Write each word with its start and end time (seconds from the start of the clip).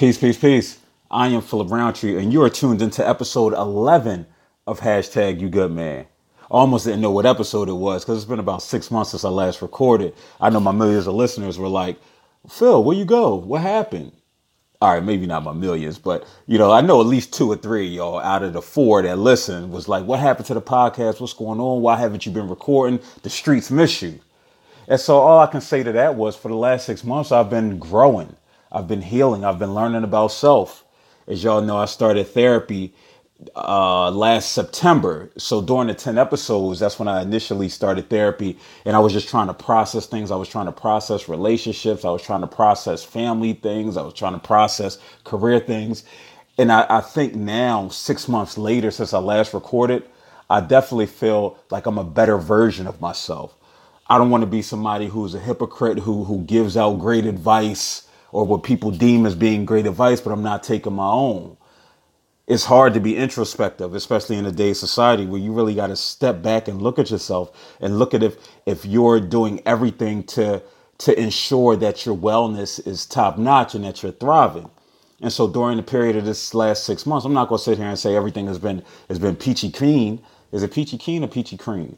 Peace, 0.00 0.16
peace, 0.16 0.38
peace. 0.38 0.78
I 1.10 1.28
am 1.28 1.42
Philip 1.42 1.70
Roundtree, 1.70 2.16
and 2.16 2.32
you 2.32 2.42
are 2.42 2.48
tuned 2.48 2.80
into 2.80 3.06
episode 3.06 3.52
11 3.52 4.24
of 4.66 4.80
hashtag 4.80 5.42
You 5.42 5.50
Good 5.50 5.72
Man. 5.72 6.06
I 6.40 6.44
almost 6.48 6.86
didn't 6.86 7.02
know 7.02 7.10
what 7.10 7.26
episode 7.26 7.68
it 7.68 7.74
was 7.74 8.02
because 8.02 8.16
it's 8.16 8.26
been 8.26 8.38
about 8.38 8.62
six 8.62 8.90
months 8.90 9.10
since 9.10 9.26
I 9.26 9.28
last 9.28 9.60
recorded. 9.60 10.14
I 10.40 10.48
know 10.48 10.58
my 10.58 10.72
millions 10.72 11.06
of 11.06 11.16
listeners 11.16 11.58
were 11.58 11.68
like, 11.68 11.98
Phil, 12.48 12.82
where 12.82 12.96
you 12.96 13.04
go? 13.04 13.34
What 13.34 13.60
happened? 13.60 14.12
All 14.80 14.94
right, 14.94 15.04
maybe 15.04 15.26
not 15.26 15.44
my 15.44 15.52
millions, 15.52 15.98
but 15.98 16.26
you 16.46 16.56
know, 16.56 16.72
I 16.72 16.80
know 16.80 17.02
at 17.02 17.06
least 17.06 17.34
two 17.34 17.52
or 17.52 17.56
three 17.56 17.86
y'all 17.86 18.20
out 18.20 18.42
of 18.42 18.54
the 18.54 18.62
four 18.62 19.02
that 19.02 19.18
listen 19.18 19.70
was 19.70 19.86
like, 19.86 20.06
what 20.06 20.18
happened 20.18 20.46
to 20.46 20.54
the 20.54 20.62
podcast? 20.62 21.20
What's 21.20 21.34
going 21.34 21.60
on? 21.60 21.82
Why 21.82 21.98
haven't 21.98 22.24
you 22.24 22.32
been 22.32 22.48
recording? 22.48 23.00
The 23.22 23.28
streets 23.28 23.70
miss 23.70 24.00
you. 24.00 24.18
And 24.88 24.98
so 24.98 25.18
all 25.18 25.40
I 25.40 25.46
can 25.46 25.60
say 25.60 25.82
to 25.82 25.92
that 25.92 26.14
was 26.14 26.36
for 26.36 26.48
the 26.48 26.54
last 26.54 26.86
six 26.86 27.04
months, 27.04 27.32
I've 27.32 27.50
been 27.50 27.78
growing. 27.78 28.34
I've 28.72 28.88
been 28.88 29.02
healing. 29.02 29.44
I've 29.44 29.58
been 29.58 29.74
learning 29.74 30.04
about 30.04 30.28
self. 30.32 30.84
As 31.28 31.44
y'all 31.44 31.62
know, 31.62 31.78
I 31.78 31.86
started 31.86 32.26
therapy 32.28 32.94
uh, 33.56 34.10
last 34.10 34.52
September. 34.52 35.30
So 35.38 35.62
during 35.62 35.88
the 35.88 35.94
10 35.94 36.18
episodes, 36.18 36.80
that's 36.80 36.98
when 36.98 37.08
I 37.08 37.22
initially 37.22 37.68
started 37.70 38.10
therapy. 38.10 38.58
And 38.86 38.96
I 38.96 39.00
was 39.00 39.12
just 39.12 39.28
trying 39.28 39.48
to 39.48 39.54
process 39.54 40.06
things. 40.06 40.30
I 40.30 40.36
was 40.36 40.48
trying 40.48 40.66
to 40.66 40.72
process 40.72 41.28
relationships. 41.28 42.04
I 42.04 42.10
was 42.10 42.22
trying 42.22 42.42
to 42.42 42.48
process 42.48 43.04
family 43.04 43.54
things. 43.54 43.96
I 43.96 44.02
was 44.02 44.14
trying 44.14 44.34
to 44.34 44.40
process 44.40 44.98
career 45.24 45.60
things. 45.60 46.04
And 46.58 46.72
I, 46.72 46.86
I 46.90 47.00
think 47.02 47.34
now, 47.34 47.88
six 47.90 48.28
months 48.28 48.58
later, 48.58 48.90
since 48.90 49.14
I 49.14 49.18
last 49.20 49.54
recorded, 49.54 50.04
I 50.50 50.60
definitely 50.60 51.06
feel 51.06 51.58
like 51.70 51.86
I'm 51.86 51.98
a 51.98 52.04
better 52.04 52.38
version 52.38 52.86
of 52.86 53.00
myself. 53.00 53.56
I 54.08 54.18
don't 54.18 54.30
want 54.30 54.42
to 54.42 54.48
be 54.48 54.62
somebody 54.62 55.08
who's 55.08 55.34
a 55.34 55.40
hypocrite 55.40 56.00
who 56.00 56.24
who 56.24 56.42
gives 56.44 56.76
out 56.76 56.98
great 57.00 57.26
advice 57.26 58.08
or 58.32 58.44
what 58.46 58.62
people 58.64 58.90
deem 58.90 59.26
as 59.26 59.34
being 59.34 59.64
great 59.64 59.86
advice, 59.86 60.20
but 60.20 60.32
I'm 60.32 60.42
not 60.42 60.62
taking 60.62 60.94
my 60.94 61.10
own. 61.10 61.56
It's 62.48 62.64
hard 62.64 62.94
to 62.94 63.00
be 63.00 63.16
introspective, 63.16 63.94
especially 63.94 64.36
in 64.36 64.44
today's 64.44 64.80
society 64.80 65.26
where 65.26 65.40
you 65.40 65.52
really 65.52 65.74
got 65.74 65.88
to 65.88 65.96
step 65.96 66.42
back 66.42 66.68
and 66.68 66.82
look 66.82 66.98
at 66.98 67.10
yourself 67.10 67.76
and 67.80 67.98
look 67.98 68.14
at 68.14 68.22
if 68.22 68.36
if 68.66 68.86
you're 68.86 69.20
doing 69.20 69.62
everything 69.66 70.24
to 70.24 70.62
to 70.98 71.20
ensure 71.20 71.76
that 71.76 72.06
your 72.06 72.16
wellness 72.16 72.86
is 72.86 73.06
top 73.06 73.38
notch 73.38 73.74
and 73.74 73.84
that 73.84 74.02
you're 74.02 74.12
thriving. 74.12 74.70
And 75.22 75.32
so 75.32 75.48
during 75.48 75.76
the 75.78 75.82
period 75.84 76.16
of 76.16 76.24
this 76.24 76.54
last 76.54 76.84
six 76.84 77.06
months, 77.06 77.26
I'm 77.26 77.34
not 77.34 77.48
gonna 77.48 77.58
sit 77.60 77.78
here 77.78 77.88
and 77.88 77.98
say 77.98 78.16
everything 78.16 78.46
has 78.48 78.58
been 78.58 78.82
has 79.08 79.18
been 79.18 79.36
peachy 79.36 79.70
keen. 79.70 80.22
Is 80.52 80.62
it 80.62 80.72
peachy 80.72 80.98
keen 80.98 81.24
or 81.24 81.28
peachy 81.28 81.56
cream? 81.58 81.96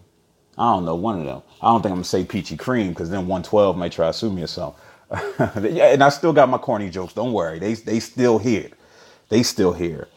I 0.59 0.73
don't 0.75 0.85
know, 0.87 0.97
one 0.97 1.21
of 1.21 1.27
them. 1.27 1.43
I 1.63 1.69
don't 1.69 1.83
think 1.83 1.93
I'm 1.93 1.99
gonna 1.99 2.05
say 2.05 2.25
peachy 2.25 2.57
cream 2.57 2.91
because 2.91 3.11
then 3.11 3.29
112 3.29 3.77
might 3.77 3.93
try 3.93 4.09
to 4.09 4.13
sue 4.15 4.33
me 4.33 4.43
or 4.43 4.49
something. 4.49 4.81
yeah, 5.63 5.93
and 5.93 6.05
I 6.05 6.11
still 6.11 6.33
got 6.33 6.49
my 6.49 6.59
corny 6.59 6.91
jokes. 6.91 7.15
Don't 7.15 7.33
worry, 7.33 7.59
they 7.59 7.75
they 7.75 8.01
still 8.01 8.39
here. 8.39 8.71
They 9.31 9.43
still 9.43 9.75
here. 9.75 10.09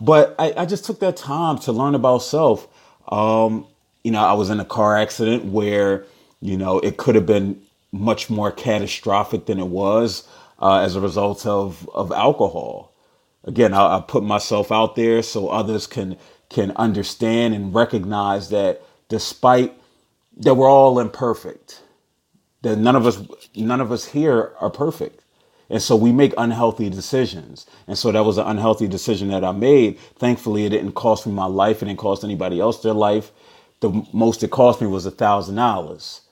But 0.00 0.34
I, 0.38 0.54
I 0.58 0.66
just 0.66 0.84
took 0.84 1.00
that 1.00 1.16
time 1.16 1.58
to 1.60 1.72
learn 1.72 1.94
about 1.94 2.18
self. 2.18 2.68
Um, 3.08 3.66
you 4.04 4.12
know, 4.12 4.20
I 4.24 4.34
was 4.34 4.50
in 4.50 4.60
a 4.60 4.64
car 4.66 4.96
accident 4.96 5.46
where 5.46 6.04
you 6.40 6.56
know 6.58 6.80
it 6.80 6.98
could 6.98 7.14
have 7.16 7.26
been 7.26 7.62
much 7.92 8.30
more 8.30 8.52
catastrophic 8.52 9.46
than 9.46 9.60
it 9.60 9.68
was 9.68 10.28
uh, 10.60 10.80
as 10.80 10.96
a 10.96 11.00
result 11.02 11.46
of 11.46 11.88
of 11.94 12.12
alcohol. 12.12 12.92
Again, 13.44 13.74
I, 13.74 13.98
I 13.98 14.00
put 14.06 14.24
myself 14.24 14.72
out 14.72 14.96
there 14.96 15.22
so 15.22 15.48
others 15.50 15.86
can 15.88 16.18
can 16.50 16.72
understand 16.72 17.54
and 17.54 17.74
recognize 17.74 18.50
that 18.50 18.82
despite 19.08 19.74
that 20.38 20.54
we're 20.56 20.70
all 20.70 21.00
imperfect. 21.00 21.81
That 22.62 22.78
none 22.78 22.96
of 22.96 23.06
us 23.06 23.20
none 23.56 23.80
of 23.80 23.92
us 23.92 24.06
here 24.06 24.54
are 24.60 24.70
perfect. 24.70 25.24
And 25.70 25.82
so 25.82 25.96
we 25.96 26.12
make 26.12 26.34
unhealthy 26.38 26.90
decisions. 26.90 27.66
And 27.88 27.98
so 27.98 28.12
that 28.12 28.24
was 28.24 28.38
an 28.38 28.46
unhealthy 28.46 28.88
decision 28.88 29.28
that 29.30 29.44
I 29.44 29.52
made. 29.52 29.98
Thankfully, 30.18 30.66
it 30.66 30.70
didn't 30.70 30.92
cost 30.92 31.26
me 31.26 31.32
my 31.32 31.46
life. 31.46 31.82
It 31.82 31.86
didn't 31.86 32.00
cost 32.00 32.24
anybody 32.24 32.60
else 32.60 32.82
their 32.82 32.94
life. 32.94 33.32
The 33.80 34.06
most 34.12 34.42
it 34.44 34.50
cost 34.50 34.80
me 34.82 34.88
was 34.88 35.06
a 35.06 35.12
thousand 35.12 35.56
dollars 35.56 36.22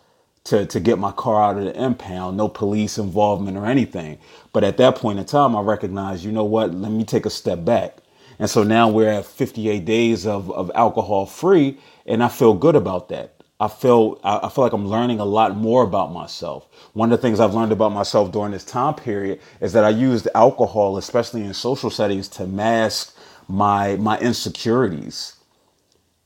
to, 0.44 0.66
to 0.66 0.80
get 0.80 0.98
my 0.98 1.12
car 1.12 1.42
out 1.42 1.58
of 1.58 1.64
the 1.64 1.82
impound. 1.84 2.36
No 2.36 2.48
police 2.48 2.98
involvement 2.98 3.56
or 3.58 3.66
anything. 3.66 4.18
But 4.52 4.64
at 4.64 4.78
that 4.78 4.96
point 4.96 5.18
in 5.18 5.26
time, 5.26 5.56
I 5.56 5.62
recognized, 5.62 6.24
you 6.24 6.32
know 6.32 6.44
what? 6.44 6.74
Let 6.74 6.92
me 6.92 7.04
take 7.04 7.26
a 7.26 7.30
step 7.30 7.64
back. 7.64 7.98
And 8.38 8.50
so 8.50 8.64
now 8.64 8.88
we're 8.90 9.10
at 9.10 9.26
58 9.26 9.84
days 9.84 10.26
of, 10.26 10.50
of 10.52 10.70
alcohol 10.74 11.26
free. 11.26 11.78
And 12.06 12.22
I 12.22 12.28
feel 12.28 12.54
good 12.54 12.76
about 12.76 13.08
that. 13.10 13.34
I 13.60 13.68
feel 13.68 14.18
I 14.24 14.48
feel 14.48 14.64
like 14.64 14.72
I'm 14.72 14.88
learning 14.88 15.20
a 15.20 15.24
lot 15.26 15.54
more 15.54 15.84
about 15.84 16.12
myself. 16.12 16.66
One 16.94 17.12
of 17.12 17.18
the 17.18 17.22
things 17.22 17.40
I've 17.40 17.52
learned 17.54 17.72
about 17.72 17.92
myself 17.92 18.32
during 18.32 18.52
this 18.52 18.64
time 18.64 18.94
period 18.94 19.38
is 19.60 19.74
that 19.74 19.84
I 19.84 19.90
used 19.90 20.26
alcohol, 20.34 20.96
especially 20.96 21.42
in 21.44 21.52
social 21.52 21.90
settings, 21.90 22.26
to 22.28 22.46
mask 22.46 23.14
my 23.48 23.96
my 23.96 24.18
insecurities. 24.18 25.36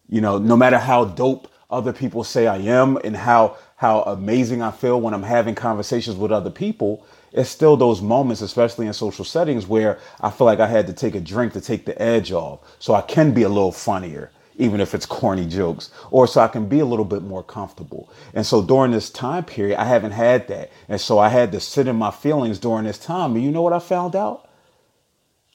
You 0.08 0.20
know, 0.20 0.38
no 0.38 0.56
matter 0.56 0.78
how 0.78 1.06
dope 1.06 1.48
other 1.70 1.92
people 1.92 2.22
say 2.22 2.46
I 2.46 2.58
am 2.58 2.98
and 3.02 3.16
how 3.16 3.56
how 3.76 4.02
amazing 4.02 4.62
I 4.62 4.70
feel 4.70 5.00
when 5.00 5.12
I'm 5.12 5.24
having 5.24 5.56
conversations 5.56 6.16
with 6.16 6.30
other 6.30 6.50
people, 6.50 7.04
it's 7.32 7.50
still 7.50 7.76
those 7.76 8.00
moments, 8.00 8.42
especially 8.42 8.86
in 8.86 8.92
social 8.92 9.24
settings, 9.24 9.66
where 9.66 9.98
I 10.20 10.30
feel 10.30 10.46
like 10.46 10.60
I 10.60 10.68
had 10.68 10.86
to 10.86 10.92
take 10.92 11.16
a 11.16 11.20
drink 11.20 11.52
to 11.54 11.60
take 11.60 11.84
the 11.84 12.00
edge 12.00 12.30
off, 12.30 12.60
so 12.78 12.94
I 12.94 13.00
can 13.00 13.34
be 13.34 13.42
a 13.42 13.48
little 13.48 13.72
funnier 13.72 14.30
even 14.56 14.80
if 14.80 14.94
it's 14.94 15.06
corny 15.06 15.46
jokes, 15.46 15.90
or 16.10 16.26
so 16.26 16.40
I 16.40 16.48
can 16.48 16.68
be 16.68 16.80
a 16.80 16.84
little 16.84 17.04
bit 17.04 17.22
more 17.22 17.42
comfortable. 17.42 18.10
And 18.34 18.46
so 18.46 18.62
during 18.62 18.92
this 18.92 19.10
time 19.10 19.44
period, 19.44 19.80
I 19.80 19.84
haven't 19.84 20.12
had 20.12 20.48
that. 20.48 20.70
And 20.88 21.00
so 21.00 21.18
I 21.18 21.28
had 21.28 21.52
to 21.52 21.60
sit 21.60 21.88
in 21.88 21.96
my 21.96 22.10
feelings 22.10 22.58
during 22.58 22.84
this 22.84 22.98
time. 22.98 23.34
And 23.34 23.44
you 23.44 23.50
know 23.50 23.62
what 23.62 23.72
I 23.72 23.78
found 23.78 24.16
out? 24.16 24.48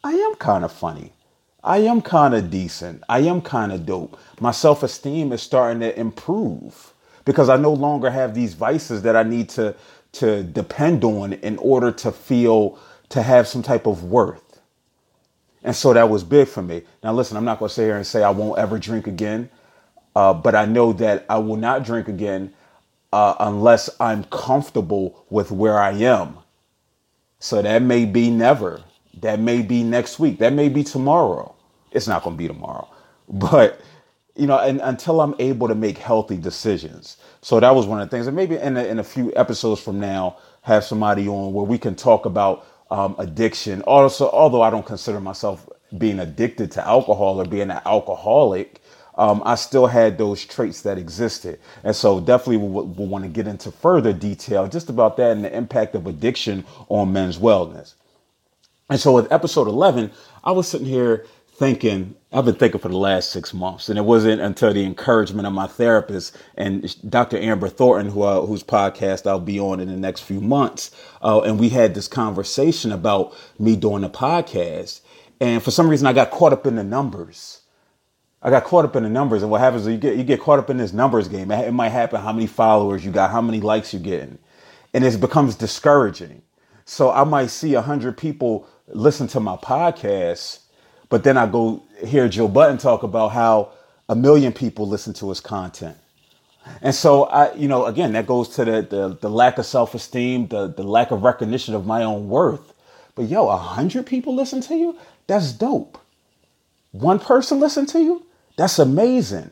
I 0.04 0.14
am 0.14 0.36
kind 0.36 0.64
of 0.66 0.72
funny. 0.72 1.14
I 1.64 1.80
am 1.80 2.02
kind 2.02 2.34
of 2.34 2.50
decent. 2.50 3.04
I 3.10 3.20
am 3.20 3.42
kind 3.42 3.72
of 3.72 3.86
dope. 3.86 4.18
My 4.40 4.52
self 4.52 4.84
esteem 4.84 5.34
is 5.34 5.42
starting 5.42 5.82
to 5.82 5.98
improve 6.00 6.94
because 7.26 7.50
I 7.50 7.58
no 7.58 7.74
longer 7.74 8.10
have 8.10 8.34
these 8.34 8.54
vices 8.54 9.02
that 9.04 9.16
I 9.16 9.24
need 9.24 9.50
to, 9.50 9.76
to 10.14 10.44
depend 10.44 11.04
on 11.04 11.34
in 11.34 11.58
order 11.58 11.92
to 11.92 12.12
feel 12.12 12.80
to 13.10 13.22
have 13.22 13.48
some 13.48 13.62
type 13.62 13.88
of 13.88 14.06
worth. 14.06 14.49
And 15.64 15.76
so 15.76 15.94
that 15.94 16.10
was 16.10 16.24
big 16.24 16.48
for 16.48 16.62
me. 16.62 16.84
Now, 17.04 17.14
listen, 17.14 17.38
I'm 17.38 17.46
not 17.46 17.60
going 17.60 17.70
to 17.70 17.76
sit 17.76 17.86
here 17.86 17.98
and 17.98 18.08
say 18.08 18.24
I 18.24 18.32
won't 18.32 18.60
ever 18.60 18.80
drink 18.80 19.08
again, 19.08 19.50
uh, 20.16 20.34
but 20.34 20.56
I 20.56 20.66
know 20.66 20.94
that 20.94 21.26
I 21.30 21.40
will 21.40 21.58
not 21.58 21.84
drink 21.86 22.08
again 22.08 22.54
uh, 23.14 23.36
unless 23.40 23.90
I'm 24.00 24.26
comfortable 24.26 25.26
with 25.30 25.52
where 25.52 25.80
I 25.80 25.94
am. 25.94 26.38
So 27.40 27.62
that 27.62 27.82
may 27.82 28.06
be 28.06 28.30
never. 28.32 28.84
That 29.22 29.40
may 29.40 29.62
be 29.62 29.84
next 29.84 30.20
week. 30.20 30.40
That 30.40 30.54
may 30.54 30.70
be 30.70 30.84
tomorrow. 30.84 31.56
It's 31.92 32.08
not 32.08 32.24
going 32.24 32.38
to 32.38 32.40
be 32.42 32.48
tomorrow. 32.48 32.88
But, 33.30 33.82
you 34.36 34.48
know, 34.48 34.60
and, 34.60 34.82
until 34.82 35.22
I'm 35.22 35.36
able 35.40 35.68
to 35.70 35.76
make 35.76 35.98
healthy 36.00 36.38
decisions. 36.38 37.18
So 37.42 37.60
that 37.60 37.76
was 37.76 37.88
one 37.88 38.02
of 38.02 38.10
the 38.10 38.16
things. 38.16 38.28
And 38.28 38.36
maybe 38.36 38.58
in 38.58 38.78
a, 38.78 38.84
in 38.86 39.00
a 39.00 39.04
few 39.04 39.34
episodes 39.36 39.82
from 39.82 40.00
now, 40.00 40.38
have 40.64 40.84
somebody 40.84 41.28
on 41.28 41.54
where 41.54 41.66
we 41.66 41.78
can 41.78 41.96
talk 41.96 42.26
about 42.26 42.66
um, 42.92 43.16
addiction. 43.18 43.82
Also, 43.84 44.30
although 44.30 44.62
I 44.62 44.70
don't 44.70 44.86
consider 44.86 45.20
myself 45.20 45.68
being 45.98 46.20
addicted 46.20 46.72
to 46.74 46.86
alcohol 46.86 47.42
or 47.42 47.46
being 47.46 47.72
an 47.72 47.82
alcoholic, 47.86 48.82
um, 49.18 49.42
I 49.46 49.56
still 49.56 49.88
had 49.88 50.18
those 50.18 50.46
traits 50.46 50.82
that 50.84 50.98
existed. 50.98 51.60
And 51.84 51.96
so 51.96 52.20
definitely 52.22 52.58
we'll, 52.58 52.86
we'll 52.86 53.08
want 53.08 53.26
to 53.26 53.30
get 53.30 53.48
into 53.48 53.72
further 53.72 54.14
detail 54.14 54.68
just 54.68 54.90
about 54.90 55.18
that 55.18 55.32
and 55.32 55.44
the 55.44 55.56
impact 55.56 55.96
of 55.96 56.08
addiction 56.08 56.64
on 56.88 57.12
men's 57.12 57.38
wellness. 57.38 57.96
And 58.90 59.00
so 59.00 59.14
with 59.14 59.32
episode 59.32 59.68
11, 59.68 60.12
I 60.44 60.52
was 60.52 60.68
sitting 60.68 60.88
here 60.88 61.26
thinking, 61.60 62.16
I've 62.32 62.46
been 62.46 62.56
thinking 62.56 62.80
for 62.80 62.88
the 62.88 62.98
last 62.98 63.32
six 63.32 63.54
months, 63.54 63.90
and 63.90 64.00
it 64.00 64.04
wasn't 64.04 64.40
until 64.40 64.74
the 64.74 64.86
encouragement 64.86 65.46
of 65.46 65.52
my 65.52 65.68
therapist 65.68 66.36
and 66.56 66.96
Dr. 67.12 67.38
Amber 67.38 67.68
Thornton, 67.68 68.14
who 68.14 68.24
uh, 68.24 68.46
whose 68.46 68.64
podcast 68.64 69.28
I'll 69.28 69.42
be 69.42 69.60
on 69.60 69.82
in 69.82 69.90
the 69.90 69.98
next 69.98 70.22
few 70.22 70.40
months, 70.40 70.90
uh, 71.22 71.42
and 71.42 71.60
we 71.60 71.68
had 71.68 71.94
this 71.94 72.08
conversation 72.08 72.94
about 72.94 73.36
me 73.60 73.76
doing 73.76 74.04
the 74.04 74.10
podcast. 74.10 75.02
And 75.42 75.62
for 75.62 75.70
some 75.70 75.90
reason, 75.90 76.08
I 76.08 76.14
got 76.14 76.32
caught 76.32 76.54
up 76.54 76.66
in 76.66 76.76
the 76.76 76.84
numbers. 76.84 77.62
I 78.42 78.50
got 78.50 78.64
caught 78.64 78.86
up 78.86 78.96
in 78.96 79.04
the 79.04 79.10
numbers, 79.10 79.42
and 79.42 79.52
what 79.52 79.60
happens 79.60 79.86
is 79.86 79.90
you 79.92 80.00
get 80.00 80.16
you 80.16 80.24
get 80.24 80.40
caught 80.40 80.60
up 80.60 80.70
in 80.70 80.78
this 80.78 80.94
numbers 80.94 81.28
game. 81.28 81.52
It 81.52 81.74
might 81.74 81.90
happen 81.90 82.22
how 82.22 82.32
many 82.32 82.48
followers 82.48 83.04
you 83.04 83.12
got, 83.12 83.32
how 83.32 83.42
many 83.42 83.60
likes 83.60 83.92
you're 83.92 84.02
getting, 84.02 84.40
and 84.94 85.04
it 85.04 85.20
becomes 85.20 85.56
discouraging. 85.56 86.42
So 86.86 87.12
I 87.12 87.26
might 87.26 87.48
see 87.48 87.74
a 87.74 87.82
hundred 87.82 88.18
people 88.18 88.66
listen 88.88 89.28
to 89.28 89.42
my 89.42 89.58
podcast 89.58 90.60
but 91.10 91.24
then 91.24 91.38
I 91.38 91.48
go 91.48 91.84
hear 92.06 92.30
Joe 92.30 92.48
Budden 92.48 92.78
talk 92.78 93.04
about 93.04 93.30
how 93.30 93.72
a 94.10 94.16
million 94.16 94.54
people 94.54 94.88
listen 94.88 95.14
to 95.16 95.30
his 95.30 95.42
content. 95.42 95.98
And 96.82 96.96
so 96.96 97.26
I, 97.26 97.54
you 97.56 97.68
know, 97.68 97.86
again, 97.86 98.14
that 98.14 98.28
goes 98.28 98.50
to 98.50 98.66
the 98.66 98.82
the, 98.84 99.18
the 99.22 99.30
lack 99.30 99.58
of 99.58 99.66
self-esteem, 99.66 100.48
the, 100.48 100.68
the 100.68 100.84
lack 100.84 101.12
of 101.12 101.24
recognition 101.24 101.76
of 101.76 101.86
my 101.86 102.04
own 102.04 102.30
worth. 102.30 102.74
But 103.16 103.28
yo, 103.30 103.50
a 103.50 103.58
hundred 103.58 104.06
people 104.06 104.36
listen 104.36 104.62
to 104.62 104.76
you? 104.76 104.98
That's 105.28 105.52
dope. 105.54 106.00
One 106.92 107.20
person 107.20 107.60
listen 107.60 107.86
to 107.88 108.00
you? 108.00 108.26
That's 108.58 108.80
amazing. 108.80 109.52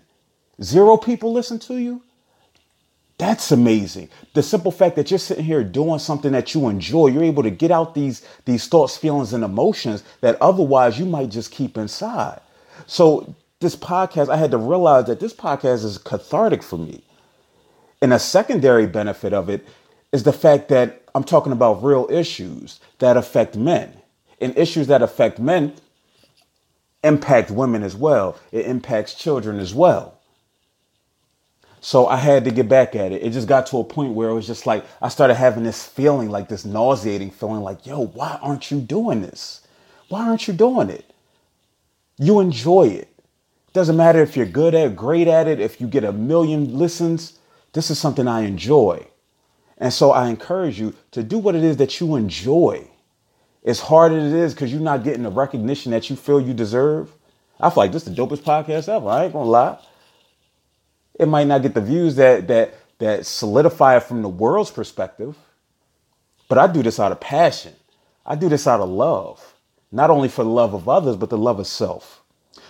Zero 0.61 0.97
people 0.97 1.33
listen 1.33 1.59
to 1.59 1.77
you? 1.77 2.01
That's 3.17 3.51
amazing. 3.51 4.09
The 4.33 4.43
simple 4.43 4.71
fact 4.71 4.95
that 4.95 5.09
you're 5.09 5.17
sitting 5.17 5.45
here 5.45 5.63
doing 5.63 5.99
something 5.99 6.31
that 6.33 6.53
you 6.53 6.67
enjoy, 6.69 7.07
you're 7.07 7.23
able 7.23 7.43
to 7.43 7.49
get 7.49 7.71
out 7.71 7.95
these 7.95 8.27
these 8.45 8.67
thoughts, 8.67 8.95
feelings, 8.97 9.33
and 9.33 9.43
emotions 9.43 10.03
that 10.21 10.39
otherwise 10.41 10.99
you 10.99 11.05
might 11.05 11.29
just 11.29 11.51
keep 11.51 11.77
inside. 11.77 12.39
So 12.85 13.35
this 13.59 13.75
podcast, 13.75 14.29
I 14.29 14.37
had 14.37 14.51
to 14.51 14.57
realize 14.57 15.05
that 15.05 15.19
this 15.19 15.33
podcast 15.33 15.83
is 15.83 15.97
cathartic 15.97 16.61
for 16.61 16.77
me. 16.77 17.03
And 18.01 18.13
a 18.13 18.19
secondary 18.19 18.85
benefit 18.85 19.33
of 19.33 19.49
it 19.49 19.67
is 20.11 20.23
the 20.23 20.33
fact 20.33 20.69
that 20.69 21.01
I'm 21.15 21.23
talking 21.23 21.51
about 21.51 21.83
real 21.83 22.07
issues 22.11 22.79
that 22.99 23.17
affect 23.17 23.55
men. 23.55 23.93
And 24.39 24.55
issues 24.55 24.85
that 24.87 25.01
affect 25.01 25.39
men 25.39 25.73
impact 27.03 27.49
women 27.49 27.81
as 27.81 27.95
well. 27.95 28.37
It 28.51 28.67
impacts 28.67 29.15
children 29.15 29.59
as 29.59 29.73
well. 29.73 30.16
So 31.79 32.07
I 32.07 32.17
had 32.17 32.43
to 32.45 32.51
get 32.51 32.67
back 32.67 32.95
at 32.95 33.11
it. 33.11 33.23
It 33.23 33.31
just 33.31 33.47
got 33.47 33.67
to 33.67 33.77
a 33.77 33.83
point 33.83 34.13
where 34.13 34.29
it 34.29 34.33
was 34.33 34.47
just 34.47 34.65
like 34.65 34.85
I 35.01 35.09
started 35.09 35.35
having 35.35 35.63
this 35.63 35.85
feeling, 35.85 36.29
like 36.29 36.49
this 36.49 36.65
nauseating 36.65 37.31
feeling, 37.31 37.61
like, 37.61 37.85
yo, 37.85 38.05
why 38.07 38.39
aren't 38.41 38.71
you 38.71 38.79
doing 38.79 39.21
this? 39.21 39.61
Why 40.09 40.27
aren't 40.27 40.47
you 40.47 40.53
doing 40.53 40.89
it? 40.89 41.13
You 42.17 42.39
enjoy 42.39 42.87
it. 42.87 43.13
Doesn't 43.73 43.97
matter 43.97 44.21
if 44.21 44.35
you're 44.35 44.47
good 44.47 44.73
at 44.73 44.87
it, 44.87 44.95
great 44.95 45.27
at 45.27 45.47
it, 45.47 45.59
if 45.59 45.79
you 45.79 45.87
get 45.87 46.03
a 46.03 46.11
million 46.11 46.77
listens. 46.77 47.37
This 47.73 47.91
is 47.91 47.99
something 47.99 48.27
I 48.27 48.41
enjoy. 48.41 49.05
And 49.77 49.93
so 49.93 50.11
I 50.11 50.29
encourage 50.29 50.79
you 50.79 50.95
to 51.11 51.21
do 51.21 51.37
what 51.37 51.53
it 51.53 51.63
is 51.63 51.77
that 51.77 51.99
you 51.99 52.15
enjoy. 52.15 52.87
As 53.63 53.79
hard 53.79 54.13
as 54.13 54.33
it 54.33 54.37
is 54.37 54.53
because 54.53 54.71
you're 54.71 54.81
not 54.81 55.03
getting 55.03 55.23
the 55.23 55.29
recognition 55.29 55.91
that 55.91 56.09
you 56.09 56.15
feel 56.15 56.41
you 56.41 56.53
deserve. 56.53 57.13
I 57.59 57.69
feel 57.69 57.83
like 57.83 57.91
this 57.91 58.07
is 58.07 58.15
the 58.15 58.21
dopest 58.21 58.41
podcast 58.41 58.89
ever. 58.89 59.09
I 59.09 59.25
ain't 59.25 59.33
gonna 59.33 59.49
lie. 59.49 59.77
It 61.19 61.27
might 61.27 61.47
not 61.47 61.61
get 61.61 61.73
the 61.73 61.81
views 61.81 62.15
that 62.15 62.47
that 62.47 62.75
that 62.99 63.25
solidify 63.25 63.97
it 63.97 64.03
from 64.03 64.21
the 64.21 64.29
world's 64.29 64.71
perspective, 64.71 65.37
but 66.49 66.57
I 66.57 66.67
do 66.67 66.83
this 66.83 66.99
out 66.99 67.11
of 67.11 67.19
passion. 67.19 67.73
I 68.25 68.35
do 68.35 68.49
this 68.49 68.67
out 68.67 68.81
of 68.81 68.89
love, 68.89 69.55
not 69.91 70.09
only 70.09 70.27
for 70.29 70.43
the 70.43 70.49
love 70.49 70.73
of 70.73 70.89
others, 70.89 71.15
but 71.15 71.29
the 71.29 71.37
love 71.37 71.59
of 71.59 71.67
self. 71.67 72.21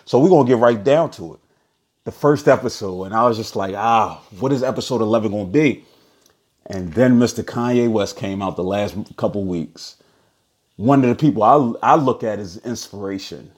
So 0.05 0.19
we're 0.19 0.29
gonna 0.29 0.47
get 0.47 0.57
right 0.57 0.81
down 0.81 1.11
to 1.11 1.33
it. 1.33 1.39
The 2.05 2.11
first 2.11 2.47
episode, 2.47 3.03
and 3.05 3.13
I 3.13 3.27
was 3.27 3.38
just 3.38 3.55
like, 3.55 3.75
ah, 3.75 4.21
what 4.39 4.53
is 4.53 4.63
episode 4.63 5.01
11 5.01 5.31
gonna 5.31 5.45
be? 5.45 5.83
And 6.67 6.94
then 6.94 7.19
Mr. 7.19 7.44
Kanye 7.44 7.89
West 7.89 8.17
came 8.17 8.41
out 8.41 8.55
the 8.55 8.63
last 8.63 8.95
couple 9.17 9.44
weeks. 9.45 9.97
One 10.75 11.03
of 11.03 11.09
the 11.09 11.15
people 11.15 11.44
I, 11.44 11.94
I 11.94 11.95
look 11.95 12.23
at 12.23 12.39
as 12.39 12.57
inspiration, 12.57 13.51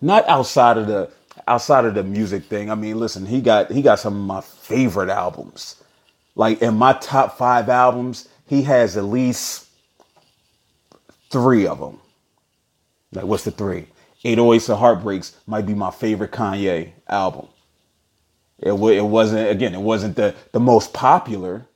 not 0.00 0.26
outside 0.28 0.78
of 0.78 0.86
the 0.86 1.10
outside 1.46 1.84
of 1.84 1.94
the 1.94 2.04
music 2.04 2.44
thing, 2.44 2.70
I 2.70 2.74
mean, 2.74 2.98
listen, 2.98 3.26
he 3.26 3.40
got 3.40 3.70
he 3.70 3.82
got 3.82 3.98
some 4.00 4.14
of 4.14 4.22
my 4.26 4.40
favorite 4.40 5.10
albums. 5.10 5.82
Like 6.34 6.62
in 6.62 6.74
my 6.76 6.94
top 6.94 7.38
five 7.38 7.68
albums, 7.68 8.28
he 8.46 8.62
has 8.62 8.96
at 8.96 9.04
least 9.04 9.66
three 11.30 11.66
of 11.66 11.80
them. 11.80 12.00
Like, 13.12 13.24
what's 13.24 13.44
the 13.44 13.50
three? 13.50 13.86
808s 14.24 14.68
and 14.70 14.78
Heartbreaks 14.78 15.36
might 15.46 15.66
be 15.66 15.74
my 15.74 15.90
favorite 15.90 16.32
Kanye 16.32 16.92
album. 17.08 17.48
It, 18.58 18.72
it 18.72 19.04
wasn't 19.04 19.50
again, 19.50 19.74
it 19.74 19.80
wasn't 19.80 20.16
the 20.16 20.34
the 20.52 20.60
most 20.60 20.92
popular, 20.92 21.66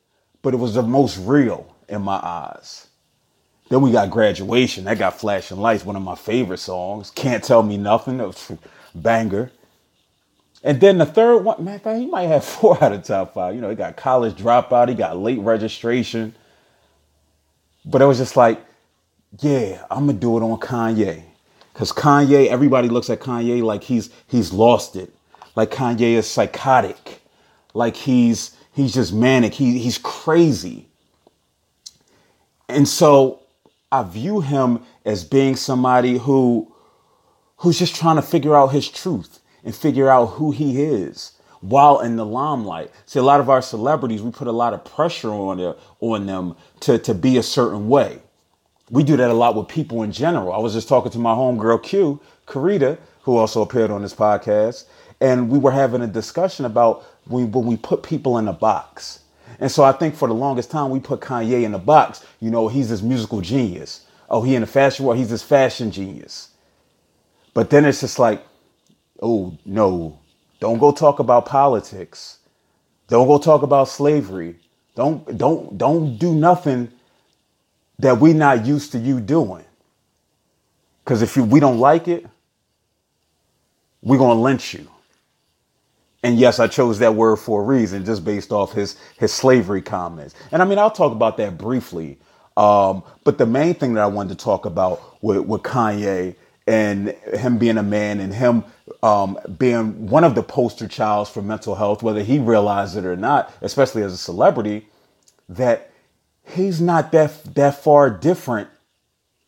but 0.43 0.55
it 0.55 0.59
was 0.59 0.75
the 0.75 0.83
most 0.83 1.19
real 1.19 1.75
in 1.89 2.03
my 2.03 2.17
eyes. 2.17 2.89
Then 3.69 3.83
we 3.83 3.93
got 3.93 4.11
Graduation. 4.11 4.85
That 4.85 4.99
got 4.99 5.19
Flashing 5.19 5.59
Lights, 5.59 5.85
one 5.85 5.97
of 5.97 6.03
my 6.03 6.15
favorite 6.17 6.59
songs. 6.59 7.11
Can't 7.11 7.43
Tell 7.43 7.63
Me 7.63 7.77
Nothing, 7.79 8.21
banger. 8.95 9.51
And 10.65 10.81
then 10.81 10.99
the 10.99 11.07
third 11.07 11.39
one, 11.39 11.65
man, 11.65 11.81
he 12.01 12.07
might 12.07 12.27
have 12.27 12.45
four 12.47 12.83
out 12.83 12.93
of 12.93 13.03
top 13.03 13.35
five. 13.35 13.55
You 13.55 13.61
know, 13.61 13.71
he 13.71 13.77
got 13.77 13.97
college 13.97 14.35
dropout, 14.35 14.89
he 14.89 14.95
got 14.95 15.19
late 15.19 15.41
registration. 15.41 16.35
But 17.85 18.01
it 18.03 18.07
was 18.07 18.19
just 18.19 18.37
like, 18.37 18.61
yeah, 19.41 19.85
I'm 19.91 20.07
gonna 20.07 20.19
do 20.19 20.37
it 20.37 20.43
on 20.43 20.59
Kanye. 20.61 21.25
Cause 21.75 21.91
Kanye, 21.91 22.49
everybody 22.49 22.89
looks 22.89 23.09
at 23.09 23.21
Kanye 23.21 23.63
like 23.63 23.83
he's 23.83 24.11
he's 24.29 24.53
lost 24.53 24.95
it. 24.95 25.13
Like 25.57 25.71
Kanye 25.71 26.15
is 26.15 26.27
psychotic. 26.27 27.23
Like 27.75 27.97
he's 27.97 28.57
he's 28.73 28.93
just 28.93 29.13
manic. 29.13 29.55
He 29.55 29.79
he's 29.79 29.99
crazy. 29.99 30.87
And 32.69 32.87
so 32.87 33.41
I 33.91 34.03
view 34.03 34.41
him 34.41 34.81
as 35.05 35.25
being 35.25 35.57
somebody 35.57 36.19
who 36.19 36.72
who's 37.63 37.79
just 37.79 37.95
trying 37.95 38.17
to 38.17 38.23
figure 38.23 38.57
out 38.57 38.69
his 38.69 38.89
truth 38.89 39.39
and 39.65 39.75
figure 39.75 40.11
out 40.11 40.27
who 40.27 40.51
he 40.51 40.83
is 40.83 41.33
while 41.61 42.01
in 42.01 42.17
the 42.17 42.27
limelight. 42.27 42.91
See, 43.07 43.21
a 43.21 43.23
lot 43.23 43.39
of 43.39 43.49
our 43.49 43.63
celebrities, 43.63 44.21
we 44.21 44.33
put 44.33 44.49
a 44.49 44.53
lot 44.53 44.75
of 44.75 44.85
pressure 44.85 45.31
on 45.31 45.59
their, 45.59 45.75
on 46.01 46.27
them 46.27 46.57
to, 46.81 46.99
to 46.99 47.15
be 47.15 47.37
a 47.37 47.43
certain 47.43 47.89
way. 47.89 48.21
We 48.91 49.05
do 49.05 49.17
that 49.17 49.31
a 49.31 49.35
lot 49.35 49.55
with 49.55 49.69
people 49.69 50.03
in 50.03 50.11
general. 50.11 50.53
I 50.53 50.59
was 50.59 50.73
just 50.73 50.89
talking 50.89 51.13
to 51.13 51.21
my 51.21 51.35
homegirl 51.35 51.85
Q, 51.85 52.21
Karita, 52.49 52.99
who 53.23 53.37
also 53.37 53.63
appeared 53.63 53.93
on 53.93 54.03
this 54.03 54.13
podcast, 54.15 54.87
and 55.21 55.49
we 55.49 55.61
were 55.61 55.71
having 55.71 56.03
a 56.03 56.09
discussion 56.09 56.65
about 56.65 57.05
when, 57.27 57.53
when 57.53 57.65
we 57.65 57.77
put 57.77 58.03
people 58.03 58.39
in 58.39 58.49
a 58.49 58.53
box. 58.53 59.21
And 59.61 59.71
so 59.71 59.85
I 59.85 59.93
think 59.93 60.17
for 60.17 60.27
the 60.27 60.35
longest 60.35 60.73
time 60.73 60.91
we 60.91 60.99
put 60.99 61.21
Kanye 61.21 61.63
in 61.63 61.75
a 61.75 61.79
box. 61.79 62.27
You 62.41 62.51
know, 62.51 62.67
he's 62.67 62.89
this 62.89 63.03
musical 63.03 63.41
genius. 63.41 64.05
Oh, 64.29 64.43
he 64.43 64.57
in 64.57 64.63
the 64.63 64.67
fashion 64.67 65.07
world, 65.07 65.19
he's 65.19 65.31
this 65.31 65.45
fashion 65.45 65.93
genius. 65.93 66.49
But 67.55 67.71
then 67.71 67.85
it's 67.85 68.01
just 68.01 68.19
like, 68.19 68.45
oh 69.23 69.59
no, 69.65 70.19
don't 70.61 70.79
go 70.79 70.93
talk 70.93 71.21
about 71.21 71.47
politics. 71.47 72.39
Don't 73.09 73.29
go 73.29 73.39
talk 73.39 73.63
about 73.63 73.89
slavery. 73.89 74.57
Don't 74.97 75.39
don't 75.39 75.79
don't 75.79 76.19
do 76.19 76.35
nothing 76.35 76.91
that 78.01 78.19
we're 78.21 78.35
not 78.35 78.67
used 78.67 78.93
to 78.93 78.99
you 78.99 79.21
doing. 79.21 79.65
Because 81.05 81.23
if 81.23 81.37
you, 81.37 81.45
we 81.45 81.61
don't 81.61 81.79
like 81.79 82.09
it, 82.09 82.27
we're 84.03 84.19
gonna 84.19 84.41
lynch 84.41 84.75
you. 84.75 84.89
And 86.23 86.39
yes, 86.39 86.61
I 86.61 86.69
chose 86.69 87.01
that 87.01 87.15
word 87.17 87.37
for 87.39 87.63
a 87.63 87.65
reason, 87.65 88.05
just 88.05 88.25
based 88.25 88.53
off 88.53 88.73
his 88.73 88.97
his 89.19 89.33
slavery 89.33 89.83
comments. 89.83 90.35
And 90.53 90.63
I 90.63 90.67
mean, 90.67 90.79
I'll 90.79 90.91
talk 90.91 91.13
about 91.13 91.37
that 91.39 91.59
briefly. 91.59 92.19
Um, 92.57 93.05
but 93.25 93.39
the 93.39 93.47
main 93.47 93.75
thing 93.75 93.95
that 93.95 94.03
I 94.03 94.07
wanted 94.07 94.39
to 94.39 94.45
talk 94.45 94.67
about 94.67 95.23
with, 95.23 95.39
with 95.41 95.63
Kanye 95.63 96.37
and 96.67 97.09
him 97.09 97.59
being 97.59 97.79
a 97.79 97.83
man 97.83 98.21
and 98.21 98.33
him 98.35 98.65
um, 99.03 99.39
being 99.59 100.09
one 100.09 100.25
of 100.25 100.35
the 100.35 100.43
poster 100.43 100.87
childs 100.87 101.31
for 101.31 101.43
mental 101.43 101.75
health, 101.75 102.03
whether 102.03 102.23
he 102.23 102.39
realized 102.39 102.97
it 102.97 103.05
or 103.05 103.17
not, 103.17 103.53
especially 103.63 104.03
as 104.03 104.13
a 104.13 104.19
celebrity, 104.19 104.87
that 105.49 105.91
he's 106.45 106.81
not 106.81 107.13
that 107.13 107.55
that 107.55 107.83
far 107.83 108.11
different 108.11 108.69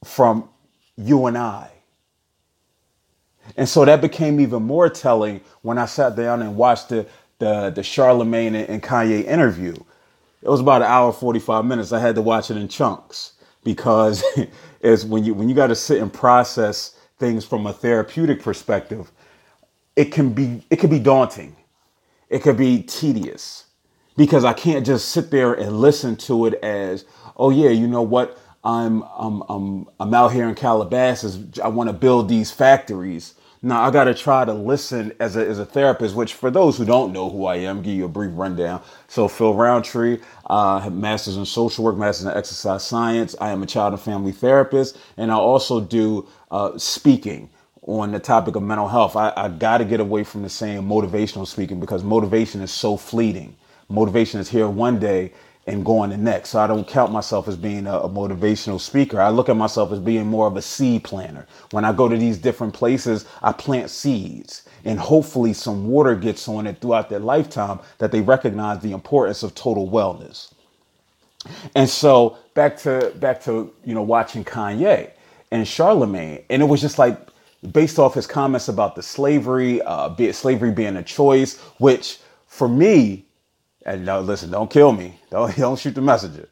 from 0.04 0.48
you 0.96 1.26
and 1.26 1.38
I. 1.38 1.70
And 3.56 3.68
so 3.68 3.84
that 3.84 4.00
became 4.00 4.40
even 4.40 4.62
more 4.62 4.88
telling 4.88 5.40
when 5.62 5.78
I 5.78 5.86
sat 5.86 6.16
down 6.16 6.42
and 6.42 6.56
watched 6.56 6.88
the 6.88 7.06
the, 7.38 7.70
the 7.70 7.82
Charlemagne 7.82 8.54
and 8.54 8.82
Kanye 8.82 9.24
interview. 9.24 9.74
It 10.42 10.48
was 10.48 10.60
about 10.60 10.82
an 10.82 10.88
hour 10.88 11.12
45 11.12 11.64
minutes. 11.64 11.92
I 11.92 11.98
had 11.98 12.14
to 12.14 12.22
watch 12.22 12.50
it 12.50 12.56
in 12.56 12.68
chunks 12.68 13.32
because 13.64 14.24
it's 14.80 15.04
when 15.04 15.24
you 15.24 15.34
when 15.34 15.48
you 15.48 15.54
got 15.54 15.68
to 15.68 15.74
sit 15.74 16.00
and 16.00 16.12
process 16.12 16.96
things 17.24 17.44
from 17.46 17.66
a 17.66 17.72
therapeutic 17.74 18.42
perspective, 18.42 19.12
it 19.96 20.06
can 20.06 20.34
be 20.34 20.62
it 20.70 20.76
can 20.80 20.90
be 20.90 21.00
daunting. 21.00 21.56
It 22.30 22.42
could 22.42 22.58
be 22.58 22.82
tedious 22.82 23.66
because 24.16 24.44
I 24.44 24.54
can't 24.54 24.86
just 24.86 25.10
sit 25.10 25.30
there 25.30 25.54
and 25.54 25.80
listen 25.80 26.16
to 26.16 26.46
it 26.46 26.54
as, 26.62 27.06
oh 27.36 27.50
yeah, 27.50 27.70
you 27.70 27.88
know 27.88 28.02
what? 28.02 28.38
I'm 28.64 29.04
I'm 29.18 29.42
I'm 29.48 29.88
I'm 30.00 30.14
out 30.14 30.32
here 30.32 30.48
in 30.48 30.54
Calabasas. 30.56 31.60
I 31.60 31.68
want 31.68 31.88
to 31.90 31.94
build 31.94 32.28
these 32.28 32.52
factories. 32.52 33.34
Now 33.62 33.82
I 33.82 33.90
got 33.90 34.04
to 34.04 34.14
try 34.14 34.44
to 34.44 34.54
listen 34.54 35.12
as 35.20 35.36
a, 35.36 35.46
as 35.48 35.58
a 35.58 35.66
therapist, 35.66 36.14
which 36.16 36.34
for 36.34 36.50
those 36.50 36.78
who 36.78 36.84
don't 36.86 37.12
know 37.12 37.30
who 37.30 37.46
I 37.46 37.56
am, 37.56 37.82
give 37.82 37.94
you 37.94 38.06
a 38.06 38.08
brief 38.08 38.32
rundown. 38.34 38.82
So 39.08 39.28
Phil 39.28 39.54
Roundtree, 39.54 40.20
uh, 40.48 40.90
master's 40.92 41.36
in 41.38 41.46
social 41.46 41.84
work, 41.84 41.96
master's 41.96 42.26
in 42.26 42.36
exercise 42.36 42.84
science. 42.84 43.34
I 43.40 43.50
am 43.52 43.62
a 43.62 43.66
child 43.66 43.94
and 43.94 44.02
family 44.02 44.32
therapist, 44.32 44.98
and 45.16 45.32
I 45.32 45.36
also 45.36 45.80
do 45.80 46.28
uh, 46.54 46.78
speaking 46.78 47.50
on 47.82 48.12
the 48.12 48.20
topic 48.20 48.54
of 48.54 48.62
mental 48.62 48.86
health. 48.86 49.16
I, 49.16 49.32
I 49.36 49.48
got 49.48 49.78
to 49.78 49.84
get 49.84 49.98
away 49.98 50.22
from 50.22 50.42
the 50.42 50.48
saying 50.48 50.82
motivational 50.82 51.48
speaking 51.48 51.80
because 51.80 52.04
motivation 52.04 52.60
is 52.60 52.70
so 52.70 52.96
fleeting. 52.96 53.56
Motivation 53.88 54.38
is 54.38 54.48
here 54.48 54.68
one 54.68 55.00
day 55.00 55.32
and 55.66 55.84
going 55.84 56.10
the 56.10 56.16
next. 56.16 56.50
So 56.50 56.60
I 56.60 56.68
don't 56.68 56.86
count 56.86 57.10
myself 57.10 57.48
as 57.48 57.56
being 57.56 57.88
a, 57.88 57.98
a, 57.98 58.08
motivational 58.08 58.78
speaker. 58.78 59.20
I 59.20 59.30
look 59.30 59.48
at 59.48 59.56
myself 59.56 59.90
as 59.90 59.98
being 59.98 60.26
more 60.26 60.46
of 60.46 60.56
a 60.56 60.62
seed 60.62 61.02
planter. 61.02 61.46
When 61.72 61.84
I 61.84 61.92
go 61.92 62.08
to 62.08 62.16
these 62.16 62.38
different 62.38 62.72
places, 62.72 63.26
I 63.42 63.50
plant 63.50 63.90
seeds 63.90 64.68
and 64.84 65.00
hopefully 65.00 65.54
some 65.54 65.88
water 65.88 66.14
gets 66.14 66.46
on 66.46 66.68
it 66.68 66.80
throughout 66.80 67.08
their 67.08 67.18
lifetime 67.18 67.80
that 67.98 68.12
they 68.12 68.20
recognize 68.20 68.80
the 68.80 68.92
importance 68.92 69.42
of 69.42 69.56
total 69.56 69.88
wellness. 69.90 70.52
And 71.74 71.88
so 71.90 72.38
back 72.54 72.76
to 72.78 73.12
back 73.16 73.42
to 73.44 73.72
you 73.84 73.94
know 73.94 74.02
watching 74.02 74.44
Kanye 74.44 75.10
and 75.54 75.68
Charlemagne, 75.68 76.44
and 76.50 76.62
it 76.62 76.66
was 76.66 76.82
just 76.82 76.98
like 76.98 77.18
based 77.72 77.98
off 78.00 78.14
his 78.14 78.28
comments 78.28 78.68
about 78.68 78.96
the 78.96 79.04
slavery, 79.04 79.82
uh, 79.82 80.10
be, 80.10 80.32
slavery 80.32 80.72
being 80.72 80.96
a 80.98 81.04
choice, 81.04 81.60
which 81.78 82.20
for 82.48 82.68
me 82.68 83.26
And 83.86 84.06
no, 84.06 84.20
listen, 84.20 84.50
don't 84.50 84.70
kill 84.70 84.92
me. 84.92 85.18
Don't 85.30 85.56
don't 85.56 85.78
shoot 85.78 85.94
the 85.96 86.02
messenger. 86.02 86.48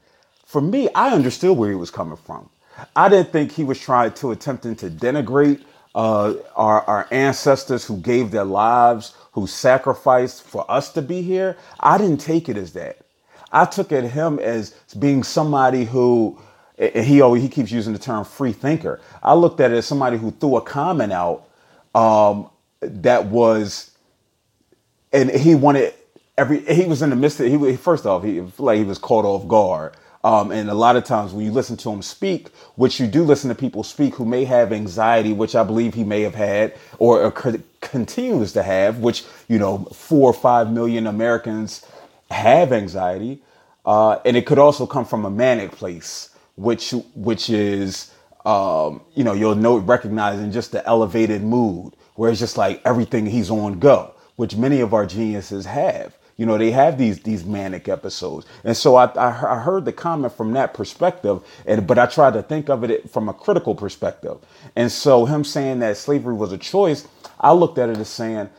For 0.47 0.61
me, 0.63 0.89
I 0.95 1.11
understood 1.13 1.57
where 1.59 1.71
he 1.71 1.77
was 1.77 1.91
coming 1.91 2.17
from. 2.17 2.51
I 2.97 3.09
didn't 3.09 3.33
think 3.33 3.53
he 3.53 3.65
was 3.65 3.81
trying 3.81 4.13
to 4.15 4.33
attempting 4.33 4.77
to 4.77 4.91
denigrate 4.91 5.63
uh, 5.95 6.35
our 6.57 6.83
our 6.83 7.09
ancestors 7.13 7.85
who 7.87 7.99
gave 7.99 8.33
their 8.33 8.45
lives, 8.45 9.15
who 9.33 9.47
sacrificed 9.47 10.43
for 10.45 10.71
us 10.71 10.93
to 10.95 11.03
be 11.03 11.23
here. 11.23 11.57
I 11.81 11.99
didn't 11.99 12.21
take 12.21 12.49
it 12.49 12.57
as 12.59 12.73
that. 12.75 12.99
I 13.53 13.67
took 13.67 13.93
at 13.93 14.05
him 14.05 14.39
as 14.41 14.73
being 14.99 15.23
somebody 15.25 15.85
who 15.85 16.39
he 16.91 17.21
always 17.21 17.43
he 17.43 17.49
keeps 17.49 17.71
using 17.71 17.93
the 17.93 17.99
term 17.99 18.25
free 18.25 18.53
thinker. 18.53 19.01
I 19.23 19.35
looked 19.35 19.61
at 19.61 19.71
it 19.71 19.77
as 19.77 19.87
somebody 19.87 20.19
who 20.19 20.31
threw 20.31 20.57
a 20.57 20.63
comment 20.63 21.13
out 21.13 21.49
um, 21.95 22.51
that 22.81 23.27
was, 23.27 23.91
and 25.13 25.31
he 25.31 25.55
wanted 25.55 25.95
every. 26.37 26.61
He 26.61 26.87
was 26.87 27.03
in 27.03 27.11
the 27.11 27.17
midst 27.17 27.41
of. 27.41 27.47
He 27.47 27.77
first 27.77 28.07
off, 28.07 28.25
he 28.25 28.43
like 28.59 28.79
he 28.79 28.85
was 28.85 28.99
caught 28.99 29.25
off 29.25 29.49
guard. 29.49 29.95
Um, 30.25 30.53
and 30.53 30.71
a 30.71 30.75
lot 30.75 30.97
of 30.97 31.05
times 31.05 31.33
when 31.33 31.45
you 31.45 31.51
listen 31.51 31.77
to 31.79 31.91
him 31.91 32.01
speak, 32.01 32.49
which 32.77 33.01
you 33.01 33.09
do 33.09 33.25
listen 33.25 33.49
to 33.49 33.57
people 33.57 33.83
speak 33.83 34.15
who 34.15 34.25
may 34.25 34.45
have 34.45 34.73
anxiety, 34.73 35.33
which 35.33 35.57
I 35.57 35.65
believe 35.65 35.95
he 35.95 36.05
may 36.05 36.23
have 36.23 36.37
had 36.37 36.75
or, 36.99 37.25
or 37.25 37.33
continues 37.81 38.53
to 38.53 38.63
have, 38.63 38.99
which, 38.99 39.25
you 39.49 39.59
know, 39.59 39.79
four 39.93 40.31
or 40.31 40.33
five 40.33 40.71
million 40.71 41.09
Americans 41.09 41.85
have 42.31 42.73
anxiety. 42.73 43.43
Uh, 43.85 44.21
and 44.25 44.37
it 44.37 44.47
could 44.47 44.59
also 44.61 44.87
come 44.87 45.05
from 45.05 45.25
a 45.25 45.31
manic 45.31 45.73
place, 45.73 46.31
which 46.57 46.93
which 47.15 47.51
is 47.51 48.13
um, 48.47 49.03
you 49.15 49.25
know 49.25 49.35
you'll 49.35 49.55
know 49.57 49.79
recognizing 49.79 50.53
just 50.53 50.73
the 50.73 50.87
elevated 50.87 51.43
mood, 51.43 51.95
where 52.17 52.31
it's 52.31 52.41
just 52.41 52.59
like 52.59 52.83
everything 52.85 53.27
he's 53.27 53.51
on 53.51 53.79
go, 53.79 54.15
which 54.37 54.57
many 54.57 54.81
of 54.81 54.95
our 54.95 55.07
geniuses 55.07 55.67
have. 55.67 56.17
You 56.37 56.47
know, 56.47 56.59
they 56.59 56.73
have 56.73 56.99
these 56.99 57.21
these 57.21 57.45
manic 57.45 57.89
episodes, 57.89 58.47
and 58.65 58.77
so 58.77 58.97
I, 58.97 59.07
I, 59.07 59.57
I 59.57 59.61
heard 59.61 59.85
the 59.85 59.93
comment 59.93 60.33
from 60.35 60.53
that 60.55 60.75
perspective, 60.75 61.43
and 61.67 61.87
but 61.87 61.99
I 61.99 62.07
tried 62.07 62.35
to 62.35 62.43
think 62.43 62.71
of 62.71 62.85
it 62.85 63.11
from 63.11 63.29
a 63.29 63.35
critical 63.35 63.75
perspective, 63.77 64.39
and 64.77 64.91
so 64.91 65.27
him 65.27 65.45
saying 65.45 65.81
that 65.81 65.97
slavery 65.97 66.35
was 66.35 66.53
a 66.53 66.59
choice, 66.59 67.07
I 67.41 67.53
looked 67.53 67.79
at 67.79 67.91
it 67.91 67.99
as 67.99 68.09
saying, 68.09 68.51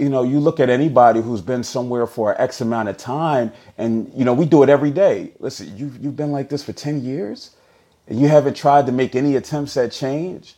you 0.00 0.10
know, 0.10 0.22
you 0.24 0.40
look 0.40 0.60
at 0.60 0.70
anybody 0.70 1.22
who's 1.22 1.42
been 1.42 1.64
somewhere 1.64 2.06
for 2.06 2.40
X 2.40 2.60
amount 2.62 2.88
of 2.90 2.98
time, 2.98 3.52
and 3.78 4.12
you 4.14 4.24
know, 4.24 4.34
we 4.34 4.46
do 4.46 4.62
it 4.62 4.70
every 4.70 4.90
day. 4.92 5.32
Listen, 5.40 5.76
you 5.76 5.92
you've 6.00 6.16
been 6.16 6.32
like 6.32 6.48
this 6.50 6.64
for 6.64 6.72
ten 6.74 7.04
years, 7.04 7.52
and 8.08 8.20
you 8.20 8.28
haven't 8.28 8.56
tried 8.56 8.86
to 8.86 8.92
make 8.92 9.16
any 9.16 9.36
attempts 9.36 9.76
at 9.76 9.92
change. 9.92 10.56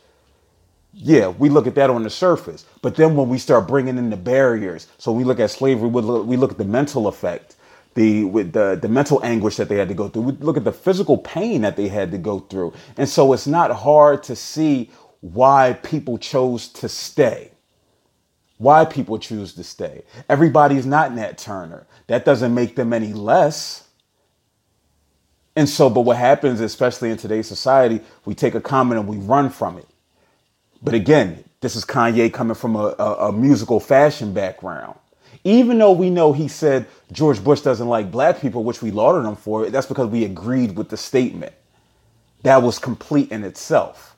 Yeah, 0.93 1.29
we 1.29 1.49
look 1.49 1.67
at 1.67 1.75
that 1.75 1.89
on 1.89 2.03
the 2.03 2.09
surface, 2.11 2.65
but 2.81 2.95
then 2.95 3.15
when 3.15 3.29
we 3.29 3.37
start 3.39 3.67
bringing 3.67 3.97
in 3.97 4.09
the 4.11 4.17
barriers, 4.17 4.87
so 4.97 5.11
we 5.11 5.23
look 5.25 5.39
at 5.39 5.51
slavery, 5.51 5.89
we 5.89 6.01
look, 6.01 6.25
we 6.27 6.37
look 6.37 6.51
at 6.51 6.59
the 6.59 6.65
mental 6.65 7.07
effect, 7.07 7.55
the 7.95 8.25
with 8.25 8.53
the 8.53 8.79
the 8.81 8.89
mental 8.89 9.23
anguish 9.23 9.57
that 9.57 9.69
they 9.69 9.77
had 9.77 9.89
to 9.89 9.95
go 9.95 10.09
through. 10.09 10.23
We 10.23 10.33
look 10.33 10.57
at 10.57 10.65
the 10.65 10.73
physical 10.73 11.17
pain 11.17 11.61
that 11.63 11.77
they 11.77 11.89
had 11.89 12.11
to 12.11 12.19
go 12.19 12.39
through, 12.39 12.73
and 12.97 13.09
so 13.09 13.33
it's 13.33 13.47
not 13.47 13.71
hard 13.71 14.23
to 14.23 14.35
see 14.37 14.91
why 15.21 15.73
people 15.83 16.17
chose 16.19 16.69
to 16.69 16.89
stay 16.89 17.48
why 18.59 18.85
people 18.85 19.17
choose 19.17 19.53
to 19.55 19.63
stay. 19.63 20.03
Everybody's 20.29 20.85
not 20.85 21.13
Nat 21.13 21.39
Turner. 21.39 21.87
That 22.07 22.25
doesn't 22.25 22.53
make 22.53 22.75
them 22.75 22.93
any 22.93 23.13
less. 23.13 23.87
And 25.55 25.67
so, 25.67 25.89
but 25.89 26.01
what 26.01 26.17
happens, 26.17 26.61
especially 26.61 27.09
in 27.09 27.17
today's 27.17 27.47
society, 27.47 28.01
we 28.25 28.35
take 28.35 28.55
a 28.55 28.61
comment 28.61 28.99
and 28.99 29.09
we 29.09 29.17
run 29.17 29.49
from 29.49 29.77
it. 29.77 29.87
But 30.81 30.93
again, 30.93 31.43
this 31.61 31.75
is 31.75 31.85
Kanye 31.85 32.33
coming 32.33 32.55
from 32.55 32.75
a, 32.75 32.95
a, 32.99 33.29
a 33.29 33.31
musical 33.33 33.79
fashion 33.79 34.33
background. 34.33 34.99
Even 35.45 35.77
though 35.79 35.93
we 35.93 36.09
know 36.09 36.33
he 36.33 36.49
said 36.49 36.85
George 37.13 37.43
Bush 37.43 37.61
doesn't 37.61 37.87
like 37.87 38.11
black 38.11 38.41
people, 38.41 38.63
which 38.65 38.81
we 38.81 38.91
lauded 38.91 39.25
him 39.27 39.37
for, 39.37 39.69
that's 39.69 39.87
because 39.87 40.09
we 40.09 40.25
agreed 40.25 40.77
with 40.77 40.89
the 40.89 40.97
statement. 40.97 41.53
That 42.43 42.61
was 42.61 42.79
complete 42.79 43.31
in 43.31 43.45
itself. 43.45 44.17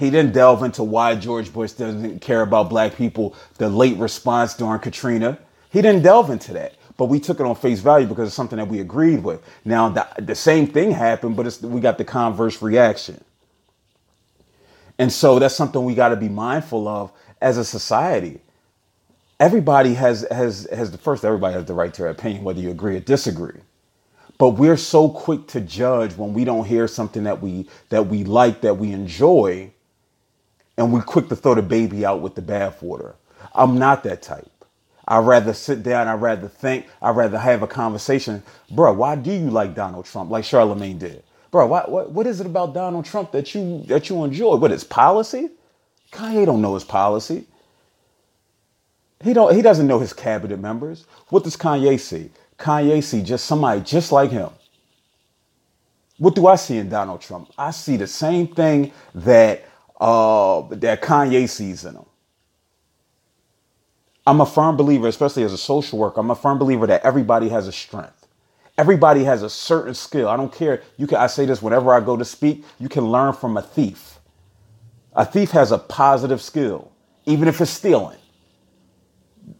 He 0.00 0.10
didn't 0.10 0.32
delve 0.32 0.64
into 0.64 0.82
why 0.82 1.14
George 1.14 1.52
Bush 1.52 1.72
doesn't 1.72 2.20
care 2.20 2.42
about 2.42 2.70
black 2.70 2.96
people, 2.96 3.36
the 3.58 3.68
late 3.68 3.98
response 3.98 4.54
during 4.54 4.80
Katrina. 4.80 5.38
He 5.70 5.82
didn't 5.82 6.02
delve 6.02 6.30
into 6.30 6.54
that. 6.54 6.74
But 6.96 7.06
we 7.06 7.20
took 7.20 7.40
it 7.40 7.46
on 7.46 7.54
face 7.54 7.80
value 7.80 8.08
because 8.08 8.28
it's 8.28 8.36
something 8.36 8.58
that 8.58 8.68
we 8.68 8.80
agreed 8.80 9.22
with. 9.22 9.42
Now, 9.64 9.90
the, 9.90 10.08
the 10.18 10.34
same 10.34 10.66
thing 10.68 10.92
happened, 10.92 11.36
but 11.36 11.60
we 11.62 11.80
got 11.82 11.98
the 11.98 12.06
converse 12.06 12.62
reaction. 12.62 13.22
And 14.98 15.12
so 15.12 15.38
that's 15.38 15.54
something 15.56 15.84
we 15.84 15.94
got 15.94 16.10
to 16.10 16.16
be 16.16 16.30
mindful 16.30 16.88
of 16.88 17.12
as 17.42 17.58
a 17.58 17.64
society. 17.64 18.40
Everybody 19.40 19.94
has 19.94 20.26
has 20.30 20.68
has 20.72 20.92
the 20.92 20.98
first 20.98 21.24
everybody 21.24 21.54
has 21.54 21.66
the 21.66 21.74
right 21.74 21.94
to 21.94 22.02
their 22.02 22.10
opinion, 22.10 22.44
whether 22.44 22.60
you 22.60 22.70
agree 22.70 22.96
or 22.96 23.00
disagree. 23.00 23.60
But 24.38 24.50
we're 24.50 24.78
so 24.78 25.08
quick 25.10 25.46
to 25.48 25.60
judge 25.60 26.16
when 26.16 26.34
we 26.34 26.44
don't 26.44 26.66
hear 26.66 26.88
something 26.88 27.24
that 27.24 27.42
we 27.42 27.68
that 27.90 28.08
we 28.08 28.24
like, 28.24 28.62
that 28.62 28.76
we 28.76 28.92
enjoy, 28.92 29.72
and 30.80 30.92
we 30.92 31.02
quick 31.02 31.28
to 31.28 31.36
throw 31.36 31.54
the 31.54 31.62
baby 31.62 32.06
out 32.06 32.22
with 32.22 32.34
the 32.34 32.42
bathwater. 32.42 33.14
I'm 33.54 33.78
not 33.78 34.02
that 34.04 34.22
type. 34.22 34.50
I'd 35.06 35.26
rather 35.26 35.52
sit 35.52 35.82
down. 35.82 36.08
I'd 36.08 36.22
rather 36.22 36.48
think. 36.48 36.86
I'd 37.02 37.16
rather 37.16 37.38
have 37.38 37.62
a 37.62 37.66
conversation. 37.66 38.42
Bro, 38.70 38.94
why 38.94 39.16
do 39.16 39.30
you 39.30 39.50
like 39.50 39.74
Donald 39.74 40.06
Trump 40.06 40.30
like 40.30 40.44
Charlemagne 40.44 40.98
did? 40.98 41.22
Bro, 41.50 41.66
why, 41.66 41.84
what, 41.86 42.12
what 42.12 42.26
is 42.26 42.40
it 42.40 42.46
about 42.46 42.72
Donald 42.72 43.04
Trump 43.04 43.30
that 43.32 43.54
you 43.54 43.84
that 43.88 44.08
you 44.08 44.24
enjoy? 44.24 44.56
What 44.56 44.72
is 44.72 44.84
policy? 44.84 45.50
Kanye 46.12 46.46
don't 46.46 46.62
know 46.62 46.74
his 46.74 46.84
policy. 46.84 47.44
He 49.22 49.34
don't. 49.34 49.54
He 49.54 49.62
doesn't 49.62 49.86
know 49.86 49.98
his 49.98 50.14
cabinet 50.14 50.60
members. 50.60 51.04
What 51.28 51.44
does 51.44 51.56
Kanye 51.56 52.00
see? 52.00 52.30
Kanye 52.58 53.02
see 53.02 53.22
just 53.22 53.44
somebody 53.46 53.82
just 53.82 54.12
like 54.12 54.30
him. 54.30 54.50
What 56.18 56.34
do 56.34 56.46
I 56.46 56.56
see 56.56 56.78
in 56.78 56.88
Donald 56.88 57.20
Trump? 57.20 57.52
I 57.58 57.70
see 57.72 57.96
the 57.96 58.06
same 58.06 58.48
thing 58.48 58.92
that 59.14 59.64
uh, 60.00 60.62
that 60.76 61.02
Kanye 61.02 61.48
sees 61.48 61.84
in 61.86 61.94
them. 61.94 62.06
I'm 64.26 64.40
a 64.40 64.46
firm 64.46 64.76
believer, 64.76 65.08
especially 65.08 65.44
as 65.44 65.52
a 65.52 65.58
social 65.58 65.98
worker, 66.00 66.20
I'm 66.20 66.30
a 66.32 66.36
firm 66.36 66.58
believer 66.58 66.86
that 66.88 67.04
everybody 67.04 67.50
has 67.50 67.68
a 67.68 67.72
strength. 67.72 68.28
Everybody 68.78 69.24
has 69.24 69.42
a 69.44 69.50
certain 69.50 69.94
skill. 69.94 70.28
I 70.28 70.36
don't 70.36 70.52
care. 70.52 70.82
You 70.98 71.06
can 71.06 71.18
I 71.18 71.28
say 71.28 71.46
this 71.46 71.62
whenever 71.62 71.94
I 71.94 72.00
go 72.00 72.16
to 72.16 72.24
speak, 72.26 72.64
you 72.80 72.88
can 72.88 73.06
learn 73.06 73.34
from 73.34 73.56
a 73.58 73.62
thief. 73.62 74.18
A 75.14 75.24
thief 75.26 75.52
has 75.52 75.72
a 75.72 75.78
positive 75.78 76.42
skill, 76.42 76.92
even 77.26 77.48
if 77.48 77.60
it's 77.60 77.70
stealing. 77.72 78.18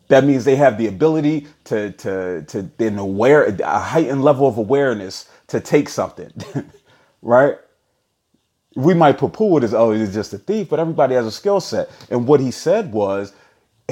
That 0.09 0.25
means 0.25 0.45
they 0.45 0.57
have 0.57 0.79
the 0.79 0.89
ability 0.89 1.49
to 1.67 1.93
to 1.93 2.43
to 2.49 2.63
then 2.79 2.99
aware 2.99 3.45
a 3.65 3.81
heightened 3.81 4.25
level 4.25 4.49
of 4.49 4.59
awareness 4.59 5.29
to 5.49 5.61
take 5.61 5.89
something. 5.91 6.33
right? 7.23 7.59
We 8.77 8.95
might 8.95 9.19
poo-poo 9.19 9.59
it 9.59 9.65
as 9.65 9.75
oh 9.75 9.93
he's 9.93 10.15
just 10.15 10.35
a 10.35 10.39
thief, 10.39 10.69
but 10.71 10.81
everybody 10.81 11.15
has 11.15 11.27
a 11.27 11.33
skill 11.33 11.61
set. 11.61 11.91
And 12.11 12.27
what 12.29 12.41
he 12.41 12.51
said 12.51 12.93
was 12.93 13.35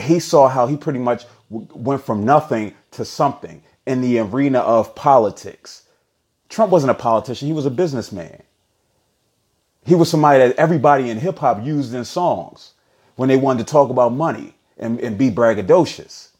he 0.00 0.20
saw 0.20 0.48
how 0.48 0.66
he 0.66 0.76
pretty 0.76 1.00
much 1.00 1.26
w- 1.50 1.68
went 1.74 2.02
from 2.02 2.24
nothing 2.24 2.74
to 2.92 3.04
something 3.04 3.62
in 3.86 4.02
the 4.02 4.18
arena 4.20 4.60
of 4.60 4.94
politics. 4.94 5.84
Trump 6.48 6.72
wasn't 6.72 6.90
a 6.92 6.94
politician; 6.94 7.48
he 7.48 7.54
was 7.54 7.66
a 7.66 7.70
businessman. 7.70 8.42
He 9.84 9.94
was 9.96 10.10
somebody 10.10 10.40
that 10.40 10.56
everybody 10.56 11.10
in 11.10 11.18
hip 11.18 11.38
hop 11.40 11.64
used 11.64 11.94
in 11.94 12.04
songs 12.04 12.74
when 13.16 13.28
they 13.28 13.36
wanted 13.36 13.66
to 13.66 13.72
talk 13.72 13.90
about 13.90 14.12
money 14.12 14.54
and, 14.78 15.00
and 15.00 15.18
be 15.18 15.30
braggadocious. 15.30 16.30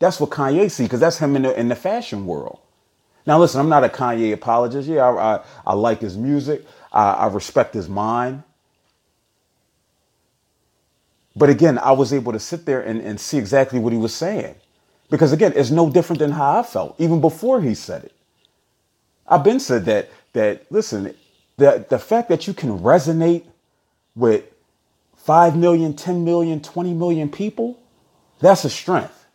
That's 0.00 0.20
what 0.20 0.30
Kanye 0.30 0.70
see 0.70 0.84
because 0.84 1.00
that's 1.00 1.18
him 1.18 1.36
in 1.36 1.42
the 1.42 1.58
in 1.60 1.68
the 1.68 1.76
fashion 1.76 2.26
world. 2.26 2.60
Now, 3.26 3.38
listen, 3.40 3.60
I'm 3.60 3.68
not 3.70 3.84
a 3.84 3.90
Kanye 3.90 4.32
apologist. 4.34 4.88
Yeah, 4.88 5.06
I, 5.06 5.36
I, 5.36 5.44
I 5.66 5.74
like 5.74 6.00
his 6.00 6.16
music. 6.18 6.64
I, 6.92 7.12
I 7.12 7.28
respect 7.28 7.74
his 7.74 7.88
mind. 7.88 8.44
But 11.36 11.50
again, 11.50 11.78
I 11.78 11.92
was 11.92 12.12
able 12.12 12.32
to 12.32 12.40
sit 12.40 12.66
there 12.66 12.82
and, 12.82 13.00
and 13.00 13.20
see 13.20 13.38
exactly 13.38 13.80
what 13.80 13.92
he 13.92 13.98
was 13.98 14.14
saying. 14.14 14.56
Because 15.10 15.32
again, 15.32 15.54
it's 15.56 15.70
no 15.70 15.90
different 15.90 16.20
than 16.20 16.32
how 16.32 16.60
I 16.60 16.64
felt, 16.64 16.96
even 16.98 17.20
before 17.20 17.62
he 17.62 17.74
said 17.74 18.04
it. 18.04 18.12
I've 19.26 19.44
been 19.44 19.60
said 19.60 19.86
that 19.86 20.10
that 20.34 20.70
listen, 20.70 21.14
the, 21.58 21.86
the 21.88 21.98
fact 21.98 22.28
that 22.30 22.46
you 22.46 22.54
can 22.54 22.78
resonate 22.80 23.44
with 24.14 24.44
5 25.16 25.56
million, 25.56 25.94
10 25.94 26.24
million, 26.24 26.60
20 26.60 26.94
million 26.94 27.30
people, 27.30 27.80
that's 28.40 28.64
a 28.64 28.70
strength. 28.70 29.26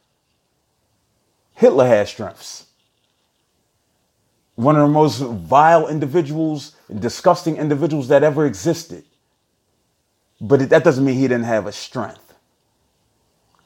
Hitler 1.56 1.88
had 1.88 2.08
strengths 2.08 2.67
one 4.58 4.76
of 4.76 4.82
the 4.82 4.88
most 4.92 5.20
vile 5.20 5.88
individuals, 5.88 6.76
disgusting 7.00 7.58
individuals 7.58 8.08
that 8.08 8.24
ever 8.24 8.48
existed. 8.48 9.04
But 10.42 10.70
that 10.70 10.84
doesn't 10.84 11.06
mean 11.06 11.16
he 11.16 11.28
didn't 11.28 11.44
have 11.44 11.68
a 11.68 11.72
strength. 11.72 12.34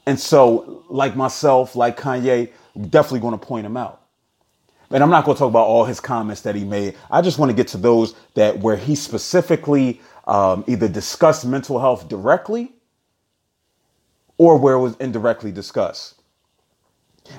And 0.06 0.20
so, 0.20 0.84
like 0.90 1.16
myself, 1.16 1.78
like 1.78 1.98
Kanye, 1.98 2.52
definitely 2.90 3.22
going 3.22 3.40
to 3.40 3.46
point 3.46 3.66
him 3.66 3.78
out. 3.78 4.02
And 4.90 5.02
I'm 5.02 5.10
not 5.10 5.24
going 5.24 5.36
to 5.36 5.40
talk 5.40 5.50
about 5.50 5.66
all 5.66 5.86
his 5.86 6.02
comments 6.02 6.42
that 6.42 6.56
he 6.56 6.66
made. 6.66 6.98
I 7.10 7.22
just 7.22 7.40
want 7.40 7.50
to 7.52 7.56
get 7.56 7.70
to 7.70 7.78
those 7.78 8.14
that 8.34 8.60
where 8.60 8.76
he 8.76 8.96
specifically 8.96 10.02
um, 10.28 10.66
either 10.68 10.90
discussed 10.90 11.46
mental 11.46 11.80
health 11.80 12.10
directly 12.10 12.74
or 14.38 14.58
where 14.58 14.76
it 14.76 14.82
was 14.82 14.98
indirectly 14.98 15.54
discussed. 15.54 16.21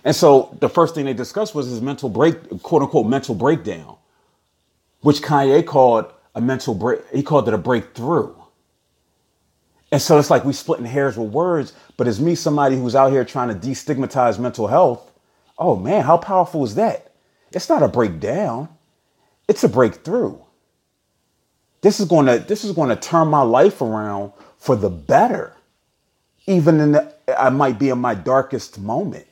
And 0.04 0.14
so 0.14 0.56
the 0.60 0.68
first 0.68 0.94
thing 0.94 1.04
they 1.06 1.14
discussed 1.14 1.54
was 1.54 1.68
his 1.68 1.80
mental 1.80 2.08
break, 2.08 2.62
quote 2.62 2.82
unquote, 2.82 3.06
mental 3.06 3.34
breakdown, 3.34 3.96
which 5.00 5.22
Kanye 5.22 5.64
called 5.66 6.12
a 6.34 6.40
mental 6.40 6.74
break. 6.74 7.00
He 7.12 7.22
called 7.22 7.48
it 7.48 7.54
a 7.54 7.58
breakthrough. 7.58 8.34
And 9.92 10.00
so 10.00 10.18
it's 10.18 10.30
like 10.30 10.44
we 10.44 10.54
splitting 10.54 10.86
hairs 10.86 11.18
with 11.18 11.30
words, 11.30 11.74
but 11.98 12.08
as 12.08 12.20
me, 12.20 12.34
somebody 12.34 12.76
who's 12.76 12.96
out 12.96 13.12
here 13.12 13.24
trying 13.24 13.48
to 13.48 13.54
destigmatize 13.54 14.38
mental 14.38 14.66
health, 14.66 15.12
oh 15.58 15.76
man, 15.76 16.02
how 16.02 16.16
powerful 16.16 16.64
is 16.64 16.76
that? 16.76 17.12
It's 17.52 17.68
not 17.68 17.82
a 17.82 17.88
breakdown, 17.88 18.70
it's 19.48 19.64
a 19.64 19.68
breakthrough. 19.68 20.38
This 21.82 22.00
is 22.00 22.08
to 22.08 22.44
this 22.46 22.64
is 22.64 22.74
to 22.74 22.96
turn 22.96 23.28
my 23.28 23.42
life 23.42 23.82
around 23.82 24.32
for 24.56 24.76
the 24.76 24.88
better, 24.88 25.54
even 26.46 26.80
in 26.80 26.92
the 26.92 27.12
I 27.38 27.50
might 27.50 27.78
be 27.78 27.90
in 27.90 27.98
my 27.98 28.14
darkest 28.14 28.78
moment. 28.78 29.26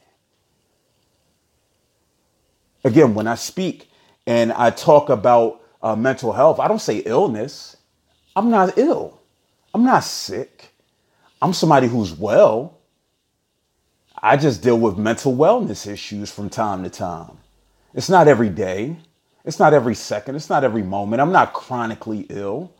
Again, 2.84 3.14
when 3.14 3.26
I 3.26 3.34
speak 3.34 3.90
and 4.26 4.52
I 4.52 4.70
talk 4.70 5.08
about 5.08 5.62
uh, 5.82 5.96
mental 5.96 6.32
health, 6.32 6.60
I 6.60 6.68
don't 6.68 6.80
say 6.80 6.98
illness. 6.98 7.76
I'm 8.36 8.50
not 8.50 8.78
ill. 8.78 9.20
I'm 9.74 9.84
not 9.84 10.04
sick. 10.04 10.72
I'm 11.42 11.52
somebody 11.52 11.88
who's 11.88 12.12
well. 12.12 12.78
I 14.22 14.36
just 14.36 14.62
deal 14.62 14.78
with 14.78 14.98
mental 14.98 15.34
wellness 15.34 15.90
issues 15.90 16.30
from 16.30 16.50
time 16.50 16.84
to 16.84 16.90
time. 16.90 17.38
It's 17.94 18.10
not 18.10 18.28
every 18.28 18.50
day. 18.50 18.96
It's 19.44 19.58
not 19.58 19.72
every 19.72 19.94
second. 19.94 20.36
It's 20.36 20.50
not 20.50 20.64
every 20.64 20.82
moment. 20.82 21.22
I'm 21.22 21.32
not 21.32 21.54
chronically 21.54 22.26
ill. 22.28 22.72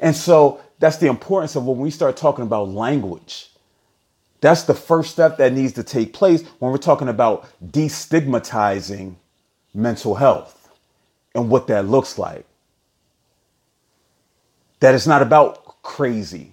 And 0.00 0.14
so 0.14 0.60
that's 0.78 0.96
the 0.98 1.06
importance 1.08 1.56
of 1.56 1.64
when 1.64 1.78
we 1.78 1.90
start 1.90 2.16
talking 2.16 2.44
about 2.44 2.68
language. 2.68 3.50
That's 4.40 4.64
the 4.64 4.74
first 4.74 5.10
step 5.10 5.38
that 5.38 5.52
needs 5.52 5.74
to 5.74 5.84
take 5.84 6.12
place 6.14 6.44
when 6.60 6.72
we're 6.72 6.78
talking 6.78 7.08
about 7.08 7.48
destigmatizing 7.64 9.16
mental 9.74 10.14
health 10.16 10.70
and 11.34 11.50
what 11.50 11.68
that 11.68 11.86
looks 11.86 12.18
like. 12.18 12.46
That 14.80 14.94
it's 14.94 15.06
not 15.06 15.22
about 15.22 15.82
crazy. 15.82 16.52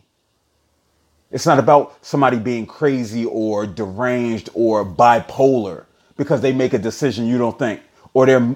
It's 1.31 1.45
not 1.45 1.59
about 1.59 2.05
somebody 2.05 2.39
being 2.39 2.65
crazy 2.65 3.25
or 3.25 3.67
deranged 3.67 4.49
or 4.53 4.85
bipolar 4.85 5.85
because 6.17 6.41
they 6.41 6.53
make 6.53 6.73
a 6.73 6.79
decision 6.79 7.27
you 7.27 7.37
don't 7.37 7.59
think 7.59 7.81
or 8.13 8.25
their 8.25 8.55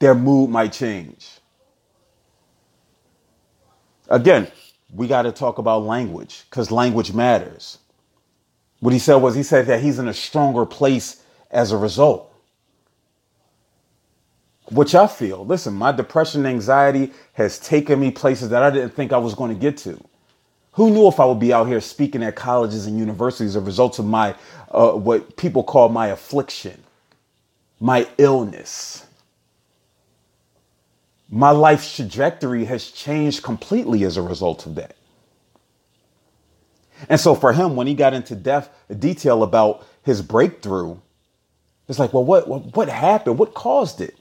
their 0.00 0.14
mood 0.14 0.50
might 0.50 0.72
change. 0.72 1.30
Again, 4.08 4.48
we 4.92 5.08
got 5.08 5.22
to 5.22 5.32
talk 5.32 5.58
about 5.58 5.84
language 5.84 6.44
cuz 6.50 6.70
language 6.70 7.12
matters. 7.12 7.78
What 8.80 8.92
he 8.92 9.00
said 9.00 9.16
was 9.16 9.34
he 9.34 9.42
said 9.44 9.66
that 9.66 9.82
he's 9.82 9.98
in 9.98 10.08
a 10.08 10.14
stronger 10.14 10.66
place 10.66 11.22
as 11.50 11.72
a 11.72 11.78
result 11.78 12.28
which 14.72 14.94
I 14.94 15.06
feel. 15.06 15.46
Listen, 15.46 15.74
my 15.74 15.92
depression 15.92 16.46
anxiety 16.46 17.12
has 17.34 17.58
taken 17.58 18.00
me 18.00 18.10
places 18.10 18.50
that 18.50 18.62
I 18.62 18.70
didn't 18.70 18.90
think 18.94 19.12
I 19.12 19.18
was 19.18 19.34
going 19.34 19.54
to 19.54 19.60
get 19.60 19.78
to. 19.78 20.02
Who 20.72 20.90
knew 20.90 21.08
if 21.08 21.20
I 21.20 21.26
would 21.26 21.40
be 21.40 21.52
out 21.52 21.68
here 21.68 21.80
speaking 21.80 22.22
at 22.24 22.36
colleges 22.36 22.86
and 22.86 22.98
universities 22.98 23.50
as 23.50 23.56
a 23.56 23.60
result 23.62 23.98
of 23.98 24.06
my, 24.06 24.36
uh, 24.70 24.92
what 24.92 25.36
people 25.36 25.64
call 25.64 25.88
my 25.88 26.08
affliction, 26.08 26.82
my 27.80 28.08
illness? 28.18 29.06
My 31.30 31.50
life's 31.50 31.96
trajectory 31.96 32.66
has 32.66 32.90
changed 32.90 33.42
completely 33.42 34.04
as 34.04 34.18
a 34.18 34.22
result 34.22 34.66
of 34.66 34.76
that. 34.76 34.96
And 37.08 37.20
so 37.20 37.34
for 37.34 37.52
him, 37.52 37.76
when 37.76 37.86
he 37.86 37.94
got 37.94 38.14
into 38.14 38.34
depth, 38.34 38.70
detail 38.98 39.42
about 39.42 39.86
his 40.02 40.22
breakthrough, 40.22 40.96
it's 41.88 41.98
like, 41.98 42.12
well, 42.12 42.24
what, 42.24 42.48
what, 42.48 42.88
happened? 42.88 43.38
What 43.38 43.54
caused 43.54 44.00
it? 44.00 44.14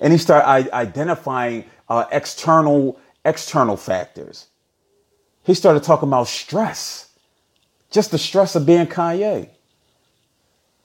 and 0.00 0.12
he 0.12 0.18
started 0.18 0.72
identifying 0.72 1.64
uh, 1.88 2.04
external 2.10 2.98
external 3.24 3.76
factors. 3.76 4.46
He 5.44 5.54
started 5.54 5.82
talking 5.82 6.08
about 6.08 6.28
stress, 6.28 7.10
just 7.90 8.10
the 8.10 8.18
stress 8.18 8.54
of 8.54 8.66
being 8.66 8.86
Kanye. 8.86 9.48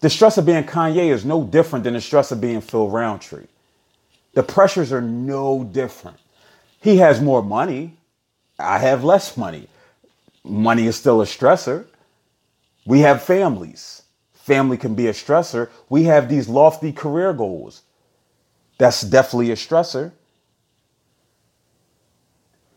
The 0.01 0.09
stress 0.09 0.37
of 0.37 0.45
being 0.45 0.63
Kanye 0.63 1.11
is 1.11 1.25
no 1.25 1.43
different 1.43 1.83
than 1.83 1.93
the 1.93 2.01
stress 2.01 2.31
of 2.31 2.39
being 2.39 2.61
Phil 2.61 2.87
Roundtree. 2.87 3.47
The 4.33 4.43
pressures 4.43 4.93
are 4.93 5.01
no 5.01 5.65
different. 5.65 6.17
He 6.79 6.97
has 6.97 7.19
more 7.19 7.43
money. 7.43 7.97
I 8.57 8.77
have 8.77 9.03
less 9.03 9.35
money. 9.35 9.67
Money 10.43 10.87
is 10.87 10.95
still 10.97 11.21
a 11.21 11.25
stressor. 11.25 11.85
We 12.85 13.01
have 13.01 13.23
families. 13.23 14.03
Family 14.33 14.77
can 14.77 14.95
be 14.95 15.07
a 15.07 15.13
stressor. 15.13 15.69
We 15.89 16.05
have 16.05 16.29
these 16.29 16.49
lofty 16.49 16.91
career 16.91 17.33
goals. 17.33 17.83
That's 18.79 19.01
definitely 19.01 19.51
a 19.51 19.55
stressor. 19.55 20.13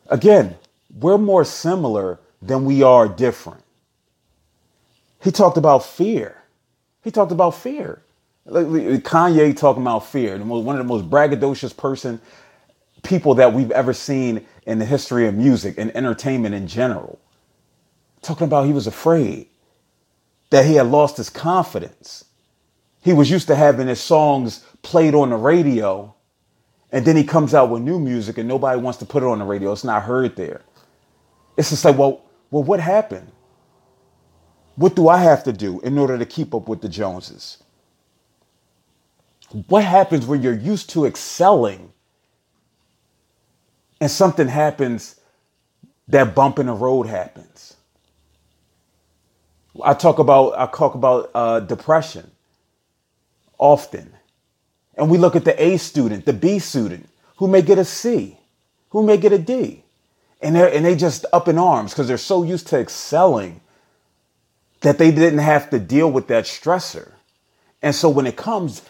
Again, 0.08 0.56
we're 0.94 1.18
more 1.18 1.44
similar 1.44 2.20
than 2.42 2.64
we 2.66 2.82
are 2.82 3.08
different. 3.08 3.62
He 5.22 5.30
talked 5.30 5.56
about 5.56 5.84
fear. 5.84 6.42
He 7.02 7.10
talked 7.10 7.32
about 7.32 7.52
fear. 7.56 8.02
Kanye 8.46 9.56
talking 9.56 9.82
about 9.82 10.06
fear. 10.06 10.38
One 10.38 10.76
of 10.76 10.78
the 10.78 10.84
most 10.84 11.08
braggadocious 11.08 11.76
person, 11.76 12.20
people 13.04 13.34
that 13.36 13.54
we've 13.54 13.70
ever 13.70 13.94
seen 13.94 14.46
in 14.66 14.80
the 14.80 14.84
history 14.84 15.28
of 15.28 15.34
music 15.36 15.76
and 15.78 15.96
entertainment 15.96 16.54
in 16.54 16.68
general. 16.68 17.20
Talking 18.22 18.46
about 18.46 18.66
he 18.66 18.72
was 18.72 18.86
afraid 18.88 19.48
that 20.50 20.66
he 20.66 20.74
had 20.76 20.88
lost 20.88 21.16
his 21.18 21.30
confidence. 21.30 22.24
He 23.02 23.12
was 23.12 23.30
used 23.30 23.48
to 23.48 23.56
having 23.56 23.88
his 23.88 24.00
songs 24.00 24.64
played 24.82 25.14
on 25.14 25.30
the 25.30 25.36
radio, 25.36 26.14
and 26.92 27.04
then 27.04 27.16
he 27.16 27.24
comes 27.24 27.54
out 27.54 27.70
with 27.70 27.82
new 27.82 28.00
music 28.00 28.38
and 28.38 28.48
nobody 28.48 28.80
wants 28.80 28.98
to 29.00 29.06
put 29.06 29.22
it 29.22 29.26
on 29.26 29.40
the 29.40 29.44
radio. 29.44 29.72
It's 29.72 29.84
not 29.84 30.04
heard 30.04 30.36
there. 30.36 30.62
It's 31.56 31.70
just 31.70 31.84
like, 31.84 31.98
well, 31.98 32.24
well, 32.50 32.64
what 32.64 32.80
happened? 32.80 33.32
What 34.76 34.96
do 34.96 35.08
I 35.08 35.18
have 35.18 35.44
to 35.44 35.52
do 35.52 35.80
in 35.80 35.98
order 35.98 36.18
to 36.18 36.26
keep 36.26 36.54
up 36.54 36.68
with 36.68 36.82
the 36.82 36.88
Joneses? 36.88 37.58
What 39.68 39.84
happens 39.84 40.26
when 40.26 40.42
you're 40.42 40.54
used 40.54 40.90
to 40.90 41.06
excelling 41.06 41.92
and 44.00 44.10
something 44.10 44.48
happens, 44.48 45.20
that 46.08 46.34
bump 46.34 46.58
in 46.58 46.66
the 46.66 46.74
road 46.74 47.06
happens? 47.06 47.76
I 49.82 49.94
talk 49.94 50.18
about 50.18 50.58
I 50.58 50.66
talk 50.66 50.94
about 50.94 51.30
uh, 51.34 51.60
depression 51.60 52.30
often. 53.58 54.12
And 54.94 55.10
we 55.10 55.16
look 55.16 55.36
at 55.36 55.44
the 55.44 55.62
A 55.62 55.78
student, 55.78 56.26
the 56.26 56.32
B 56.32 56.58
student, 56.58 57.08
who 57.36 57.48
may 57.48 57.62
get 57.62 57.78
a 57.78 57.84
C, 57.84 58.36
who 58.90 59.02
may 59.02 59.16
get 59.16 59.32
a 59.32 59.38
D. 59.38 59.84
And, 60.42 60.56
they 60.56 60.76
and 60.76 60.84
they 60.84 60.96
just 60.96 61.24
up 61.32 61.48
in 61.48 61.56
arms 61.56 61.92
because 61.92 62.08
they're 62.08 62.18
so 62.18 62.42
used 62.42 62.66
to 62.68 62.78
excelling 62.78 63.60
that 64.80 64.98
they 64.98 65.12
didn't 65.12 65.38
have 65.38 65.70
to 65.70 65.78
deal 65.78 66.10
with 66.10 66.26
that 66.26 66.44
stressor. 66.44 67.12
And 67.80 67.94
so 67.94 68.10
when 68.10 68.26
it 68.26 68.36
comes, 68.36 68.82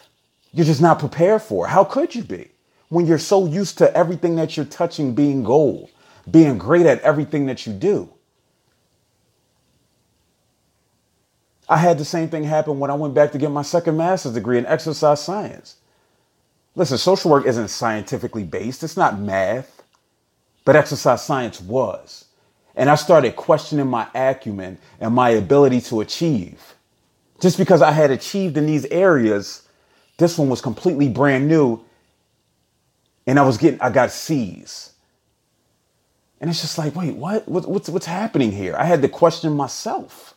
you're 0.52 0.66
just 0.66 0.80
not 0.80 0.98
prepared 0.98 1.42
for 1.42 1.66
it. 1.66 1.68
How 1.68 1.84
could 1.84 2.14
you 2.14 2.22
be? 2.22 2.48
When 2.88 3.06
you're 3.06 3.18
so 3.18 3.46
used 3.46 3.78
to 3.78 3.94
everything 3.96 4.36
that 4.36 4.56
you're 4.56 4.66
touching 4.66 5.14
being 5.14 5.44
gold, 5.44 5.90
being 6.30 6.58
great 6.58 6.86
at 6.86 7.00
everything 7.00 7.46
that 7.46 7.66
you 7.66 7.72
do. 7.72 8.10
I 11.68 11.78
had 11.78 11.98
the 11.98 12.04
same 12.04 12.28
thing 12.28 12.44
happen 12.44 12.78
when 12.78 12.90
I 12.90 12.94
went 12.94 13.14
back 13.14 13.32
to 13.32 13.38
get 13.38 13.50
my 13.50 13.62
second 13.62 13.96
master's 13.96 14.34
degree 14.34 14.58
in 14.58 14.66
exercise 14.66 15.22
science. 15.22 15.76
Listen, 16.74 16.98
social 16.98 17.30
work 17.30 17.46
isn't 17.46 17.68
scientifically 17.68 18.44
based, 18.44 18.82
it's 18.82 18.96
not 18.96 19.18
math, 19.18 19.82
but 20.64 20.76
exercise 20.76 21.22
science 21.24 21.60
was. 21.60 22.26
And 22.74 22.88
I 22.90 22.94
started 22.94 23.36
questioning 23.36 23.86
my 23.86 24.08
acumen 24.14 24.78
and 25.00 25.14
my 25.14 25.30
ability 25.30 25.82
to 25.82 26.00
achieve. 26.00 26.74
Just 27.40 27.58
because 27.58 27.82
I 27.82 27.92
had 27.92 28.10
achieved 28.10 28.56
in 28.56 28.66
these 28.66 28.86
areas, 28.86 29.68
this 30.18 30.38
one 30.38 30.48
was 30.48 30.60
completely 30.60 31.08
brand 31.08 31.48
new. 31.48 31.80
And 33.26 33.38
I 33.38 33.42
was 33.42 33.58
getting, 33.58 33.80
I 33.80 33.90
got 33.90 34.10
C's. 34.10 34.92
And 36.40 36.50
it's 36.50 36.60
just 36.60 36.78
like, 36.78 36.96
wait, 36.96 37.14
what? 37.14 37.46
What's, 37.48 37.88
what's 37.88 38.06
happening 38.06 38.52
here? 38.52 38.74
I 38.76 38.84
had 38.84 39.02
to 39.02 39.08
question 39.08 39.52
myself. 39.54 40.34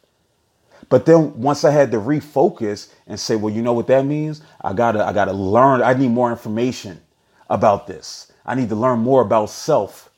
But 0.89 1.05
then 1.05 1.39
once 1.39 1.63
I 1.65 1.71
had 1.71 1.91
to 1.91 1.97
refocus 1.99 2.91
and 3.07 3.19
say, 3.19 3.35
well, 3.35 3.53
you 3.53 3.61
know 3.61 3.73
what 3.73 3.87
that 3.87 4.05
means? 4.05 4.41
I 4.61 4.73
gotta, 4.73 5.05
I 5.05 5.13
gotta 5.13 5.33
learn. 5.33 5.81
I 5.83 5.93
need 5.93 6.11
more 6.11 6.31
information 6.31 7.01
about 7.49 7.87
this. 7.87 8.31
I 8.45 8.55
need 8.55 8.69
to 8.69 8.75
learn 8.75 8.99
more 8.99 9.21
about 9.21 9.49
self 9.49 10.11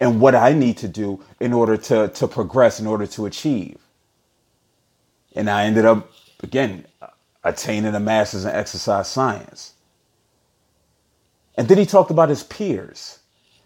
and 0.00 0.20
what 0.20 0.34
I 0.34 0.52
need 0.54 0.78
to 0.78 0.88
do 0.88 1.22
in 1.40 1.52
order 1.52 1.76
to, 1.76 2.08
to 2.08 2.28
progress, 2.28 2.80
in 2.80 2.86
order 2.86 3.06
to 3.08 3.26
achieve. 3.26 3.78
And 5.34 5.50
I 5.50 5.66
ended 5.66 5.84
up, 5.86 6.10
again, 6.42 6.86
attaining 7.44 7.94
a 7.94 8.00
master's 8.00 8.44
in 8.44 8.52
exercise 8.52 9.08
science. 9.08 9.74
And 11.56 11.68
then 11.68 11.78
he 11.78 11.86
talked 11.86 12.10
about 12.10 12.30
his 12.30 12.44
peers. 12.44 13.20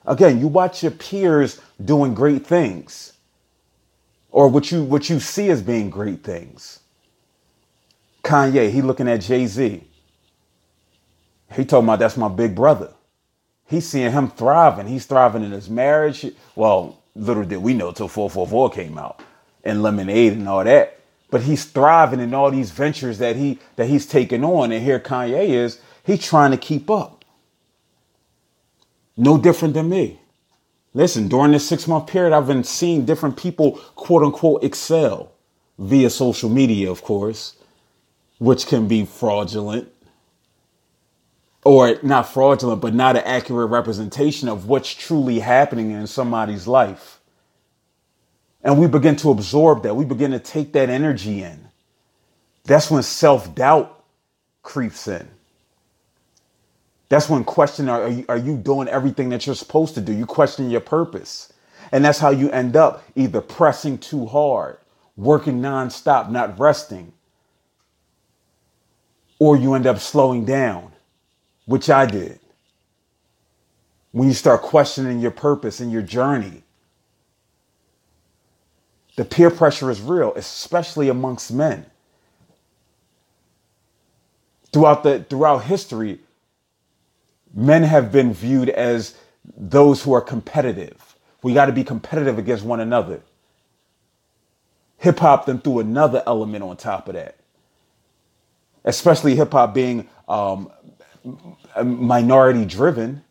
Again, 0.06 0.40
you 0.40 0.48
watch 0.48 0.82
your 0.82 0.92
peers 0.92 1.60
doing 1.84 2.14
great 2.14 2.46
things 2.46 3.14
or 4.38 4.48
what 4.48 4.70
you 4.70 4.85
what 4.85 5.11
you 5.11 5.20
see 5.20 5.51
as 5.51 5.62
being 5.62 5.90
great 5.90 6.22
things 6.22 6.79
Kanye, 8.29 8.70
he 8.70 8.83
looking 8.83 9.09
at 9.09 9.22
Jay 9.22 9.46
Z. 9.46 9.83
He 11.55 11.64
told 11.64 11.85
about 11.85 11.98
that's 11.98 12.18
my 12.18 12.29
big 12.29 12.55
brother. 12.55 12.92
He's 13.66 13.88
seeing 13.88 14.12
him 14.12 14.29
thriving. 14.31 14.87
He's 14.87 15.07
thriving 15.07 15.44
in 15.44 15.53
his 15.53 15.70
marriage. 15.70 16.27
Well, 16.55 17.03
little 17.16 17.44
did 17.44 17.59
we 17.59 17.72
know 17.72 17.92
till 17.92 18.09
444 18.09 18.70
came 18.70 18.98
out 18.98 19.22
and 19.64 19.83
Lemonade 19.83 20.35
and 20.35 20.48
all 20.48 20.62
that. 20.64 21.01
But 21.31 21.42
he's 21.42 21.64
thriving 21.64 22.20
in 22.20 22.35
all 22.35 22.51
these 22.51 22.70
ventures 22.70 23.18
that 23.18 23.37
he 23.37 23.59
that 23.77 23.88
he's 23.88 24.07
taking 24.07 24.44
on. 24.44 24.72
And 24.72 24.85
here 24.85 25.01
Kanye 25.01 25.48
is, 25.48 25.81
he's 26.05 26.22
trying 26.22 26.51
to 26.51 26.59
keep 26.59 26.90
up. 26.90 27.24
No 29.16 29.38
different 29.38 29.74
than 29.74 29.88
me. 29.88 30.20
Listen, 30.94 31.29
during 31.29 31.53
this 31.53 31.68
six 31.68 31.87
month 31.87 32.07
period, 32.09 32.35
I've 32.35 32.46
been 32.46 32.64
seeing 32.64 33.05
different 33.05 33.37
people, 33.37 33.72
quote 33.94 34.22
unquote, 34.22 34.64
excel 34.64 35.33
via 35.79 36.11
social 36.11 36.51
media, 36.51 36.90
of 36.90 37.03
course, 37.03 37.57
which 38.38 38.66
can 38.66 38.88
be 38.88 39.05
fraudulent 39.05 39.92
or 41.64 41.98
not 42.03 42.29
fraudulent, 42.29 42.81
but 42.81 42.94
not 42.94 43.16
an 43.16 43.24
accurate 43.24 43.70
representation 43.70 44.48
of 44.48 44.66
what's 44.66 44.92
truly 44.94 45.40
happening 45.40 45.90
in 45.90 46.07
somebody's 46.07 46.66
life. 46.66 47.20
And 48.62 48.79
we 48.79 48.87
begin 48.87 49.16
to 49.16 49.31
absorb 49.31 49.83
that. 49.85 49.94
We 49.94 50.05
begin 50.05 50.33
to 50.33 50.38
take 50.40 50.72
that 50.72 50.90
energy 50.90 51.42
in. 51.42 51.68
That's 52.64 52.90
when 52.90 53.03
self 53.03 53.55
doubt 53.55 54.05
creeps 54.62 55.09
in. 55.09 55.29
That's 57.08 57.28
when 57.28 57.44
question 57.44 57.88
are, 57.88 58.02
are 58.04 58.08
you, 58.10 58.24
are 58.28 58.38
you 58.38 58.56
doing 58.56 58.88
everything 58.88 59.30
that 59.30 59.46
you're 59.46 59.54
supposed 59.56 59.94
to 59.94 60.00
do? 60.00 60.12
You 60.12 60.26
question 60.26 60.70
your 60.70 60.80
purpose. 60.80 61.52
And 61.92 62.04
that's 62.04 62.18
how 62.18 62.30
you 62.30 62.50
end 62.50 62.76
up 62.76 63.04
either 63.16 63.40
pressing 63.40 63.98
too 63.98 64.26
hard, 64.26 64.78
working 65.16 65.60
nonstop, 65.62 66.30
not 66.30 66.58
resting, 66.58 67.12
or 69.40 69.56
you 69.56 69.74
end 69.74 69.86
up 69.86 69.98
slowing 70.00 70.44
down, 70.44 70.92
which 71.66 71.90
I 71.90 72.06
did. 72.06 72.40
When 74.12 74.28
you 74.28 74.34
start 74.34 74.62
questioning 74.62 75.20
your 75.20 75.32
purpose 75.32 75.80
and 75.80 75.92
your 75.92 76.02
journey, 76.02 76.64
the 79.16 79.24
peer 79.24 79.50
pressure 79.50 79.90
is 79.90 80.00
real, 80.00 80.34
especially 80.36 81.08
amongst 81.08 81.52
men. 81.52 81.86
Throughout 84.72 85.02
the 85.04 85.24
throughout 85.28 85.64
history, 85.64 86.20
men 87.58 87.82
have 87.84 88.12
been 88.12 88.32
viewed 88.34 88.70
as 88.70 89.16
those 89.56 90.02
who 90.04 90.14
are 90.14 90.22
competitive. 90.22 91.16
We 91.42 91.54
got 91.54 91.66
to 91.66 91.72
be 91.72 91.84
competitive 91.84 92.38
against 92.38 92.64
one 92.64 92.80
another. 92.80 93.22
Hip 94.98 95.18
hop 95.20 95.46
then 95.46 95.60
threw 95.60 95.80
another 95.80 96.22
element 96.26 96.64
on 96.64 96.76
top 96.76 97.08
of 97.08 97.14
that, 97.14 97.36
especially 98.84 99.36
hip 99.36 99.52
hop 99.52 99.74
being 99.74 100.08
um, 100.28 100.70
minority 101.84 102.64
driven. 102.64 103.24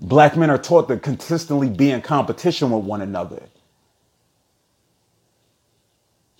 Black 0.00 0.36
men 0.36 0.50
are 0.50 0.58
taught 0.58 0.88
to 0.88 0.98
consistently 0.98 1.70
be 1.70 1.90
in 1.90 2.02
competition 2.02 2.70
with 2.70 2.84
one 2.84 3.02
another. 3.02 3.42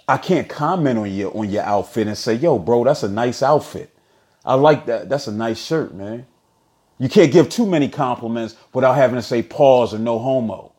I 0.09 0.19
can't 0.19 0.49
comment 0.49 0.99
on 0.99 1.13
your 1.13 1.37
on 1.37 1.51
your 1.51 1.65
outfit 1.65 2.09
and 2.09 2.19
say, 2.19 2.35
"Yo, 2.35 2.59
bro, 2.59 2.85
that's 2.85 3.03
a 3.05 3.09
nice 3.11 3.43
outfit. 3.43 3.91
I 4.45 4.55
like 4.55 4.87
that. 4.87 5.09
That's 5.09 5.29
a 5.29 5.33
nice 5.33 5.65
shirt, 5.65 5.95
man." 5.95 6.27
You 6.99 7.09
can't 7.09 7.33
give 7.33 7.49
too 7.49 7.67
many 7.67 7.89
compliments 7.89 8.57
without 8.73 8.95
having 8.95 9.17
to 9.17 9.23
say 9.23 9.43
pause 9.43 9.95
or 9.95 9.99
no 9.99 10.19
homo. 10.19 10.73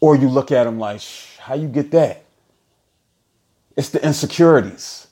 Or 0.00 0.16
you 0.16 0.28
look 0.28 0.52
at 0.52 0.64
them 0.64 0.78
like, 0.78 1.02
how 1.38 1.54
you 1.54 1.68
get 1.68 1.90
that? 1.92 2.24
It's 3.76 3.90
the 3.90 4.04
insecurities. 4.04 5.08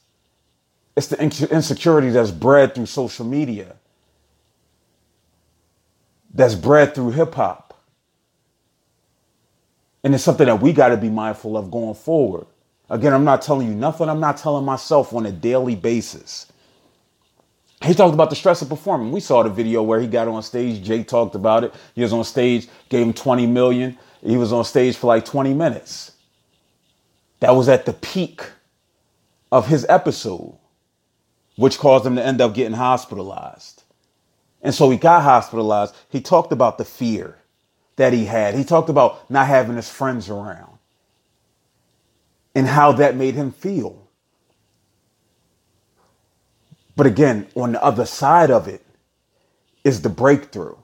It's 0.96 1.08
the 1.08 1.20
insecurity 1.22 2.10
that's 2.10 2.30
bred 2.30 2.74
through 2.74 2.86
social 2.86 3.24
media, 3.26 3.76
that's 6.34 6.54
bred 6.54 6.94
through 6.94 7.12
hip 7.12 7.34
hop. 7.34 7.80
And 10.04 10.14
it's 10.14 10.24
something 10.24 10.46
that 10.46 10.60
we 10.60 10.72
got 10.72 10.88
to 10.88 10.98
be 10.98 11.10
mindful 11.10 11.56
of 11.56 11.70
going 11.70 11.94
forward. 11.94 12.46
Again, 12.90 13.14
I'm 13.14 13.24
not 13.24 13.42
telling 13.42 13.68
you 13.68 13.74
nothing, 13.74 14.08
I'm 14.10 14.20
not 14.20 14.36
telling 14.38 14.64
myself 14.64 15.14
on 15.14 15.26
a 15.26 15.32
daily 15.32 15.76
basis. 15.76 16.51
He 17.84 17.94
talked 17.94 18.14
about 18.14 18.30
the 18.30 18.36
stress 18.36 18.62
of 18.62 18.68
performing. 18.68 19.12
We 19.12 19.20
saw 19.20 19.42
the 19.42 19.50
video 19.50 19.82
where 19.82 20.00
he 20.00 20.06
got 20.06 20.28
on 20.28 20.42
stage. 20.42 20.84
Jay 20.84 21.02
talked 21.02 21.34
about 21.34 21.64
it. 21.64 21.74
He 21.94 22.02
was 22.02 22.12
on 22.12 22.24
stage, 22.24 22.68
gave 22.88 23.06
him 23.06 23.12
20 23.12 23.46
million. 23.46 23.98
He 24.24 24.36
was 24.36 24.52
on 24.52 24.64
stage 24.64 24.96
for 24.96 25.08
like 25.08 25.24
20 25.24 25.54
minutes. 25.54 26.12
That 27.40 27.56
was 27.56 27.68
at 27.68 27.86
the 27.86 27.92
peak 27.92 28.42
of 29.50 29.66
his 29.66 29.84
episode, 29.88 30.58
which 31.56 31.78
caused 31.78 32.06
him 32.06 32.16
to 32.16 32.24
end 32.24 32.40
up 32.40 32.54
getting 32.54 32.74
hospitalized. 32.74 33.82
And 34.62 34.74
so 34.74 34.90
he 34.90 34.96
got 34.96 35.22
hospitalized. 35.22 35.94
He 36.08 36.20
talked 36.20 36.52
about 36.52 36.78
the 36.78 36.84
fear 36.84 37.38
that 37.96 38.12
he 38.12 38.26
had. 38.26 38.54
He 38.54 38.64
talked 38.64 38.88
about 38.88 39.28
not 39.30 39.48
having 39.48 39.76
his 39.76 39.90
friends 39.90 40.30
around 40.30 40.78
and 42.54 42.68
how 42.68 42.92
that 42.92 43.16
made 43.16 43.34
him 43.34 43.52
feel. 43.52 44.01
But 47.02 47.08
again, 47.10 47.48
on 47.56 47.72
the 47.72 47.82
other 47.82 48.06
side 48.06 48.52
of 48.52 48.68
it 48.68 48.80
is 49.82 50.02
the 50.02 50.08
breakthrough. 50.08 50.76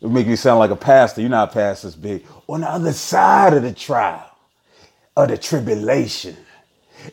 It 0.00 0.08
make 0.08 0.28
you 0.28 0.36
sound 0.36 0.60
like 0.60 0.70
a 0.70 0.76
pastor. 0.76 1.20
You're 1.20 1.30
not 1.30 1.50
pastors 1.50 1.96
big. 1.96 2.24
On 2.46 2.60
the 2.60 2.70
other 2.70 2.92
side 2.92 3.54
of 3.54 3.64
the 3.64 3.72
trial, 3.72 4.30
of 5.16 5.30
the 5.30 5.36
tribulation, 5.36 6.36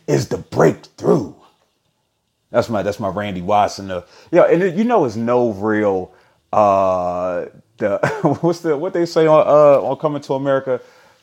is 0.06 0.28
the 0.28 0.38
breakthrough. 0.38 1.34
That's 2.52 2.70
my 2.70 2.84
that's 2.84 3.00
my 3.00 3.10
Randy 3.10 3.42
Watson. 3.42 3.90
Uh, 3.90 4.04
yeah, 4.30 4.44
and 4.44 4.62
it, 4.62 4.76
you 4.76 4.84
know 4.84 5.06
it's 5.06 5.16
no 5.16 5.50
real 5.50 6.14
uh 6.54 7.48
the 7.78 7.98
what's 8.42 8.60
the 8.60 8.78
what 8.78 8.94
they 8.94 9.08
say 9.08 9.26
on 9.26 9.48
uh 9.48 9.82
on 9.82 9.98
Coming 9.98 10.22
to 10.22 10.36
America 10.36 10.80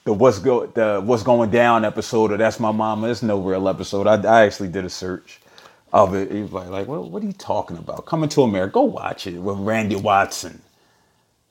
the 0.06 0.12
what's 0.12 0.40
go 0.40 0.66
the 0.66 1.00
what's 1.04 1.22
going 1.22 1.52
down 1.52 1.84
episode 1.84 2.32
or 2.32 2.36
that's 2.36 2.58
my 2.58 2.72
mama. 2.72 3.10
It's 3.10 3.22
no 3.22 3.40
real 3.40 3.68
episode. 3.68 4.08
I, 4.08 4.20
I 4.22 4.44
actually 4.44 4.70
did 4.70 4.84
a 4.84 4.90
search 4.90 5.38
of 5.92 6.14
it. 6.14 6.32
He's 6.32 6.52
like, 6.52 6.68
like 6.68 6.88
well, 6.88 7.08
what 7.08 7.22
are 7.22 7.26
you 7.26 7.32
talking 7.32 7.78
about? 7.78 8.06
Coming 8.06 8.30
to 8.30 8.42
America, 8.42 8.74
go 8.74 8.82
watch 8.82 9.26
it 9.26 9.38
with 9.38 9.58
Randy 9.58 9.96
Watson. 9.96 10.62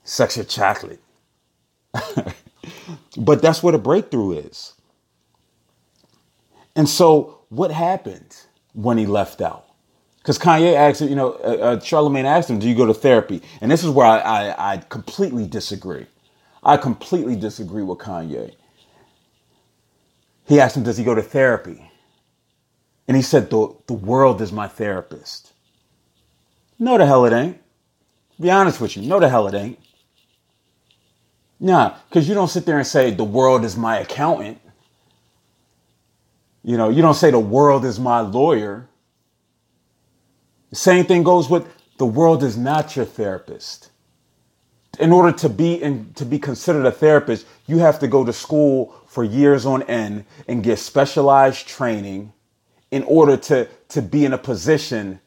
Sexual 0.03 0.45
Chocolate. 0.45 1.01
but 3.17 3.41
that's 3.41 3.63
what 3.63 3.75
a 3.75 3.79
breakthrough 3.79 4.33
is. 4.39 4.73
And 6.75 6.89
so, 6.89 7.39
what 7.49 7.71
happened 7.71 8.37
when 8.73 8.97
he 8.97 9.05
left 9.07 9.41
out? 9.41 9.65
Because 10.19 10.39
Kanye 10.39 10.75
asked, 10.75 11.01
him, 11.01 11.09
you 11.09 11.15
know, 11.15 11.33
uh, 11.33 11.57
uh, 11.75 11.79
Charlemagne 11.79 12.25
asked 12.25 12.49
him, 12.49 12.59
"Do 12.59 12.69
you 12.69 12.75
go 12.75 12.85
to 12.87 12.93
therapy?" 12.95 13.41
And 13.61 13.71
this 13.71 13.83
is 13.83 13.91
where 13.91 14.07
I, 14.07 14.19
I, 14.19 14.73
I 14.73 14.77
completely 14.77 15.47
disagree. 15.47 16.07
I 16.63 16.77
completely 16.77 17.35
disagree 17.35 17.83
with 17.83 17.99
Kanye. 17.99 18.55
He 20.47 20.59
asked 20.61 20.77
him, 20.77 20.83
"Does 20.83 20.97
he 20.97 21.05
go 21.05 21.15
to 21.15 21.23
therapy?" 21.23 21.90
And 23.11 23.17
he 23.17 23.21
said, 23.23 23.49
the, 23.49 23.75
the 23.87 23.93
world 23.93 24.41
is 24.41 24.53
my 24.53 24.69
therapist. 24.69 25.51
No, 26.79 26.97
the 26.97 27.05
hell 27.05 27.25
it 27.25 27.33
ain't. 27.33 27.59
Be 28.39 28.49
honest 28.49 28.79
with 28.79 28.95
you. 28.95 29.05
No, 29.05 29.19
the 29.19 29.27
hell 29.27 29.49
it 29.49 29.53
ain't. 29.53 29.77
Nah, 31.59 31.97
because 32.07 32.29
you 32.29 32.33
don't 32.33 32.47
sit 32.47 32.65
there 32.65 32.77
and 32.77 32.87
say, 32.87 33.11
the 33.11 33.25
world 33.25 33.65
is 33.65 33.75
my 33.75 33.99
accountant. 33.99 34.61
You 36.63 36.77
know, 36.77 36.87
you 36.87 37.01
don't 37.01 37.15
say, 37.15 37.31
the 37.31 37.37
world 37.37 37.83
is 37.83 37.99
my 37.99 38.21
lawyer. 38.21 38.87
The 40.69 40.77
same 40.77 41.03
thing 41.03 41.23
goes 41.23 41.49
with 41.49 41.67
the 41.97 42.05
world 42.05 42.43
is 42.43 42.55
not 42.55 42.95
your 42.95 43.03
therapist. 43.03 43.91
In 45.01 45.11
order 45.11 45.37
to 45.39 45.49
be 45.49 45.73
in, 45.83 46.13
to 46.13 46.23
be 46.23 46.39
considered 46.39 46.85
a 46.85 46.93
therapist, 46.93 47.45
you 47.67 47.79
have 47.79 47.99
to 47.99 48.07
go 48.07 48.23
to 48.23 48.31
school 48.31 48.95
for 49.05 49.25
years 49.25 49.65
on 49.65 49.83
end 49.83 50.23
and 50.47 50.63
get 50.63 50.79
specialized 50.79 51.67
training 51.67 52.31
in 52.91 53.03
order 53.03 53.37
to, 53.37 53.67
to 53.89 54.01
be 54.01 54.25
in 54.25 54.33
a 54.33 54.37
position 54.37 55.19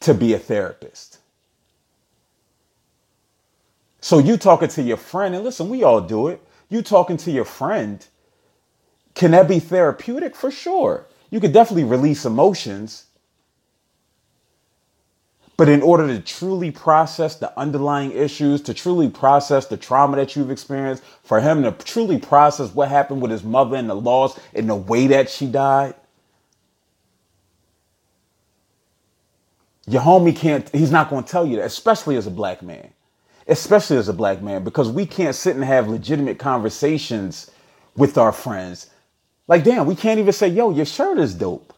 to 0.00 0.14
be 0.14 0.34
a 0.34 0.38
therapist. 0.38 1.18
So 4.00 4.18
you 4.18 4.36
talking 4.36 4.68
to 4.68 4.82
your 4.82 4.96
friend, 4.96 5.34
and 5.34 5.44
listen, 5.44 5.68
we 5.68 5.82
all 5.82 6.00
do 6.00 6.28
it. 6.28 6.42
You 6.68 6.82
talking 6.82 7.16
to 7.18 7.30
your 7.30 7.44
friend, 7.44 8.06
can 9.14 9.32
that 9.32 9.48
be 9.48 9.58
therapeutic? 9.58 10.36
For 10.36 10.50
sure. 10.50 11.06
You 11.30 11.40
could 11.40 11.52
definitely 11.52 11.84
release 11.84 12.24
emotions. 12.24 13.06
But 15.56 15.68
in 15.68 15.82
order 15.82 16.06
to 16.06 16.20
truly 16.20 16.70
process 16.70 17.36
the 17.36 17.56
underlying 17.58 18.12
issues, 18.12 18.62
to 18.62 18.72
truly 18.72 19.10
process 19.10 19.66
the 19.66 19.76
trauma 19.76 20.16
that 20.16 20.34
you've 20.34 20.50
experienced, 20.50 21.02
for 21.22 21.40
him 21.40 21.62
to 21.64 21.72
truly 21.72 22.18
process 22.18 22.74
what 22.74 22.88
happened 22.88 23.20
with 23.20 23.30
his 23.30 23.44
mother 23.44 23.76
and 23.76 23.90
the 23.90 23.94
loss 23.94 24.40
and 24.54 24.70
the 24.70 24.74
way 24.74 25.06
that 25.08 25.28
she 25.28 25.46
died, 25.46 25.94
Your 29.86 30.02
homie 30.02 30.36
can't, 30.36 30.68
he's 30.70 30.90
not 30.90 31.10
going 31.10 31.24
to 31.24 31.30
tell 31.30 31.46
you 31.46 31.56
that, 31.56 31.66
especially 31.66 32.16
as 32.16 32.26
a 32.26 32.30
black 32.30 32.62
man. 32.62 32.90
Especially 33.48 33.96
as 33.96 34.08
a 34.08 34.12
black 34.12 34.42
man, 34.42 34.62
because 34.62 34.90
we 34.90 35.06
can't 35.06 35.34
sit 35.34 35.56
and 35.56 35.64
have 35.64 35.88
legitimate 35.88 36.38
conversations 36.38 37.50
with 37.96 38.18
our 38.18 38.32
friends. 38.32 38.90
Like, 39.48 39.64
damn, 39.64 39.86
we 39.86 39.96
can't 39.96 40.20
even 40.20 40.32
say, 40.32 40.48
yo, 40.48 40.70
your 40.70 40.86
shirt 40.86 41.18
is 41.18 41.34
dope. 41.34 41.74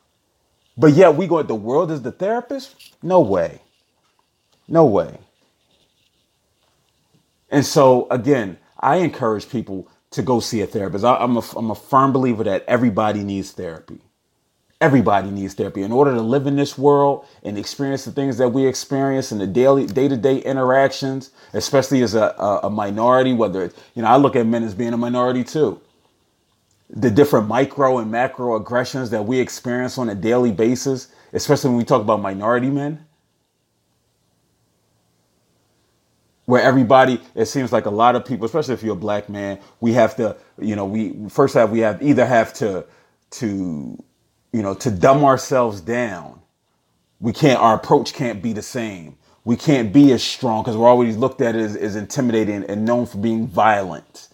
But 0.76 0.92
yet 0.92 1.16
we 1.16 1.26
go, 1.26 1.42
the 1.42 1.54
world 1.54 1.90
is 1.90 2.02
the 2.02 2.12
therapist? 2.12 2.94
No 3.02 3.20
way. 3.20 3.60
No 4.68 4.84
way. 4.86 5.18
And 7.50 7.64
so, 7.64 8.08
again, 8.10 8.58
I 8.78 8.96
encourage 8.96 9.48
people 9.48 9.88
to 10.10 10.22
go 10.22 10.40
see 10.40 10.60
a 10.62 10.66
therapist. 10.66 11.04
I, 11.04 11.22
am 11.22 11.36
a, 11.36 11.42
I'm 11.56 11.70
a 11.70 11.74
firm 11.74 12.12
believer 12.12 12.44
that 12.44 12.64
everybody 12.68 13.24
needs 13.24 13.52
therapy. 13.52 14.00
Everybody 14.82 15.30
needs 15.30 15.54
therapy 15.54 15.82
in 15.82 15.92
order 15.92 16.12
to 16.12 16.22
live 16.22 16.46
in 16.48 16.56
this 16.56 16.78
world 16.78 17.26
and 17.44 17.58
experience 17.58 18.04
the 18.04 18.12
things 18.12 18.38
that 18.38 18.50
we 18.50 18.66
experience 18.66 19.32
in 19.32 19.38
the 19.38 19.48
daily, 19.48 19.86
day-to-day 19.86 20.38
interactions, 20.40 21.30
especially 21.54 22.02
as 22.02 22.14
a, 22.16 22.34
a, 22.38 22.60
a 22.64 22.70
minority. 22.70 23.34
Whether 23.34 23.64
it's, 23.64 23.80
you 23.94 24.02
know, 24.02 24.08
I 24.08 24.16
look 24.18 24.36
at 24.36 24.46
men 24.46 24.64
as 24.64 24.74
being 24.74 24.94
a 24.94 24.98
minority 24.98 25.44
too. 25.44 25.80
The 26.90 27.10
different 27.10 27.48
micro 27.48 27.98
and 27.98 28.10
macro 28.10 28.56
aggressions 28.56 29.10
that 29.10 29.24
we 29.24 29.40
experience 29.40 29.98
on 29.98 30.10
a 30.10 30.16
daily 30.16 30.52
basis, 30.52 31.08
especially 31.32 31.70
when 31.70 31.78
we 31.78 31.84
talk 31.84 32.02
about 32.02 32.22
minority 32.22 32.70
men 32.70 33.00
where 36.46 36.62
everybody 36.62 37.20
it 37.34 37.46
seems 37.46 37.72
like 37.72 37.86
a 37.86 37.90
lot 37.90 38.16
of 38.16 38.24
people 38.24 38.46
especially 38.46 38.74
if 38.74 38.82
you're 38.82 38.94
a 38.94 38.96
black 38.98 39.28
man 39.28 39.58
we 39.80 39.92
have 39.92 40.16
to 40.16 40.36
you 40.60 40.76
know 40.76 40.86
we 40.86 41.14
first 41.28 41.54
have 41.54 41.70
we 41.72 41.80
have 41.80 42.02
either 42.02 42.26
have 42.26 42.52
to 42.54 42.84
to 43.30 44.02
you 44.52 44.62
know 44.62 44.74
to 44.74 44.90
dumb 44.90 45.24
ourselves 45.24 45.80
down 45.80 46.40
we 47.20 47.32
can't 47.32 47.60
our 47.60 47.76
approach 47.76 48.12
can't 48.12 48.42
be 48.42 48.52
the 48.52 48.62
same 48.62 49.16
we 49.44 49.56
can't 49.56 49.92
be 49.92 50.12
as 50.12 50.22
strong 50.22 50.62
because 50.62 50.76
we're 50.76 50.88
always 50.88 51.16
looked 51.16 51.40
at 51.40 51.56
as, 51.56 51.76
as 51.76 51.96
intimidating 51.96 52.64
and 52.64 52.84
known 52.84 53.06
for 53.06 53.18
being 53.18 53.46
violent 53.46 54.28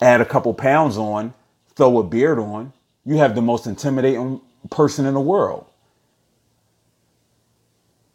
add 0.00 0.20
a 0.20 0.26
couple 0.26 0.52
pounds 0.54 0.98
on 0.98 1.32
throw 1.76 1.98
a 1.98 2.04
beard 2.04 2.38
on 2.38 2.72
you 3.04 3.16
have 3.16 3.34
the 3.34 3.42
most 3.42 3.66
intimidating 3.66 4.40
person 4.70 5.06
in 5.06 5.14
the 5.14 5.20
world 5.20 5.66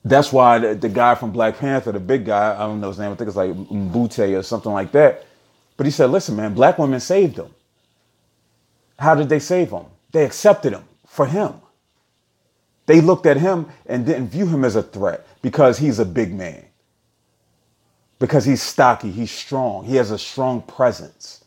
that's 0.05 0.31
why 0.31 0.59
the, 0.59 0.75
the, 0.75 0.87
guy 0.87 1.15
from 1.15 1.31
Black 1.31 1.57
Panther, 1.57 1.91
the 1.91 1.99
big 1.99 2.25
guy, 2.25 2.53
I 2.53 2.59
don't 2.59 2.79
know 2.79 2.89
his 2.89 2.99
name, 2.99 3.11
I 3.11 3.15
think 3.15 3.27
it's 3.27 3.35
like 3.35 3.49
Mbute 3.51 4.37
or 4.37 4.43
something 4.43 4.71
like 4.71 4.91
that. 4.91 5.25
But 5.77 5.87
he 5.87 5.91
said, 5.91 6.11
listen, 6.11 6.35
man, 6.35 6.53
black 6.53 6.77
women 6.77 6.99
saved 6.99 7.37
him. 7.37 7.49
How 8.97 9.15
did 9.15 9.29
they 9.29 9.39
save 9.39 9.71
him? 9.71 9.85
They 10.11 10.23
accepted 10.23 10.73
him 10.73 10.83
for 11.07 11.25
him. 11.25 11.55
They 12.85 13.01
looked 13.01 13.25
at 13.25 13.37
him 13.37 13.67
and 13.85 14.05
didn't 14.05 14.29
view 14.29 14.45
him 14.45 14.63
as 14.63 14.75
a 14.75 14.83
threat 14.83 15.27
because 15.41 15.77
he's 15.77 15.99
a 15.99 16.05
big 16.05 16.33
man. 16.33 16.65
Because 18.19 18.45
he's 18.45 18.61
stocky, 18.61 19.11
he's 19.11 19.31
strong, 19.31 19.85
he 19.85 19.95
has 19.95 20.11
a 20.11 20.17
strong 20.17 20.61
presence. 20.61 21.43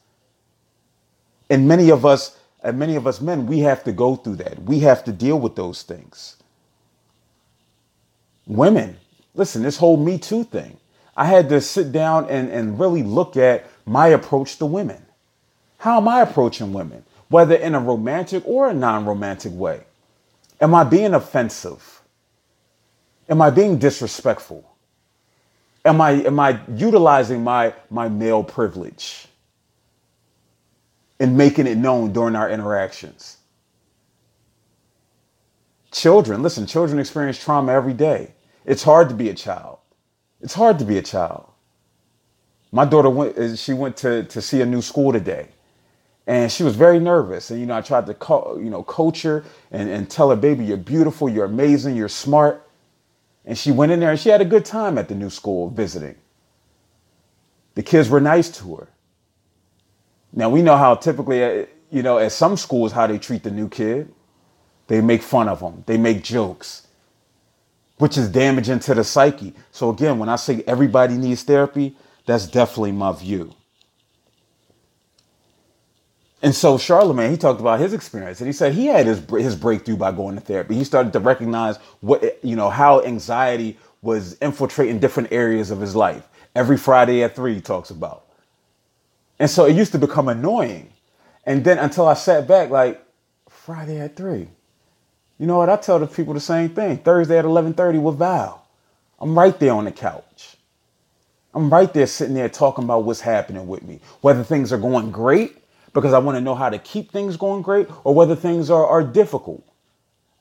And 1.48 1.66
many 1.66 1.90
of 1.90 2.04
us, 2.04 2.36
and 2.62 2.78
many 2.78 2.96
of 2.96 3.06
us 3.06 3.20
men, 3.20 3.46
we 3.46 3.60
have 3.60 3.84
to 3.84 3.92
go 3.92 4.16
through 4.16 4.36
that. 4.36 4.62
We 4.62 4.80
have 4.80 5.04
to 5.04 5.12
deal 5.12 5.38
with 5.38 5.56
those 5.56 5.82
things. 5.82 6.36
Women, 8.46 8.96
listen, 9.34 9.62
this 9.62 9.78
whole 9.78 9.96
Me 9.96 10.18
Too 10.18 10.44
thing, 10.44 10.78
I 11.16 11.24
had 11.24 11.48
to 11.48 11.60
sit 11.60 11.90
down 11.92 12.28
and, 12.28 12.50
and 12.50 12.78
really 12.78 13.02
look 13.02 13.36
at 13.36 13.66
my 13.86 14.08
approach 14.08 14.58
to 14.58 14.66
women. 14.66 15.04
How 15.78 15.98
am 15.98 16.08
I 16.08 16.20
approaching 16.20 16.72
women, 16.72 17.04
whether 17.28 17.54
in 17.54 17.74
a 17.74 17.80
romantic 17.80 18.42
or 18.46 18.68
a 18.68 18.74
non 18.74 19.06
romantic 19.06 19.52
way? 19.52 19.82
Am 20.60 20.74
I 20.74 20.84
being 20.84 21.14
offensive? 21.14 22.02
Am 23.28 23.42
I 23.42 23.50
being 23.50 23.78
disrespectful? 23.78 24.64
Am 25.84 26.00
I, 26.00 26.12
am 26.12 26.40
I 26.40 26.60
utilizing 26.74 27.44
my, 27.44 27.74
my 27.90 28.08
male 28.08 28.42
privilege 28.42 29.26
and 31.20 31.36
making 31.36 31.66
it 31.66 31.78
known 31.78 32.12
during 32.12 32.34
our 32.36 32.50
interactions? 32.50 33.38
Children, 35.92 36.42
listen, 36.42 36.66
children 36.66 36.98
experience 36.98 37.42
trauma 37.42 37.72
every 37.72 37.94
day. 37.94 38.32
It's 38.64 38.82
hard 38.82 39.08
to 39.08 39.14
be 39.14 39.30
a 39.30 39.34
child. 39.34 39.78
It's 40.40 40.54
hard 40.54 40.78
to 40.80 40.84
be 40.84 40.98
a 40.98 41.02
child. 41.02 41.48
My 42.70 42.84
daughter 42.84 43.08
went, 43.10 43.58
she 43.58 43.72
went 43.72 43.96
to, 43.98 44.24
to 44.24 44.42
see 44.42 44.60
a 44.60 44.66
new 44.66 44.82
school 44.82 45.12
today 45.12 45.48
and 46.28 46.52
she 46.52 46.64
was 46.64 46.76
very 46.76 47.00
nervous. 47.00 47.50
And, 47.50 47.60
you 47.60 47.66
know, 47.66 47.76
I 47.76 47.82
tried 47.82 48.06
to, 48.08 48.14
co- 48.14 48.58
you 48.62 48.70
know, 48.70 48.84
coach 48.84 49.22
her 49.24 49.44
and, 49.72 49.90
and 49.90 50.10
tell 50.10 50.30
her, 50.30 50.36
baby, 50.36 50.66
you're 50.66 50.78
beautiful, 50.78 51.28
you're 51.30 51.46
amazing, 51.46 51.96
you're 51.96 52.10
smart. 52.10 52.68
And 53.46 53.58
she 53.58 53.72
went 53.72 53.92
in 53.92 54.00
there 54.00 54.12
and 54.12 54.20
she 54.20 54.30
had 54.30 54.42
a 54.42 54.46
good 54.46 54.64
time 54.66 54.98
at 54.98 55.08
the 55.08 55.16
new 55.16 55.30
school 55.30 55.70
visiting. 55.70 56.16
The 57.74 57.82
kids 57.84 58.10
were 58.10 58.20
nice 58.20 58.50
to 58.60 58.76
her. 58.76 58.88
Now, 60.32 60.50
we 60.50 60.62
know 60.62 60.76
how 60.76 60.96
typically, 60.96 61.44
uh, 61.44 61.66
you 61.90 62.02
know, 62.02 62.18
at 62.18 62.32
some 62.32 62.56
schools, 62.56 62.92
how 62.92 63.06
they 63.08 63.18
treat 63.18 63.44
the 63.44 63.52
new 63.52 63.68
kid. 63.68 64.12
They 64.88 65.00
make 65.02 65.22
fun 65.22 65.48
of 65.48 65.60
them, 65.60 65.84
they 65.86 65.98
make 65.98 66.24
jokes 66.24 66.82
which 67.98 68.18
is 68.18 68.30
damaging 68.30 68.80
to 68.80 68.94
the 68.94 69.04
psyche. 69.04 69.54
So 69.72 69.90
again, 69.90 70.20
when 70.20 70.30
I 70.30 70.36
say 70.36 70.64
everybody 70.66 71.16
needs 71.16 71.44
therapy, 71.44 71.96
that's 72.26 72.46
definitely 72.46 72.92
my 72.92 73.12
view. 73.12 73.54
And 76.42 76.54
so 76.54 76.78
Charlemagne, 76.78 77.32
he 77.32 77.36
talked 77.36 77.60
about 77.60 77.80
his 77.80 77.92
experience, 77.92 78.40
and 78.40 78.46
he 78.46 78.52
said 78.52 78.72
he 78.72 78.86
had 78.86 79.06
his 79.06 79.20
his 79.30 79.56
breakthrough 79.56 79.96
by 79.96 80.12
going 80.12 80.36
to 80.36 80.40
therapy. 80.40 80.76
He 80.76 80.84
started 80.84 81.12
to 81.14 81.18
recognize 81.18 81.78
what 82.00 82.38
you 82.44 82.54
know 82.54 82.70
how 82.70 83.02
anxiety 83.02 83.76
was 84.02 84.34
infiltrating 84.40 85.00
different 85.00 85.32
areas 85.32 85.70
of 85.72 85.80
his 85.80 85.96
life. 85.96 86.28
Every 86.54 86.76
Friday 86.76 87.24
at 87.24 87.34
three, 87.34 87.54
he 87.54 87.60
talks 87.60 87.90
about, 87.90 88.26
and 89.40 89.50
so 89.50 89.64
it 89.66 89.74
used 89.74 89.92
to 89.92 89.98
become 89.98 90.28
annoying. 90.28 90.92
And 91.44 91.64
then 91.64 91.78
until 91.78 92.06
I 92.06 92.14
sat 92.14 92.46
back, 92.46 92.70
like 92.70 93.02
Friday 93.48 94.00
at 94.00 94.14
three, 94.16 94.48
you 95.38 95.46
know 95.46 95.58
what? 95.58 95.70
I 95.70 95.76
tell 95.76 95.98
the 95.98 96.06
people 96.06 96.34
the 96.34 96.40
same 96.40 96.68
thing. 96.70 96.98
Thursday 96.98 97.38
at 97.38 97.44
11:30 97.44 98.00
with 98.00 98.16
Val. 98.16 98.64
I'm 99.20 99.36
right 99.36 99.58
there 99.58 99.72
on 99.72 99.86
the 99.86 99.92
couch. 99.92 100.56
I'm 101.52 101.68
right 101.70 101.92
there 101.92 102.06
sitting 102.06 102.34
there 102.34 102.48
talking 102.48 102.84
about 102.84 103.02
what's 103.02 103.20
happening 103.20 103.66
with 103.66 103.82
me. 103.82 104.00
Whether 104.20 104.44
things 104.44 104.72
are 104.72 104.78
going 104.78 105.10
great 105.10 105.56
because 105.92 106.12
I 106.12 106.18
want 106.18 106.36
to 106.36 106.40
know 106.40 106.54
how 106.54 106.70
to 106.70 106.78
keep 106.78 107.10
things 107.10 107.36
going 107.36 107.62
great 107.62 107.88
or 108.04 108.14
whether 108.14 108.36
things 108.36 108.70
are, 108.70 108.86
are 108.86 109.02
difficult. 109.02 109.64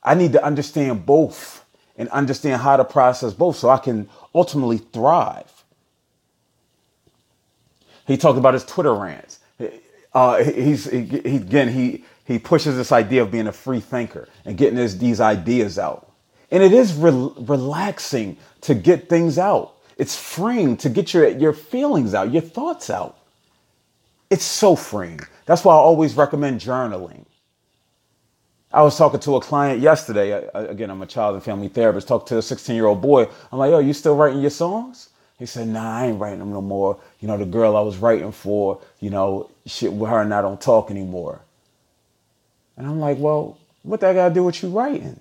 I 0.04 0.16
need 0.16 0.34
to 0.34 0.44
understand 0.44 1.06
both 1.06 1.66
and 1.98 2.10
understand 2.10 2.62
how 2.62 2.78
to 2.78 2.86
process 2.86 3.34
both 3.34 3.58
so 3.58 3.70
I 3.70 3.78
can 3.78 4.10
ultimately 4.34 4.78
thrive. 4.78 5.52
He 8.06 8.18
talked 8.18 8.38
about 8.38 8.54
his 8.54 8.66
Twitter 8.66 8.94
rants. 8.94 9.40
Uh, 10.14 10.44
he's 10.44 10.90
he, 10.90 11.00
again 11.00 11.68
he 11.68 12.04
he 12.26 12.40
pushes 12.40 12.76
this 12.76 12.92
idea 12.92 13.22
of 13.22 13.32
being 13.32 13.48
a 13.48 13.52
free 13.52 13.80
thinker 13.80 14.28
and 14.46 14.58
getting 14.58 14.76
this, 14.76 14.96
these 14.96 15.22
ideas 15.22 15.80
out. 15.80 16.12
And 16.52 16.62
it 16.64 16.74
is 16.74 16.94
re- 16.94 17.32
relaxing 17.38 18.38
to 18.62 18.76
get 18.76 19.10
things 19.10 19.38
out. 19.38 19.76
It's 19.98 20.16
freeing 20.18 20.78
to 20.78 20.90
get 20.90 21.14
your, 21.14 21.30
your 21.30 21.54
feelings 21.54 22.14
out, 22.14 22.32
your 22.32 22.42
thoughts 22.42 22.90
out. 22.90 23.18
It's 24.30 24.44
so 24.44 24.76
freeing. 24.76 25.22
That's 25.48 25.64
why 25.64 25.74
I 25.74 25.78
always 25.78 26.14
recommend 26.16 26.60
journaling. 26.60 27.26
I 28.72 28.82
was 28.82 28.98
talking 28.98 29.22
to 29.22 29.38
a 29.38 29.42
client 29.42 29.80
yesterday. 29.80 30.48
Again, 30.54 30.92
I'm 30.92 31.02
a 31.02 31.08
child 31.08 31.36
and 31.36 31.44
family 31.44 31.70
therapist. 31.70 32.08
Talked 32.08 32.28
to 32.28 32.38
a 32.38 32.42
16 32.42 32.76
year 32.76 32.86
old 32.86 33.02
boy. 33.02 33.28
I'm 33.52 33.58
like, 33.58 33.72
yo, 33.72 33.80
you 33.80 33.94
still 33.94 34.16
writing 34.16 34.42
your 34.42 34.52
songs? 34.52 35.10
He 35.40 35.46
said, 35.46 35.70
nah, 35.70 36.00
I 36.00 36.08
ain't 36.08 36.20
writing 36.20 36.40
them 36.40 36.52
no 36.52 36.62
more. 36.62 37.00
You 37.22 37.30
know, 37.30 37.38
the 37.38 37.46
girl 37.46 37.78
I 37.78 37.82
was 37.82 37.98
writing 37.98 38.32
for, 38.32 38.82
you 39.00 39.10
know, 39.10 39.50
shit 39.66 39.94
with 39.94 40.10
her 40.10 40.22
and 40.22 40.34
I 40.34 40.42
don't 40.42 40.60
talk 40.60 40.92
anymore. 40.92 41.42
And 42.76 42.86
I'm 42.86 43.00
like, 43.00 43.18
well, 43.18 43.58
what 43.84 44.02
that 44.02 44.14
got 44.14 44.30
to 44.30 44.34
do 44.34 44.44
with 44.44 44.62
you 44.62 44.70
writing? 44.70 45.20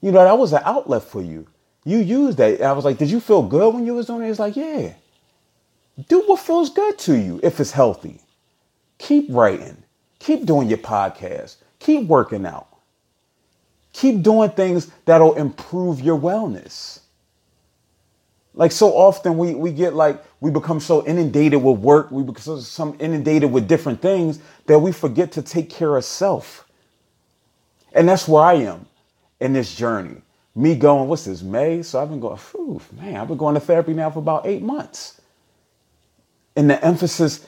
You 0.00 0.10
know, 0.10 0.24
that 0.24 0.36
was 0.36 0.52
an 0.52 0.62
outlet 0.64 1.04
for 1.04 1.22
you. 1.22 1.46
You 1.84 1.98
used 1.98 2.38
that. 2.38 2.60
I 2.60 2.72
was 2.72 2.84
like, 2.84 2.98
did 2.98 3.10
you 3.10 3.20
feel 3.20 3.42
good 3.42 3.72
when 3.72 3.86
you 3.86 3.94
was 3.94 4.06
doing 4.06 4.22
it? 4.22 4.28
He's 4.28 4.40
like, 4.40 4.56
yeah. 4.56 4.94
Do 6.08 6.22
what 6.22 6.40
feels 6.40 6.70
good 6.70 6.98
to 7.00 7.16
you 7.16 7.38
if 7.42 7.60
it's 7.60 7.70
healthy. 7.70 8.21
Keep 9.02 9.26
writing. 9.30 9.82
Keep 10.20 10.46
doing 10.46 10.68
your 10.68 10.78
podcast. 10.78 11.56
Keep 11.80 12.06
working 12.06 12.46
out. 12.46 12.68
Keep 13.92 14.22
doing 14.22 14.50
things 14.50 14.92
that'll 15.06 15.34
improve 15.34 16.00
your 16.00 16.16
wellness. 16.16 17.00
Like 18.54 18.70
so 18.70 18.92
often 18.96 19.38
we 19.38 19.54
we 19.54 19.72
get 19.72 19.94
like 19.94 20.22
we 20.40 20.52
become 20.52 20.78
so 20.78 21.04
inundated 21.04 21.60
with 21.60 21.80
work, 21.80 22.12
we 22.12 22.22
become 22.22 22.60
so 22.60 22.94
inundated 23.00 23.50
with 23.50 23.66
different 23.66 24.00
things 24.00 24.38
that 24.66 24.78
we 24.78 24.92
forget 24.92 25.32
to 25.32 25.42
take 25.42 25.68
care 25.68 25.96
of 25.96 26.04
self. 26.04 26.68
And 27.94 28.08
that's 28.08 28.28
where 28.28 28.44
I 28.44 28.54
am 28.54 28.86
in 29.40 29.52
this 29.52 29.74
journey. 29.74 30.22
Me 30.54 30.76
going, 30.76 31.08
what's 31.08 31.24
this, 31.24 31.42
May? 31.42 31.82
So 31.82 32.00
I've 32.00 32.08
been 32.08 32.20
going, 32.20 32.36
Phew, 32.36 32.80
man, 33.00 33.16
I've 33.16 33.26
been 33.26 33.36
going 33.36 33.54
to 33.54 33.60
therapy 33.60 33.94
now 33.94 34.10
for 34.10 34.20
about 34.20 34.46
eight 34.46 34.62
months. 34.62 35.20
And 36.54 36.70
the 36.70 36.84
emphasis 36.84 37.44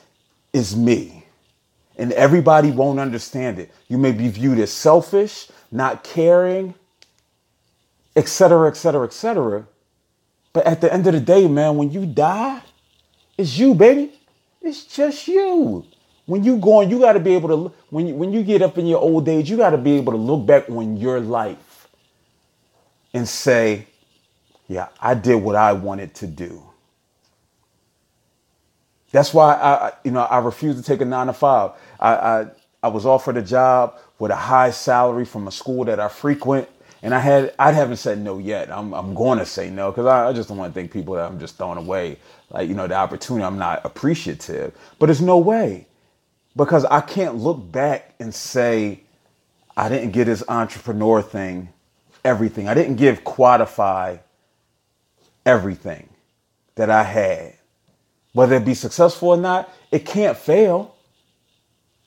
is 0.52 0.74
me. 0.74 1.23
And 1.96 2.12
everybody 2.12 2.70
won't 2.70 2.98
understand 2.98 3.58
it. 3.58 3.72
You 3.88 3.98
may 3.98 4.12
be 4.12 4.28
viewed 4.28 4.58
as 4.58 4.72
selfish, 4.72 5.48
not 5.70 6.02
caring, 6.02 6.74
etc., 8.16 8.68
etc., 8.68 9.04
etc. 9.04 9.66
But 10.52 10.66
at 10.66 10.80
the 10.80 10.92
end 10.92 11.06
of 11.06 11.14
the 11.14 11.20
day, 11.20 11.48
man, 11.48 11.76
when 11.76 11.90
you 11.90 12.06
die, 12.06 12.62
it's 13.36 13.58
you, 13.58 13.74
baby. 13.74 14.12
It's 14.62 14.84
just 14.84 15.28
you. 15.28 15.84
When 16.26 16.42
you 16.42 16.56
going, 16.56 16.90
you 16.90 17.00
got 17.00 17.12
to 17.12 17.20
be 17.20 17.34
able 17.34 17.48
to 17.48 17.74
when 17.90 18.06
you, 18.06 18.14
when 18.14 18.32
you 18.32 18.42
get 18.42 18.62
up 18.62 18.78
in 18.78 18.86
your 18.86 19.00
old 19.00 19.28
age, 19.28 19.50
you 19.50 19.56
got 19.56 19.70
to 19.70 19.78
be 19.78 19.96
able 19.96 20.12
to 20.12 20.18
look 20.18 20.46
back 20.46 20.70
on 20.70 20.96
your 20.96 21.20
life 21.20 21.88
and 23.12 23.28
say, 23.28 23.86
"Yeah, 24.66 24.88
I 25.00 25.14
did 25.14 25.36
what 25.36 25.54
I 25.54 25.72
wanted 25.74 26.14
to 26.16 26.26
do." 26.26 26.62
That's 29.14 29.32
why 29.32 29.54
I, 29.54 29.92
you 30.02 30.10
know, 30.10 30.22
I 30.22 30.40
refused 30.40 30.76
to 30.78 30.84
take 30.84 31.00
a 31.00 31.04
nine 31.04 31.28
to 31.28 31.32
five. 31.32 31.70
I, 32.00 32.14
I, 32.16 32.46
I 32.82 32.88
was 32.88 33.06
offered 33.06 33.36
a 33.36 33.42
job 33.42 33.96
with 34.18 34.32
a 34.32 34.36
high 34.36 34.72
salary 34.72 35.24
from 35.24 35.46
a 35.46 35.52
school 35.52 35.84
that 35.84 36.00
I 36.00 36.08
frequent, 36.08 36.68
and 37.00 37.14
I 37.14 37.20
had, 37.20 37.54
I 37.56 37.70
haven't 37.70 37.98
said 37.98 38.18
no 38.18 38.38
yet. 38.38 38.72
I'm, 38.72 38.92
I'm 38.92 39.14
going 39.14 39.38
to 39.38 39.46
say 39.46 39.70
no 39.70 39.92
because 39.92 40.06
I, 40.06 40.28
I 40.30 40.32
just 40.32 40.48
don't 40.48 40.58
want 40.58 40.74
to 40.74 40.80
think 40.80 40.92
people 40.92 41.14
that 41.14 41.30
I'm 41.30 41.38
just 41.38 41.56
throwing 41.58 41.78
away, 41.78 42.18
like 42.50 42.68
you 42.68 42.74
know, 42.74 42.88
the 42.88 42.96
opportunity. 42.96 43.44
I'm 43.44 43.56
not 43.56 43.86
appreciative, 43.86 44.74
but 44.98 45.06
there's 45.06 45.22
no 45.22 45.38
way 45.38 45.86
because 46.56 46.84
I 46.84 47.00
can't 47.00 47.36
look 47.36 47.70
back 47.70 48.16
and 48.18 48.34
say 48.34 49.02
I 49.76 49.88
didn't 49.88 50.10
get 50.10 50.24
this 50.24 50.42
entrepreneur 50.48 51.22
thing, 51.22 51.68
everything. 52.24 52.68
I 52.68 52.74
didn't 52.74 52.96
give 52.96 53.22
Quadefy 53.22 54.18
everything 55.46 56.08
that 56.76 56.90
I 56.90 57.04
had 57.04 57.54
whether 58.34 58.56
it 58.56 58.64
be 58.64 58.74
successful 58.74 59.30
or 59.30 59.36
not, 59.38 59.72
it 59.90 60.04
can't 60.04 60.36
fail 60.36 60.94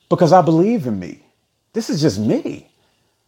because 0.10 0.32
I 0.32 0.42
believe 0.44 0.86
in 0.86 1.00
me. 1.00 1.24
This 1.74 1.90
is 1.90 2.02
just 2.02 2.20
me. 2.20 2.70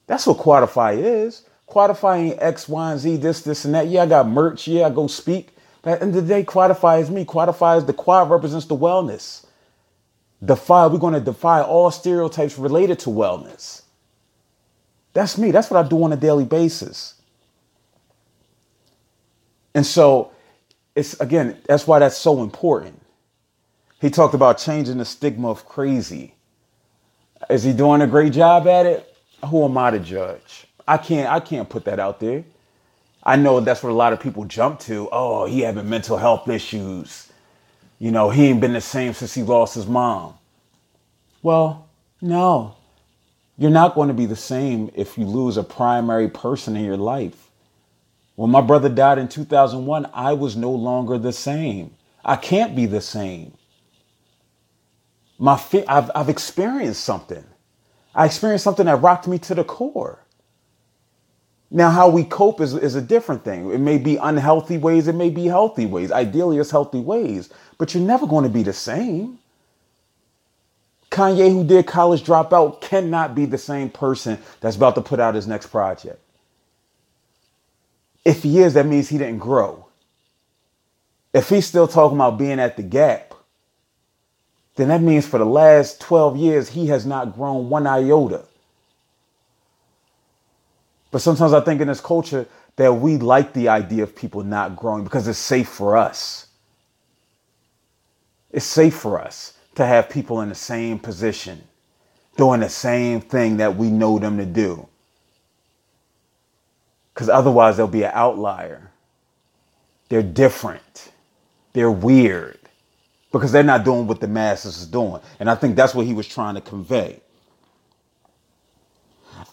That's 0.06 0.28
what 0.28 0.38
Quadefy 0.38 0.98
is. 0.98 1.44
Quadefy 1.68 2.36
X, 2.40 2.68
Y, 2.68 2.92
and 2.92 3.00
Z, 3.00 3.18
this, 3.18 3.42
this, 3.42 3.66
and 3.66 3.74
that. 3.74 3.88
Yeah, 3.88 4.04
I 4.04 4.06
got 4.08 4.28
merch. 4.28 4.68
Yeah, 4.68 4.88
I 4.88 4.90
go 4.90 5.08
speak. 5.08 5.56
But 5.82 5.94
at 5.94 6.00
the 6.00 6.06
end 6.08 6.16
of 6.16 6.28
the 6.28 6.34
day, 6.34 6.44
Quadefy 6.44 7.02
is 7.02 7.10
me. 7.10 7.26
Quadefy 7.26 7.78
is 7.78 7.86
the 7.86 7.94
quad 7.94 8.30
represents 8.30 8.66
the 8.66 8.76
wellness. 8.76 9.46
Defy, 10.44 10.88
we're 10.88 11.00
going 11.00 11.14
to 11.14 11.22
defy 11.22 11.62
all 11.62 11.92
stereotypes 11.92 12.58
related 12.58 13.00
to 13.00 13.10
wellness. 13.10 13.84
That's 15.14 15.38
me. 15.38 15.52
That's 15.52 15.70
what 15.70 15.86
I 15.86 15.88
do 15.88 16.04
on 16.04 16.14
a 16.14 16.18
daily 16.18 16.46
basis. 16.46 17.16
And 19.76 19.86
so 19.86 20.32
it's 21.00 21.20
again, 21.20 21.58
that's 21.68 21.88
why 21.88 22.00
that's 22.00 22.18
so 22.18 22.44
important. 22.44 23.02
He 24.02 24.10
talked 24.10 24.34
about 24.34 24.58
changing 24.58 24.98
the 24.98 25.06
stigma 25.06 25.50
of 25.50 25.66
crazy. 25.66 26.36
Is 27.50 27.64
he 27.64 27.74
doing 27.74 28.02
a 28.02 28.08
great 28.08 28.34
job 28.34 28.68
at 28.68 28.86
it? 28.86 29.16
Who 29.48 29.66
am 29.66 29.78
I 29.78 29.92
to 29.92 30.00
judge? 30.00 30.68
I 30.88 30.98
can't 30.98 31.30
I 31.30 31.40
can't 31.40 31.70
put 31.70 31.86
that 31.86 32.00
out 32.00 32.20
there. 32.20 32.44
I 33.24 33.38
know 33.38 33.60
that's 33.60 33.84
what 33.84 33.92
a 33.92 33.96
lot 33.96 34.14
of 34.14 34.20
people 34.20 34.46
jump 34.46 34.80
to. 34.82 35.10
Oh, 35.12 35.46
he 35.46 35.62
having 35.62 35.90
mental 35.90 36.18
health 36.18 36.50
issues. 36.50 37.32
You 38.00 38.12
know, 38.12 38.30
he 38.30 38.48
ain't 38.48 38.62
been 38.62 38.74
the 38.74 38.82
same 38.82 39.14
since 39.14 39.34
he 39.34 39.44
lost 39.44 39.76
his 39.76 39.88
mom. 39.88 40.36
Well, 41.42 41.90
no. 42.22 42.76
You're 43.58 43.72
not 43.72 43.96
going 43.96 44.08
to 44.10 44.14
be 44.14 44.26
the 44.26 44.38
same 44.38 44.92
if 44.96 45.18
you 45.18 45.26
lose 45.26 45.58
a 45.58 45.64
primary 45.64 46.30
person 46.30 46.78
in 46.78 46.86
your 46.86 46.98
life. 46.98 47.49
When 48.40 48.52
my 48.52 48.62
brother 48.62 48.88
died 48.88 49.18
in 49.18 49.28
2001, 49.28 50.12
I 50.14 50.32
was 50.32 50.56
no 50.56 50.72
longer 50.72 51.18
the 51.18 51.34
same. 51.34 51.94
I 52.24 52.38
can't 52.38 52.74
be 52.74 52.86
the 52.86 53.02
same. 53.02 53.54
My 55.40 55.58
fi- 55.58 55.86
I've, 55.88 56.10
I've 56.16 56.30
experienced 56.30 57.04
something. 57.04 57.44
I 58.16 58.28
experienced 58.28 58.64
something 58.64 58.86
that 58.88 59.02
rocked 59.02 59.28
me 59.28 59.40
to 59.40 59.56
the 59.56 59.66
core. 59.66 60.20
Now, 61.72 61.92
how 61.92 62.10
we 62.10 62.24
cope 62.24 62.62
is, 62.62 62.76
is 62.76 62.96
a 62.96 63.02
different 63.02 63.44
thing. 63.46 63.72
It 63.72 63.80
may 63.80 63.98
be 63.98 64.18
unhealthy 64.18 64.78
ways, 64.78 65.10
it 65.10 65.16
may 65.16 65.30
be 65.32 65.48
healthy 65.48 65.86
ways. 65.86 66.12
Ideally, 66.12 66.60
it's 66.60 66.72
healthy 66.72 67.02
ways, 67.02 67.50
but 67.78 67.94
you're 67.94 68.04
never 68.04 68.28
going 68.28 68.46
to 68.46 68.50
be 68.50 68.64
the 68.64 68.74
same. 68.74 69.40
Kanye, 71.12 71.52
who 71.52 71.64
did 71.66 71.88
college 71.88 72.24
dropout, 72.24 72.82
cannot 72.82 73.36
be 73.36 73.46
the 73.46 73.58
same 73.58 73.90
person 73.90 74.40
that's 74.62 74.78
about 74.78 74.96
to 74.96 75.02
put 75.02 75.20
out 75.20 75.36
his 75.36 75.48
next 75.48 75.68
project. 75.68 76.22
If 78.26 78.44
he 78.44 78.60
is, 78.60 78.74
that 78.74 78.86
means 78.86 79.10
he 79.10 79.18
didn't 79.18 79.40
grow. 79.40 79.88
If 81.34 81.50
he's 81.50 81.66
still 81.66 81.88
talking 81.88 82.18
about 82.18 82.38
being 82.38 82.60
at 82.60 82.76
the 82.76 82.84
gap, 82.84 83.34
then 84.76 84.90
that 84.90 85.02
means 85.02 85.28
for 85.28 85.38
the 85.38 85.46
last 85.46 86.00
12 86.02 86.38
years, 86.38 86.70
he 86.70 86.88
has 86.88 87.06
not 87.06 87.36
grown 87.36 87.70
one 87.70 87.86
iota. 87.86 88.46
But 91.12 91.22
sometimes 91.22 91.54
I 91.54 91.62
think 91.62 91.82
in 91.82 91.88
this 91.88 92.02
culture 92.02 92.48
that 92.76 92.94
we 92.94 93.18
like 93.18 93.54
the 93.54 93.68
idea 93.70 94.04
of 94.04 94.16
people 94.16 94.44
not 94.44 94.76
growing 94.76 95.04
because 95.04 95.28
it's 95.28 95.40
safe 95.40 95.70
for 95.70 95.98
us. 95.98 96.48
It's 98.52 98.66
safe 98.66 98.96
for 98.96 99.20
us 99.20 99.54
to 99.76 99.86
have 99.86 100.10
people 100.10 100.42
in 100.42 100.50
the 100.50 100.56
same 100.56 101.00
position 101.00 101.62
doing 102.38 102.62
the 102.62 102.70
same 102.70 103.22
thing 103.22 103.58
that 103.58 103.76
we 103.76 103.90
know 103.90 104.18
them 104.18 104.38
to 104.38 104.46
do 104.46 104.88
because 107.20 107.28
otherwise 107.28 107.76
they'll 107.76 107.86
be 107.86 108.04
an 108.04 108.12
outlier. 108.14 108.92
They're 110.08 110.24
different. 110.24 111.12
They're 111.74 111.92
weird 111.92 112.58
because 113.34 113.52
they're 113.52 113.62
not 113.62 113.84
doing 113.84 114.08
what 114.08 114.22
the 114.22 114.28
masses 114.30 114.78
is 114.78 114.88
doing. 114.88 115.20
And 115.38 115.50
I 115.50 115.56
think 115.56 115.76
that's 115.76 115.94
what 115.94 116.06
he 116.06 116.14
was 116.14 116.30
trying 116.30 116.56
to 116.56 116.62
convey. 116.62 117.20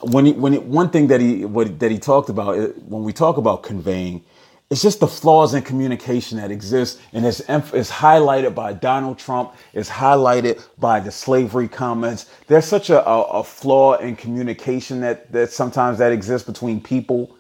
When 0.01 0.27
he, 0.27 0.33
when 0.33 0.53
he, 0.53 0.61
one 0.61 0.91
thing 0.91 1.09
that 1.09 1.21
he 1.21 1.45
what, 1.45 1.81
that 1.81 1.91
he 1.91 1.99
talked 1.99 2.29
about 2.29 2.57
uh, 2.57 2.67
when 2.87 3.03
we 3.03 3.13
talk 3.13 3.37
about 3.37 3.65
conveying, 3.65 4.23
it's 4.71 4.81
just 4.81 5.01
the 5.01 5.09
flaws 5.09 5.53
in 5.53 5.63
communication 5.63 6.39
that 6.39 6.53
exist, 6.53 7.01
and 7.13 7.27
it's, 7.27 7.41
it's 7.41 7.91
highlighted 7.91 8.55
by 8.55 8.75
Donald 8.75 9.19
Trump. 9.19 9.55
It's 9.75 9.91
highlighted 9.91 10.65
by 10.79 11.01
the 11.01 11.11
slavery 11.11 11.67
comments. 11.67 12.31
There's 12.47 12.65
such 12.65 12.91
a, 12.91 13.05
a, 13.09 13.23
a 13.41 13.45
flaw 13.45 13.97
in 13.97 14.15
communication 14.15 15.01
that 15.01 15.33
that 15.33 15.51
sometimes 15.51 15.99
that 15.99 16.13
exists 16.13 16.47
between 16.47 16.81
people 16.81 17.37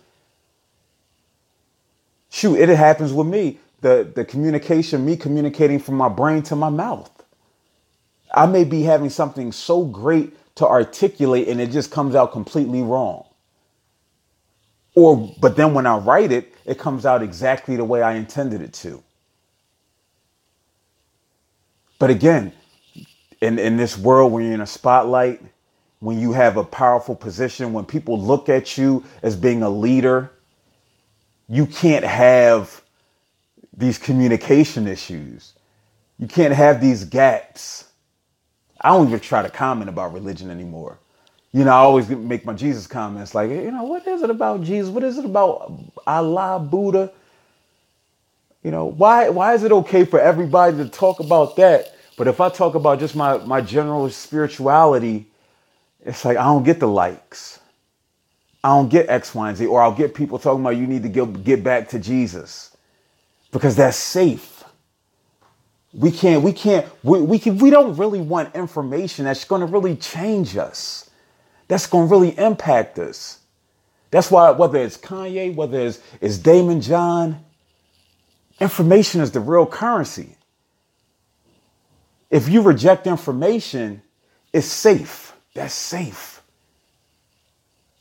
shoot, 2.30 2.56
it 2.56 2.68
happens 2.70 3.12
with 3.12 3.26
me. 3.28 3.60
The 3.82 4.10
the 4.14 4.24
communication, 4.24 5.06
me 5.06 5.16
communicating 5.16 5.78
from 5.80 5.96
my 5.96 6.08
brain 6.08 6.42
to 6.44 6.56
my 6.56 6.70
mouth. 6.70 7.10
I 8.34 8.46
may 8.46 8.64
be 8.64 8.82
having 8.82 9.10
something 9.10 9.52
so 9.52 9.84
great 9.84 10.34
to 10.56 10.66
articulate 10.68 11.48
and 11.48 11.60
it 11.60 11.70
just 11.72 11.90
comes 11.90 12.14
out 12.14 12.32
completely 12.32 12.82
wrong. 12.82 13.26
Or 14.94 15.34
but 15.40 15.56
then 15.56 15.74
when 15.74 15.86
I 15.86 15.98
write 15.98 16.32
it, 16.32 16.54
it 16.66 16.78
comes 16.78 17.06
out 17.06 17.22
exactly 17.22 17.76
the 17.76 17.84
way 17.84 18.02
I 18.02 18.14
intended 18.14 18.62
it 18.62 18.72
to. 18.74 19.02
But 21.98 22.10
again, 22.10 22.52
in, 23.42 23.58
in 23.58 23.76
this 23.76 23.98
world 23.98 24.32
when 24.32 24.44
you're 24.44 24.54
in 24.54 24.62
a 24.62 24.66
spotlight, 24.66 25.42
when 26.00 26.20
you 26.20 26.32
have 26.32 26.56
a 26.58 26.64
powerful 26.64 27.16
position, 27.16 27.72
when 27.74 27.86
people 27.86 28.20
look 28.20 28.48
at 28.48 28.78
you 28.78 29.04
as 29.22 29.36
being 29.36 29.62
a 29.62 29.70
leader, 29.70 30.32
you 31.48 31.66
can't 31.66 32.04
have 32.04 32.82
these 33.76 33.98
communication 33.98 34.88
issues. 34.88 35.52
You 36.18 36.26
can't 36.26 36.54
have 36.54 36.80
these 36.80 37.04
gaps. 37.04 37.84
I 38.80 38.88
don't 38.90 39.08
even 39.08 39.20
try 39.20 39.42
to 39.42 39.50
comment 39.50 39.88
about 39.88 40.12
religion 40.12 40.50
anymore. 40.50 40.98
You 41.52 41.64
know, 41.64 41.70
I 41.70 41.76
always 41.76 42.08
make 42.08 42.44
my 42.44 42.52
Jesus 42.52 42.86
comments 42.86 43.34
like, 43.34 43.50
you 43.50 43.70
know, 43.70 43.84
what 43.84 44.06
is 44.06 44.22
it 44.22 44.30
about 44.30 44.62
Jesus? 44.62 44.90
What 44.90 45.04
is 45.04 45.18
it 45.18 45.24
about 45.24 45.72
Allah, 46.06 46.58
Buddha? 46.60 47.12
You 48.62 48.70
know, 48.70 48.86
why 48.86 49.28
why 49.28 49.54
is 49.54 49.62
it 49.62 49.72
okay 49.72 50.04
for 50.04 50.20
everybody 50.20 50.76
to 50.78 50.88
talk 50.88 51.20
about 51.20 51.56
that? 51.56 51.94
But 52.16 52.28
if 52.28 52.40
I 52.40 52.48
talk 52.48 52.74
about 52.74 52.98
just 52.98 53.14
my, 53.14 53.38
my 53.38 53.60
general 53.60 54.10
spirituality, 54.10 55.26
it's 56.04 56.24
like 56.24 56.36
I 56.36 56.44
don't 56.44 56.64
get 56.64 56.80
the 56.80 56.88
likes. 56.88 57.60
I 58.66 58.70
don't 58.70 58.88
get 58.88 59.08
X, 59.08 59.32
Y, 59.32 59.48
and 59.48 59.56
Z, 59.56 59.66
or 59.66 59.80
I'll 59.80 59.94
get 59.94 60.12
people 60.12 60.40
talking 60.40 60.60
about 60.60 60.70
you 60.70 60.88
need 60.88 61.04
to 61.04 61.08
get, 61.08 61.44
get 61.44 61.62
back 61.62 61.88
to 61.90 62.00
Jesus 62.00 62.76
because 63.52 63.76
that's 63.76 63.96
safe. 63.96 64.64
We 65.94 66.10
can't, 66.10 66.42
we 66.42 66.52
can't, 66.52 66.84
we, 67.04 67.22
we, 67.22 67.38
can, 67.38 67.58
we 67.58 67.70
don't 67.70 67.96
really 67.96 68.20
want 68.20 68.56
information 68.56 69.26
that's 69.26 69.44
going 69.44 69.60
to 69.60 69.68
really 69.68 69.94
change 69.94 70.56
us. 70.56 71.08
That's 71.68 71.86
going 71.86 72.08
to 72.08 72.10
really 72.10 72.36
impact 72.36 72.98
us. 72.98 73.38
That's 74.10 74.32
why, 74.32 74.50
whether 74.50 74.78
it's 74.80 74.96
Kanye, 74.96 75.54
whether 75.54 75.78
it's, 75.78 76.00
it's 76.20 76.38
Daymond 76.38 76.82
John, 76.82 77.44
information 78.58 79.20
is 79.20 79.30
the 79.30 79.38
real 79.38 79.66
currency. 79.66 80.36
If 82.30 82.48
you 82.48 82.62
reject 82.62 83.06
information, 83.06 84.02
it's 84.52 84.66
safe. 84.66 85.36
That's 85.54 85.72
safe. 85.72 86.35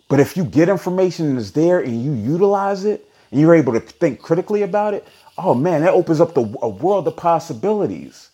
But 0.08 0.20
if 0.20 0.38
you 0.38 0.46
get 0.46 0.70
information 0.70 1.38
it's 1.38 1.52
there 1.52 1.80
and 1.80 2.04
you 2.04 2.14
utilize 2.14 2.86
it 2.86 3.10
and 3.32 3.42
you're 3.42 3.56
able 3.56 3.74
to 3.74 3.80
think 3.80 4.22
critically 4.22 4.62
about 4.62 4.94
it, 4.94 5.08
oh 5.38 5.54
man, 5.54 5.82
that 5.82 5.94
opens 5.94 6.22
up 6.22 6.34
the, 6.34 6.42
a 6.62 6.70
world 6.70 7.08
of 7.08 7.18
possibilities. 7.18 8.30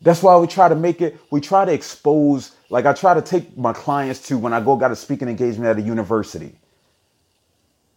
That's 0.00 0.22
why 0.22 0.36
we 0.36 0.46
try 0.46 0.68
to 0.68 0.76
make 0.76 1.00
it, 1.02 1.18
we 1.30 1.40
try 1.40 1.64
to 1.64 1.72
expose, 1.72 2.52
like 2.70 2.86
I 2.86 2.92
try 2.92 3.14
to 3.14 3.22
take 3.22 3.56
my 3.56 3.72
clients 3.72 4.26
to 4.28 4.38
when 4.38 4.52
I 4.52 4.60
go 4.60 4.76
got 4.76 4.92
a 4.92 4.96
speaking 4.96 5.28
engagement 5.28 5.68
at 5.68 5.78
a 5.78 5.82
university. 5.86 6.54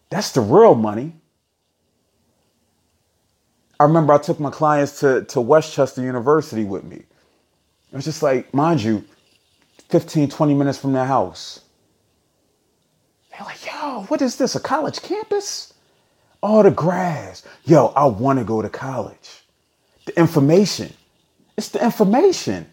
That's 0.09 0.32
the 0.32 0.41
real 0.41 0.75
money. 0.75 1.13
I 3.79 3.86
remember 3.86 4.13
I 4.13 4.17
took 4.19 4.39
my 4.39 4.51
clients 4.51 4.99
to, 4.99 5.23
to 5.25 5.41
West 5.41 5.73
Chester 5.73 6.01
University 6.01 6.65
with 6.65 6.84
me. 6.84 6.97
It 6.97 7.95
was 7.95 8.05
just 8.05 8.21
like, 8.21 8.53
mind 8.53 8.84
you, 8.84 9.03
15, 9.92 10.30
20 10.30 10.54
minutes 10.54 10.78
from 10.78 10.94
their 10.94 11.06
house. 11.06 11.62
They're 13.32 13.46
like, 13.46 13.66
yo, 13.66 14.04
what 14.04 14.22
is 14.22 14.38
this? 14.38 14.56
A 14.56 14.60
college 14.60 15.02
campus? 15.02 15.74
All 16.42 16.64
the 16.64 16.72
grass. 16.72 17.44
Yo, 17.66 17.88
I 17.88 18.06
want 18.06 18.39
to 18.39 18.46
go 18.46 18.62
to 18.62 18.70
college. 18.70 19.44
The 20.06 20.18
information. 20.20 20.94
It's 21.58 21.70
the 21.70 21.84
information. 21.84 22.68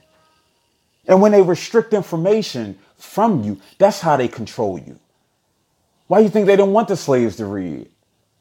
And 1.07 1.21
when 1.21 1.33
they 1.33 1.43
restrict 1.43 1.93
information 1.93 2.79
from 2.97 3.43
you, 3.43 3.61
that's 3.79 4.01
how 4.01 4.17
they 4.17 4.29
control 4.29 4.79
you. 4.79 4.99
Why 6.07 6.21
you 6.21 6.29
think 6.29 6.47
they 6.47 6.57
didn't 6.57 6.73
want 6.73 6.89
the 6.89 6.97
slaves 6.97 7.37
to 7.37 7.47
read? 7.47 7.89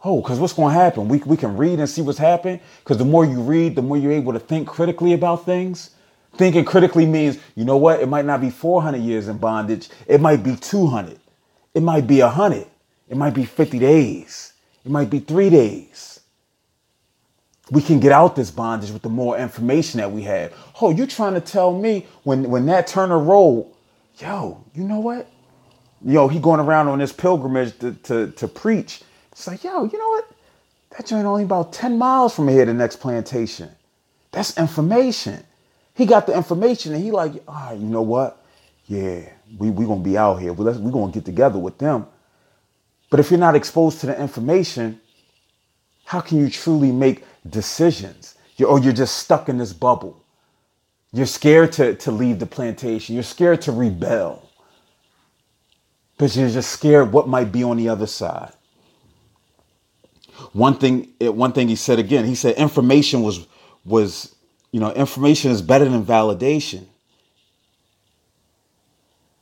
Oh, 0.04 0.22
because 0.22 0.40
what's 0.40 0.54
going 0.54 0.74
to 0.74 0.80
happen? 0.80 1.08
We, 1.08 1.18
we 1.20 1.38
can 1.38 1.58
read 1.58 1.80
and 1.80 1.90
see 1.90 2.02
what's 2.02 2.18
happening. 2.18 2.62
Because 2.80 2.98
the 2.98 3.06
more 3.06 3.26
you 3.26 3.42
read, 3.42 3.76
the 3.76 3.82
more 3.82 3.98
you're 3.98 4.12
able 4.12 4.34
to 4.34 4.40
think 4.40 4.68
critically 4.68 5.14
about 5.14 5.46
things. 5.46 5.92
Thinking 6.38 6.66
critically 6.66 7.06
means, 7.06 7.40
you 7.56 7.66
know 7.66 7.78
what? 7.78 8.00
It 8.00 8.08
might 8.08 8.26
not 8.26 8.42
be 8.42 8.50
400 8.50 9.00
years 9.00 9.28
in 9.28 9.38
bondage. 9.38 9.90
It 10.06 10.22
might 10.22 10.44
be 10.44 10.56
200. 10.56 11.20
It 11.74 11.82
might 11.82 12.06
be 12.08 12.22
100. 12.22 12.68
It 13.10 13.18
might 13.18 13.34
be 13.34 13.46
50 13.46 13.80
days. 13.80 14.54
It 14.86 14.92
might 14.92 15.10
be 15.10 15.20
three 15.20 15.50
days. 15.50 16.20
We 17.72 17.82
can 17.82 18.00
get 18.00 18.12
out 18.12 18.36
this 18.36 18.52
bondage 18.52 18.92
with 18.92 19.02
the 19.02 19.10
more 19.10 19.38
information 19.38 20.00
that 20.00 20.12
we 20.12 20.22
have. 20.24 20.54
Oh, 20.80 20.92
you're 20.92 21.08
trying 21.08 21.34
to 21.34 21.42
tell 21.42 21.74
me 21.74 22.06
when, 22.24 22.50
when 22.50 22.66
Nat 22.66 22.88
Turner 22.88 23.20
rolled, 23.20 23.76
yo, 24.18 24.64
you 24.74 24.84
know 24.84 25.00
what? 25.00 25.30
Yo, 26.06 26.28
he 26.28 26.40
going 26.40 26.60
around 26.60 26.88
on 26.88 27.00
this 27.00 27.12
pilgrimage 27.12 27.78
to, 27.80 27.94
to, 27.94 28.32
to 28.32 28.48
preach. 28.48 29.02
It's 29.32 29.48
like, 29.48 29.64
yo, 29.64 29.86
you 29.86 29.98
know 29.98 30.10
what? 30.10 30.32
That 30.92 31.08
joint 31.08 31.26
only 31.26 31.44
about 31.44 31.74
10 31.74 31.98
miles 31.98 32.36
from 32.36 32.48
here, 32.48 32.64
the 32.64 32.74
next 32.74 32.98
plantation. 32.98 33.70
That's 34.32 34.58
information. 34.58 35.44
He 35.98 36.08
got 36.08 36.28
the 36.28 36.36
information 36.38 36.95
and 36.95 37.04
he 37.04 37.12
like, 37.12 37.34
all 37.48 37.56
right, 37.56 37.80
you 37.80 37.88
know 37.88 38.04
what? 38.04 38.43
Yeah, 38.88 39.30
we 39.60 39.72
we 39.72 39.86
gonna 39.86 40.02
be 40.02 40.18
out 40.18 40.38
here. 40.38 40.54
We 40.54 40.66
we 40.80 40.91
gonna 40.91 41.12
get 41.14 41.26
together 41.26 41.60
with 41.60 41.80
them. 41.80 42.08
But 43.10 43.20
if 43.22 43.32
you're 43.32 43.39
not 43.39 43.56
exposed 43.56 44.02
to 44.02 44.08
the 44.08 44.22
information, 44.22 45.02
how 46.06 46.22
can 46.22 46.39
you 46.39 46.50
truly 46.50 46.91
make 46.91 47.24
decisions? 47.50 48.36
You're, 48.58 48.70
or 48.70 48.80
you're 48.80 48.93
just 48.93 49.18
stuck 49.20 49.50
in 49.50 49.58
this 49.60 49.74
bubble. 49.74 50.24
You're 51.14 51.26
scared 51.28 51.74
to, 51.74 51.95
to 51.95 52.12
leave 52.12 52.39
the 52.39 52.45
plantation. 52.48 53.16
You're 53.16 53.24
scared 53.24 53.62
to 53.64 53.74
rebel. 53.74 54.50
Because 56.18 56.38
you're 56.38 56.50
just 56.50 56.72
scared 56.72 57.12
what 57.14 57.28
might 57.28 57.52
be 57.52 57.64
on 57.64 57.78
the 57.78 57.89
other 57.89 58.08
side. 58.08 58.54
One 60.54 60.78
thing, 60.78 61.10
eh, 61.22 61.30
one 61.30 61.54
thing 61.54 61.70
he 61.70 61.78
said 61.78 62.00
again, 62.00 62.26
he 62.26 62.36
said 62.36 62.56
information 62.58 63.24
was 63.24 63.48
was, 63.86 64.36
you 64.78 64.82
know, 64.82 64.94
information 64.94 65.50
is 65.50 65.64
better 65.64 65.86
than 65.86 66.06
validation. 66.06 66.86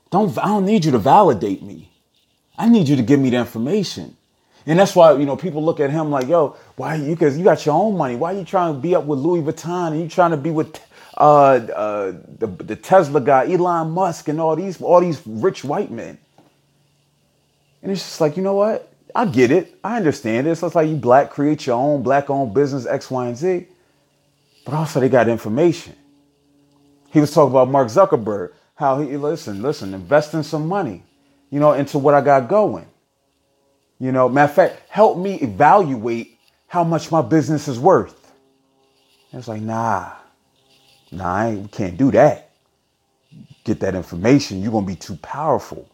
Don't 0.09 0.37
I 0.37 0.45
don't 0.45 0.65
need 0.65 0.85
you 0.85 0.91
to 0.91 0.97
validate 0.97 1.61
me. 1.61 1.91
I 2.57 2.69
need 2.69 2.87
you 2.87 2.95
to 2.95 3.01
give 3.01 3.19
me 3.19 3.31
the 3.31 3.35
information. 3.39 4.15
And 4.65 4.79
that's 4.79 4.95
why, 4.95 5.11
you 5.11 5.25
know, 5.25 5.35
people 5.35 5.61
look 5.61 5.81
at 5.81 5.91
him 5.91 6.09
like, 6.09 6.29
yo, 6.29 6.55
why 6.77 6.95
you 6.95 7.09
because 7.09 7.37
you 7.37 7.43
got 7.43 7.65
your 7.65 7.75
own 7.75 7.97
money. 7.97 8.15
Why 8.15 8.33
are 8.33 8.37
you 8.37 8.45
trying 8.45 8.75
to 8.75 8.79
be 8.79 8.95
up 8.95 9.03
with 9.03 9.19
Louis 9.19 9.41
Vuitton 9.41 9.91
and 9.91 9.99
you 10.03 10.07
trying 10.07 10.31
to 10.31 10.37
be 10.37 10.51
with 10.51 10.79
uh, 11.17 11.23
uh, 11.25 12.13
the, 12.39 12.47
the 12.47 12.77
Tesla 12.77 13.19
guy, 13.19 13.51
Elon 13.51 13.91
Musk, 13.91 14.29
and 14.29 14.39
all 14.39 14.55
these 14.55 14.81
all 14.81 15.01
these 15.01 15.21
rich 15.27 15.65
white 15.65 15.91
men? 15.91 16.17
And 17.83 17.91
it's 17.91 18.03
just 18.03 18.21
like, 18.21 18.37
you 18.37 18.41
know 18.41 18.55
what? 18.55 18.89
I 19.13 19.25
get 19.25 19.51
it. 19.51 19.77
I 19.83 19.97
understand 19.97 20.47
it. 20.47 20.55
So 20.55 20.67
it's 20.67 20.77
like 20.77 20.87
you 20.87 20.95
black 20.95 21.29
create 21.29 21.65
your 21.65 21.75
own 21.75 22.03
black 22.03 22.29
owned 22.29 22.53
business, 22.53 22.85
X, 22.85 23.11
Y, 23.11 23.27
and 23.27 23.35
Z. 23.35 23.67
But 24.65 24.75
also 24.75 24.99
they 25.01 25.09
got 25.09 25.29
information. 25.29 25.95
He 27.11 27.21
was 27.21 27.33
talking 27.33 27.51
about 27.51 27.69
Mark 27.69 27.89
Zuckerberg, 27.89 28.53
how 28.75 29.01
he 29.01 29.17
listen, 29.17 29.61
listen, 29.61 29.93
investing 29.93 30.43
some 30.43 30.67
money, 30.67 31.03
you 31.51 31.59
know, 31.61 31.73
into 31.73 31.99
what 31.99 32.13
I 32.15 32.21
got 32.21 32.49
going. 32.49 32.87
You 33.99 34.11
know, 34.11 34.29
matter 34.29 34.49
of 34.49 34.55
fact, 34.55 34.81
help 34.89 35.17
me 35.17 35.35
evaluate 35.35 36.39
how 36.67 36.83
much 36.83 37.11
my 37.11 37.21
business 37.21 37.67
is 37.67 37.79
worth. 37.79 38.33
And 39.31 39.39
it's 39.39 39.47
like, 39.47 39.61
nah, 39.61 40.13
nah, 41.11 41.51
we 41.51 41.67
can't 41.69 41.97
do 41.97 42.11
that. 42.11 42.51
Get 43.63 43.79
that 43.81 43.95
information, 43.95 44.61
you're 44.61 44.71
gonna 44.71 44.87
be 44.87 44.95
too 44.95 45.17
powerful. 45.17 45.89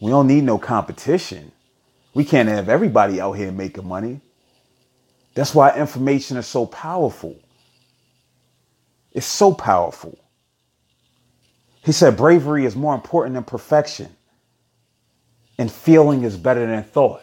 We 0.00 0.10
don't 0.10 0.26
need 0.28 0.44
no 0.44 0.58
competition. 0.58 1.52
We 2.14 2.24
can't 2.24 2.48
have 2.48 2.68
everybody 2.68 3.20
out 3.20 3.32
here 3.34 3.52
making 3.52 3.86
money. 3.86 4.20
That's 5.34 5.54
why 5.54 5.76
information 5.76 6.36
is 6.36 6.46
so 6.46 6.66
powerful. 6.66 7.36
It's 9.18 9.26
so 9.26 9.52
powerful. 9.52 10.16
He 11.82 11.90
said 11.90 12.16
bravery 12.16 12.64
is 12.66 12.76
more 12.76 12.94
important 12.94 13.34
than 13.34 13.42
perfection, 13.42 14.14
and 15.58 15.72
feeling 15.72 16.22
is 16.22 16.36
better 16.36 16.64
than 16.64 16.84
thought. 16.84 17.22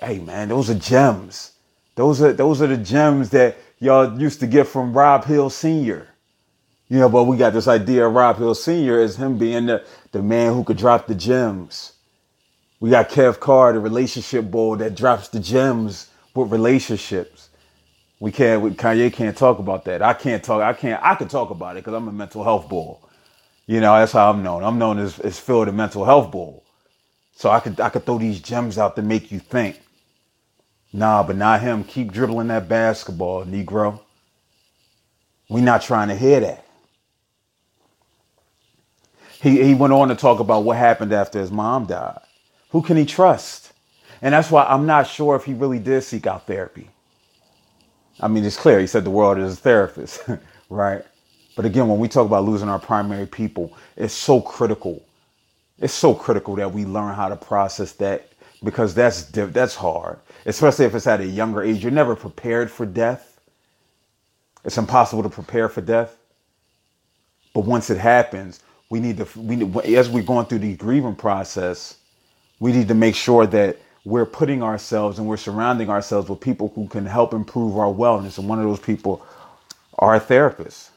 Hey 0.00 0.20
man, 0.20 0.50
those 0.50 0.70
are 0.70 0.78
gems. 0.78 1.50
Those 1.96 2.22
are 2.22 2.32
those 2.32 2.62
are 2.62 2.68
the 2.68 2.76
gems 2.76 3.30
that 3.30 3.56
y'all 3.80 4.20
used 4.20 4.38
to 4.38 4.46
get 4.46 4.68
from 4.68 4.92
Rob 4.92 5.24
Hill 5.24 5.50
Sr. 5.50 6.06
You 6.86 7.00
know, 7.00 7.08
but 7.08 7.24
we 7.24 7.36
got 7.36 7.52
this 7.52 7.66
idea 7.66 8.06
of 8.06 8.14
Rob 8.14 8.36
Hill 8.36 8.54
Sr. 8.54 9.00
as 9.00 9.16
him 9.16 9.36
being 9.36 9.66
the, 9.66 9.84
the 10.12 10.22
man 10.22 10.54
who 10.54 10.62
could 10.62 10.76
drop 10.76 11.08
the 11.08 11.16
gems. 11.16 11.94
We 12.78 12.90
got 12.90 13.08
Kev 13.10 13.40
Carr, 13.40 13.72
the 13.72 13.80
relationship 13.80 14.48
bull 14.48 14.76
that 14.76 14.94
drops 14.94 15.26
the 15.26 15.40
gems 15.40 16.08
with 16.36 16.52
relationships. 16.52 17.47
We 18.20 18.32
can't, 18.32 18.62
we, 18.62 18.70
Kanye 18.70 19.12
can't 19.12 19.36
talk 19.36 19.58
about 19.58 19.84
that. 19.84 20.02
I 20.02 20.14
can't 20.14 20.42
talk, 20.42 20.62
I 20.62 20.72
can't, 20.72 21.00
I 21.02 21.14
can 21.14 21.28
talk 21.28 21.50
about 21.50 21.76
it 21.76 21.84
because 21.84 21.94
I'm 21.94 22.08
a 22.08 22.12
mental 22.12 22.44
health 22.44 22.68
bull. 22.68 23.08
You 23.66 23.80
know, 23.80 23.94
that's 23.98 24.12
how 24.12 24.30
I'm 24.30 24.42
known. 24.42 24.64
I'm 24.64 24.78
known 24.78 24.98
as, 24.98 25.18
as 25.20 25.38
Phil, 25.38 25.64
the 25.64 25.72
mental 25.72 26.04
health 26.04 26.30
bull. 26.32 26.64
So 27.34 27.50
I 27.50 27.60
could, 27.60 27.80
I 27.80 27.90
could 27.90 28.06
throw 28.06 28.18
these 28.18 28.40
gems 28.40 28.78
out 28.78 28.96
to 28.96 29.02
make 29.02 29.30
you 29.30 29.38
think. 29.38 29.80
Nah, 30.92 31.22
but 31.22 31.36
not 31.36 31.60
him. 31.60 31.84
Keep 31.84 32.12
dribbling 32.12 32.48
that 32.48 32.68
basketball, 32.68 33.44
Negro. 33.44 34.00
We 35.48 35.60
not 35.60 35.82
trying 35.82 36.08
to 36.08 36.16
hear 36.16 36.40
that. 36.40 36.64
He, 39.42 39.62
he 39.62 39.74
went 39.74 39.92
on 39.92 40.08
to 40.08 40.16
talk 40.16 40.40
about 40.40 40.64
what 40.64 40.76
happened 40.76 41.12
after 41.12 41.38
his 41.38 41.52
mom 41.52 41.86
died. 41.86 42.20
Who 42.70 42.82
can 42.82 42.96
he 42.96 43.06
trust? 43.06 43.72
And 44.22 44.34
that's 44.34 44.50
why 44.50 44.64
I'm 44.64 44.86
not 44.86 45.06
sure 45.06 45.36
if 45.36 45.44
he 45.44 45.54
really 45.54 45.78
did 45.78 46.02
seek 46.02 46.26
out 46.26 46.46
therapy. 46.46 46.90
I 48.20 48.28
mean, 48.28 48.44
it's 48.44 48.56
clear. 48.56 48.80
He 48.80 48.86
said 48.86 49.04
the 49.04 49.10
world 49.10 49.38
is 49.38 49.54
a 49.54 49.56
therapist, 49.56 50.22
right? 50.70 51.04
But 51.56 51.64
again, 51.66 51.88
when 51.88 51.98
we 51.98 52.08
talk 52.08 52.26
about 52.26 52.44
losing 52.44 52.68
our 52.68 52.78
primary 52.78 53.26
people, 53.26 53.76
it's 53.96 54.14
so 54.14 54.40
critical. 54.40 55.04
It's 55.78 55.94
so 55.94 56.14
critical 56.14 56.56
that 56.56 56.72
we 56.72 56.84
learn 56.84 57.14
how 57.14 57.28
to 57.28 57.36
process 57.36 57.92
that 57.94 58.28
because 58.64 58.94
that's 58.94 59.24
that's 59.24 59.76
hard, 59.76 60.18
especially 60.46 60.86
if 60.86 60.94
it's 60.94 61.06
at 61.06 61.20
a 61.20 61.26
younger 61.26 61.62
age. 61.62 61.82
You're 61.82 61.92
never 61.92 62.16
prepared 62.16 62.70
for 62.70 62.86
death. 62.86 63.40
It's 64.64 64.78
impossible 64.78 65.22
to 65.24 65.28
prepare 65.30 65.68
for 65.68 65.80
death. 65.82 66.16
But 67.54 67.62
once 67.66 67.90
it 67.90 67.98
happens, 67.98 68.62
we 68.90 69.00
need 69.00 69.18
to 69.18 69.28
we 69.40 69.56
need, 69.56 69.76
as 69.78 70.10
we're 70.10 70.24
going 70.24 70.46
through 70.46 70.60
the 70.60 70.76
grieving 70.76 71.16
process, 71.16 71.98
we 72.60 72.72
need 72.72 72.88
to 72.88 72.94
make 72.94 73.14
sure 73.16 73.46
that 73.46 73.78
we're 74.08 74.26
putting 74.26 74.62
ourselves 74.62 75.18
and 75.20 75.28
we're 75.28 75.38
surrounding 75.38 75.90
ourselves 75.90 76.30
with 76.30 76.40
people 76.40 76.72
who 76.74 76.88
can 76.88 77.06
help 77.06 77.34
improve 77.34 77.78
our 77.78 77.92
wellness. 77.92 78.38
And 78.38 78.48
one 78.48 78.58
of 78.60 78.66
those 78.66 78.80
people 78.80 79.24
are 79.98 80.20
therapists. 80.20 80.90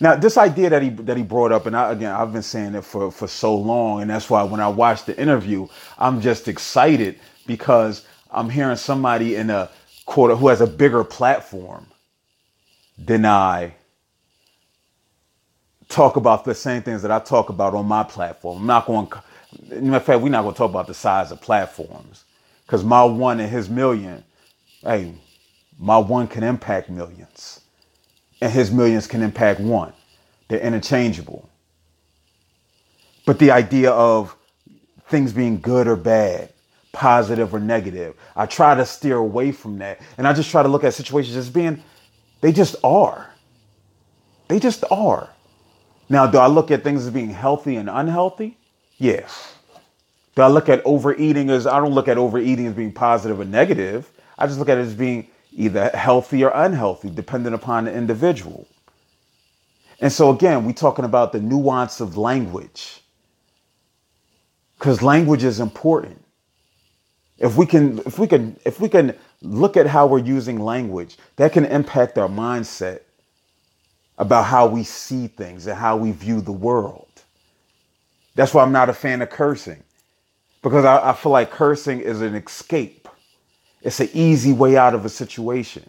Now, 0.00 0.16
this 0.16 0.38
idea 0.38 0.70
that 0.70 0.82
he 0.82 0.90
that 0.90 1.16
he 1.16 1.24
brought 1.24 1.52
up, 1.52 1.66
and 1.66 1.76
I, 1.76 1.92
again, 1.92 2.12
I've 2.12 2.32
been 2.32 2.42
saying 2.42 2.74
it 2.76 2.84
for 2.84 3.12
for 3.12 3.28
so 3.28 3.56
long, 3.56 4.02
and 4.02 4.10
that's 4.10 4.30
why 4.30 4.42
when 4.44 4.60
I 4.60 4.68
watch 4.68 5.04
the 5.06 5.18
interview, 5.20 5.68
I'm 5.98 6.20
just 6.20 6.48
excited 6.48 7.18
because 7.46 8.06
I'm 8.30 8.50
hearing 8.50 8.76
somebody 8.76 9.36
in 9.36 9.50
a 9.50 9.70
quarter 10.06 10.36
who 10.36 10.48
has 10.48 10.60
a 10.62 10.68
bigger 10.68 11.04
platform 11.04 11.86
I 13.26 13.74
talk 15.88 16.16
about 16.16 16.44
the 16.44 16.54
same 16.54 16.82
things 16.82 17.02
that 17.02 17.12
I 17.12 17.20
talk 17.20 17.50
about 17.50 17.74
on 17.74 17.86
my 17.86 18.04
platform. 18.04 18.60
I'm 18.62 18.66
not 18.66 18.86
going 18.86 19.08
in 19.70 19.92
fact, 19.92 20.20
we're 20.20 20.28
not 20.28 20.42
going 20.42 20.54
to 20.54 20.58
talk 20.58 20.70
about 20.70 20.86
the 20.86 20.94
size 20.94 21.30
of 21.32 21.40
platforms 21.40 22.24
because 22.64 22.84
my 22.84 23.04
one 23.04 23.40
and 23.40 23.50
his 23.50 23.68
million, 23.68 24.24
hey, 24.82 25.14
my 25.78 25.98
one 25.98 26.26
can 26.26 26.42
impact 26.42 26.90
millions 26.90 27.60
and 28.40 28.52
his 28.52 28.70
millions 28.70 29.06
can 29.06 29.22
impact 29.22 29.60
one. 29.60 29.92
They're 30.48 30.60
interchangeable. 30.60 31.48
But 33.24 33.38
the 33.38 33.50
idea 33.50 33.90
of 33.90 34.36
things 35.08 35.32
being 35.32 35.60
good 35.60 35.88
or 35.88 35.96
bad, 35.96 36.52
positive 36.92 37.54
or 37.54 37.60
negative, 37.60 38.14
I 38.36 38.46
try 38.46 38.74
to 38.74 38.86
steer 38.86 39.16
away 39.16 39.52
from 39.52 39.78
that. 39.78 40.00
And 40.18 40.26
I 40.26 40.32
just 40.32 40.50
try 40.50 40.62
to 40.62 40.68
look 40.68 40.84
at 40.84 40.94
situations 40.94 41.36
as 41.36 41.50
being, 41.50 41.82
they 42.40 42.52
just 42.52 42.76
are. 42.84 43.30
They 44.48 44.60
just 44.60 44.84
are. 44.90 45.28
Now, 46.08 46.26
do 46.26 46.38
I 46.38 46.46
look 46.46 46.70
at 46.70 46.84
things 46.84 47.04
as 47.04 47.12
being 47.12 47.30
healthy 47.30 47.76
and 47.76 47.90
unhealthy? 47.90 48.56
Yes. 48.98 49.54
Do 50.34 50.42
I 50.42 50.48
look 50.48 50.68
at 50.68 50.84
overeating 50.84 51.50
as 51.50 51.66
I 51.66 51.78
don't 51.78 51.92
look 51.92 52.08
at 52.08 52.18
overeating 52.18 52.66
as 52.66 52.74
being 52.74 52.92
positive 52.92 53.40
or 53.40 53.44
negative. 53.44 54.10
I 54.38 54.46
just 54.46 54.58
look 54.58 54.68
at 54.68 54.78
it 54.78 54.82
as 54.82 54.94
being 54.94 55.28
either 55.52 55.88
healthy 55.94 56.44
or 56.44 56.50
unhealthy, 56.54 57.10
depending 57.10 57.54
upon 57.54 57.86
the 57.86 57.94
individual. 57.94 58.66
And 60.00 60.12
so 60.12 60.30
again, 60.30 60.64
we're 60.64 60.72
talking 60.72 61.06
about 61.06 61.32
the 61.32 61.40
nuance 61.40 62.00
of 62.00 62.18
language. 62.18 63.00
Because 64.78 65.02
language 65.02 65.42
is 65.42 65.58
important. 65.58 66.22
If 67.38 67.56
we 67.56 67.64
can, 67.64 68.00
if 68.00 68.18
we 68.18 68.26
can, 68.26 68.58
if 68.64 68.78
we 68.80 68.88
can 68.90 69.16
look 69.40 69.76
at 69.76 69.86
how 69.86 70.06
we're 70.06 70.18
using 70.18 70.58
language, 70.58 71.16
that 71.36 71.52
can 71.52 71.64
impact 71.64 72.18
our 72.18 72.28
mindset 72.28 73.00
about 74.18 74.44
how 74.44 74.66
we 74.66 74.84
see 74.84 75.28
things 75.28 75.66
and 75.66 75.78
how 75.78 75.96
we 75.96 76.12
view 76.12 76.40
the 76.42 76.52
world. 76.52 77.05
That's 78.36 78.54
why 78.54 78.62
I'm 78.62 78.72
not 78.72 78.90
a 78.90 78.94
fan 78.94 79.22
of 79.22 79.30
cursing. 79.30 79.82
Because 80.62 80.84
I, 80.84 81.10
I 81.10 81.14
feel 81.14 81.32
like 81.32 81.50
cursing 81.50 82.00
is 82.00 82.22
an 82.22 82.36
escape. 82.36 83.08
It's 83.82 84.00
an 84.00 84.10
easy 84.14 84.52
way 84.52 84.76
out 84.76 84.94
of 84.94 85.04
a 85.04 85.08
situation. 85.08 85.88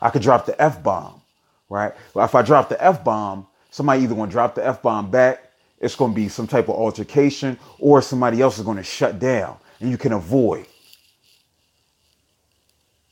I 0.00 0.10
could 0.10 0.22
drop 0.22 0.46
the 0.46 0.60
F 0.60 0.82
bomb, 0.82 1.20
right? 1.68 1.92
Well, 2.14 2.24
if 2.24 2.34
I 2.34 2.42
drop 2.42 2.68
the 2.70 2.82
F 2.82 3.04
bomb, 3.04 3.46
somebody 3.70 4.02
either 4.04 4.14
gonna 4.14 4.30
drop 4.30 4.54
the 4.54 4.66
F 4.66 4.82
bomb 4.82 5.10
back, 5.10 5.50
it's 5.80 5.96
gonna 5.96 6.14
be 6.14 6.28
some 6.28 6.46
type 6.46 6.68
of 6.68 6.76
altercation, 6.76 7.58
or 7.78 8.02
somebody 8.02 8.40
else 8.40 8.58
is 8.58 8.64
gonna 8.64 8.82
shut 8.82 9.18
down 9.18 9.58
and 9.80 9.90
you 9.90 9.98
can 9.98 10.12
avoid. 10.12 10.66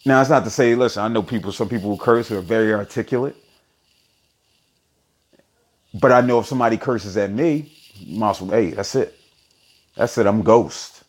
Now, 0.06 0.20
it's 0.20 0.30
not 0.30 0.44
to 0.44 0.50
say, 0.50 0.74
listen, 0.74 1.02
I 1.02 1.08
know 1.08 1.22
people, 1.22 1.52
some 1.52 1.68
people 1.68 1.94
who 1.94 2.02
curse 2.02 2.28
who 2.28 2.38
are 2.38 2.42
very 2.42 2.72
articulate. 2.72 3.36
But 5.94 6.12
I 6.12 6.20
know 6.20 6.40
if 6.40 6.46
somebody 6.46 6.76
curses 6.76 7.16
at 7.16 7.30
me, 7.32 7.77
might 8.06 8.36
hey, 8.36 8.70
that's 8.70 8.94
it. 8.94 9.18
That's 9.96 10.18
it. 10.18 10.26
I'm 10.26 10.42
ghost. 10.42 11.02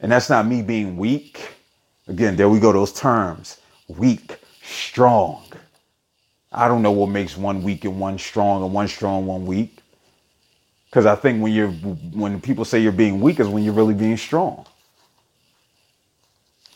And 0.00 0.12
that's 0.12 0.30
not 0.30 0.46
me 0.46 0.62
being 0.62 0.96
weak. 0.96 1.54
Again, 2.08 2.36
there 2.36 2.48
we 2.48 2.60
go, 2.60 2.72
those 2.72 2.92
terms. 2.92 3.58
Weak, 3.88 4.38
strong. 4.62 5.44
I 6.52 6.68
don't 6.68 6.82
know 6.82 6.92
what 6.92 7.10
makes 7.10 7.36
one 7.36 7.62
weak 7.62 7.84
and 7.84 8.00
one 8.00 8.18
strong 8.18 8.62
and 8.64 8.72
one 8.72 8.88
strong, 8.88 9.26
one 9.26 9.46
weak. 9.46 9.78
Because 10.90 11.06
I 11.06 11.16
think 11.16 11.42
when 11.42 11.52
you're 11.52 11.70
when 11.70 12.40
people 12.40 12.64
say 12.64 12.80
you're 12.80 12.92
being 12.92 13.20
weak 13.20 13.40
is 13.40 13.48
when 13.48 13.64
you're 13.64 13.74
really 13.74 13.94
being 13.94 14.16
strong. 14.16 14.66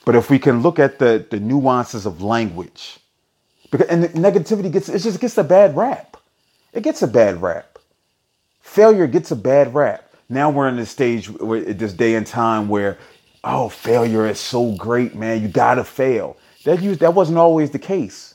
But 0.05 0.17
if 0.17 0.31
we 0.31 0.39
can 0.39 0.63
look 0.63 0.79
at 0.79 0.99
the, 0.99 1.27
the 1.31 1.41
nuances 1.41 2.07
of 2.07 2.23
language, 2.23 2.99
because 3.71 3.89
and 3.89 4.05
negativity 4.11 4.73
gets 4.73 4.89
it 4.89 5.01
just 5.01 5.21
gets 5.21 5.39
a 5.39 5.45
bad 5.45 5.77
rap. 5.77 6.17
It 6.73 6.83
gets 6.83 7.03
a 7.03 7.09
bad 7.09 7.43
rap. 7.43 7.78
Failure 8.69 9.07
gets 9.07 9.31
a 9.31 9.37
bad 9.37 9.75
rap. 9.75 10.15
Now 10.29 10.51
we're 10.51 10.69
in 10.69 10.77
this 10.77 10.91
stage 10.91 11.29
this 11.29 11.95
day 11.95 12.17
and 12.17 12.27
time 12.27 12.69
where, 12.69 12.99
oh, 13.43 13.71
failure 13.71 14.27
is 14.27 14.39
so 14.39 14.77
great, 14.77 15.15
man. 15.15 15.41
You 15.41 15.49
gotta 15.49 15.83
fail. 15.83 16.37
That 16.65 16.83
used 16.83 17.01
that 17.01 17.15
wasn't 17.15 17.39
always 17.39 17.71
the 17.71 17.79
case. 17.79 18.35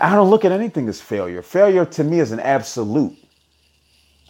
I 0.00 0.16
don't 0.16 0.30
look 0.30 0.44
at 0.44 0.50
anything 0.50 0.88
as 0.88 1.00
failure. 1.00 1.42
Failure 1.42 1.84
to 1.84 2.02
me 2.02 2.18
is 2.18 2.32
an 2.32 2.40
absolute. 2.40 3.16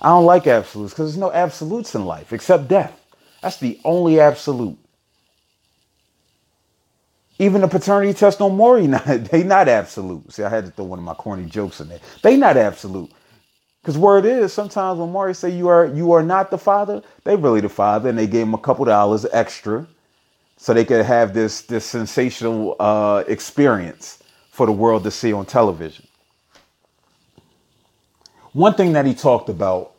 I 0.03 0.09
don't 0.09 0.27
like 0.27 0.47
absolutes 0.47 0.93
because 0.93 1.11
there's 1.11 1.19
no 1.19 1.33
absolutes 1.33 1.95
in 1.95 2.05
life 2.05 2.35
except 2.35 2.69
death. 2.69 3.01
That's 3.41 3.57
the 3.57 3.81
only 3.85 4.21
absolute. 4.21 4.79
Even 7.39 7.63
the 7.63 7.69
paternity 7.69 8.13
test 8.13 8.43
on 8.43 8.55
Maury, 8.55 8.87
not, 8.87 9.07
they 9.07 9.43
not 9.43 9.67
absolute. 9.67 10.31
See, 10.31 10.43
I 10.43 10.51
had 10.51 10.67
to 10.67 10.71
throw 10.71 10.85
one 10.85 10.99
of 10.99 11.05
my 11.07 11.15
corny 11.15 11.47
jokes 11.47 11.81
in 11.81 11.89
there. 11.89 12.01
They 12.23 12.37
not 12.37 12.59
absolute. 12.59 13.11
Because 13.85 13.99
word 13.99 14.25
is, 14.25 14.51
sometimes 14.51 14.99
when 14.99 15.13
Maury 15.13 15.35
say 15.35 15.51
you 15.51 15.69
are 15.69 15.85
you 15.85 16.13
are 16.13 16.23
not 16.23 16.51
the 16.51 16.57
father, 16.57 17.03
they 17.25 17.37
really 17.37 17.61
the 17.61 17.69
father, 17.69 18.09
and 18.09 18.17
they 18.17 18.27
gave 18.27 18.47
him 18.47 18.55
a 18.55 18.59
couple 18.59 18.87
dollars 18.87 19.27
extra 19.31 19.87
so 20.57 20.73
they 20.73 20.87
could 20.87 21.05
have 21.05 21.35
this 21.35 21.61
this 21.61 21.85
sensational 21.85 22.77
uh, 22.81 23.25
experience 23.29 24.23
for 24.49 24.65
the 24.65 24.73
world 24.73 25.05
to 25.05 25.11
see 25.11 25.35
on 25.35 25.45
television. 25.45 26.07
One 28.55 28.73
thing 28.73 28.95
that 28.95 29.05
he 29.05 29.13
talked 29.13 29.51
about 29.51 29.93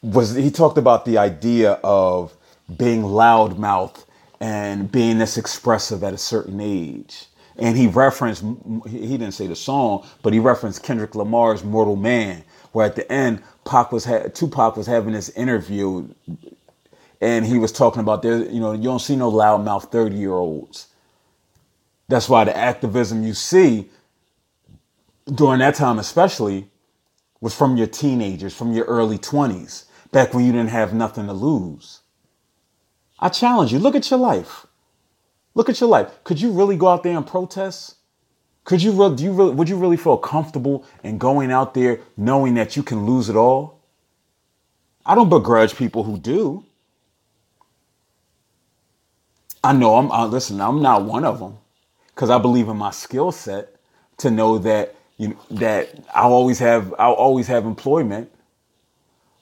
was 0.00 0.36
he 0.36 0.52
talked 0.52 0.78
about 0.78 1.06
the 1.06 1.18
idea 1.18 1.72
of 1.82 2.36
being 2.76 3.02
loudmouth 3.02 4.04
and 4.38 4.92
being 4.92 5.18
this 5.18 5.36
expressive 5.36 6.04
at 6.04 6.14
a 6.14 6.18
certain 6.18 6.60
age. 6.60 7.26
And 7.58 7.76
he 7.76 7.88
referenced, 7.88 8.44
he 8.88 9.08
didn't 9.18 9.32
say 9.32 9.46
the 9.48 9.56
song, 9.56 10.06
but 10.22 10.32
he 10.34 10.40
referenced 10.40 10.82
Kendrick 10.84 11.14
Lamar's 11.16 11.64
Mortal 11.64 11.96
Man, 11.96 12.44
where 12.72 12.86
at 12.86 12.96
the 12.96 13.10
end, 13.12 13.42
Pac 13.66 13.92
was 13.92 14.04
ha- 14.06 14.28
Tupac 14.34 14.76
was 14.76 14.86
having 14.86 15.14
this 15.14 15.30
interview 15.30 16.08
and 17.20 17.46
he 17.46 17.58
was 17.58 17.72
talking 17.72 18.00
about 18.00 18.22
there, 18.22 18.38
you 18.44 18.60
know, 18.60 18.72
you 18.72 18.84
don't 18.84 19.00
see 19.00 19.16
no 19.16 19.30
loudmouth 19.30 19.90
30 19.92 20.16
year 20.16 20.32
olds. 20.34 20.88
That's 22.08 22.28
why 22.28 22.44
the 22.44 22.56
activism 22.56 23.24
you 23.24 23.34
see 23.34 23.90
during 25.34 25.60
that 25.60 25.76
time, 25.76 25.98
especially, 25.98 26.68
was 27.40 27.54
from 27.56 27.76
your 27.76 27.88
teenagers, 27.88 28.54
from 28.56 28.72
your 28.74 28.86
early 28.86 29.18
20s, 29.18 29.86
back 30.12 30.34
when 30.34 30.46
you 30.46 30.52
didn't 30.52 30.70
have 30.70 30.94
nothing 30.94 31.26
to 31.28 31.34
lose. 31.34 32.00
I 33.20 33.30
challenge 33.30 33.72
you, 33.72 33.80
look 33.80 33.96
at 33.96 34.10
your 34.10 34.20
life. 34.20 34.67
Look 35.54 35.68
at 35.68 35.80
your 35.80 35.88
life. 35.90 36.08
Could 36.24 36.40
you 36.40 36.52
really 36.52 36.76
go 36.76 36.88
out 36.88 37.02
there 37.02 37.16
and 37.16 37.26
protest? 37.26 37.96
Could 38.64 38.82
you 38.82 38.92
really, 38.92 39.16
do 39.16 39.24
you 39.24 39.32
really, 39.32 39.52
would 39.52 39.68
you 39.68 39.76
really 39.76 39.96
feel 39.96 40.18
comfortable 40.18 40.84
in 41.02 41.18
going 41.18 41.50
out 41.50 41.74
there 41.74 42.00
knowing 42.16 42.54
that 42.54 42.76
you 42.76 42.82
can 42.82 43.06
lose 43.06 43.28
it 43.28 43.36
all? 43.36 43.80
I 45.06 45.14
don't 45.14 45.30
begrudge 45.30 45.74
people 45.74 46.04
who 46.04 46.18
do. 46.18 46.64
I 49.64 49.72
know 49.72 49.96
I'm, 49.96 50.10
uh, 50.10 50.26
listen, 50.26 50.60
I'm 50.60 50.82
not 50.82 51.04
one 51.04 51.24
of 51.24 51.40
them 51.40 51.58
because 52.08 52.30
I 52.30 52.38
believe 52.38 52.68
in 52.68 52.76
my 52.76 52.90
skill 52.90 53.32
set 53.32 53.74
to 54.18 54.30
know 54.30 54.58
that, 54.58 54.94
you 55.16 55.28
know, 55.28 55.36
that 55.52 55.88
I'll 56.14 56.32
always 56.32 56.58
have, 56.58 56.94
I'll 56.98 57.14
always 57.14 57.46
have 57.48 57.64
employment. 57.64 58.30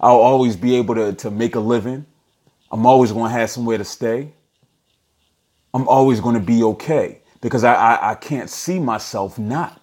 I'll 0.01 0.17
always 0.21 0.57
be 0.57 0.77
able 0.77 0.95
to, 0.95 1.13
to 1.15 1.31
make 1.31 1.57
a 1.57 1.61
living. 1.61 2.07
I'm 2.71 2.87
always 2.87 3.13
going 3.13 3.33
to 3.33 3.39
have 3.39 3.51
somewhere 3.51 3.79
to 3.79 3.85
stay. 3.85 4.33
I'm 5.77 5.87
always 5.89 6.21
going 6.21 6.37
to 6.37 6.41
be 6.41 6.63
okay 6.65 7.21
because 7.43 7.63
I, 7.63 7.75
I, 7.75 8.13
I 8.13 8.15
can't 8.15 8.49
see 8.49 8.81
myself 8.81 9.39
not. 9.39 9.83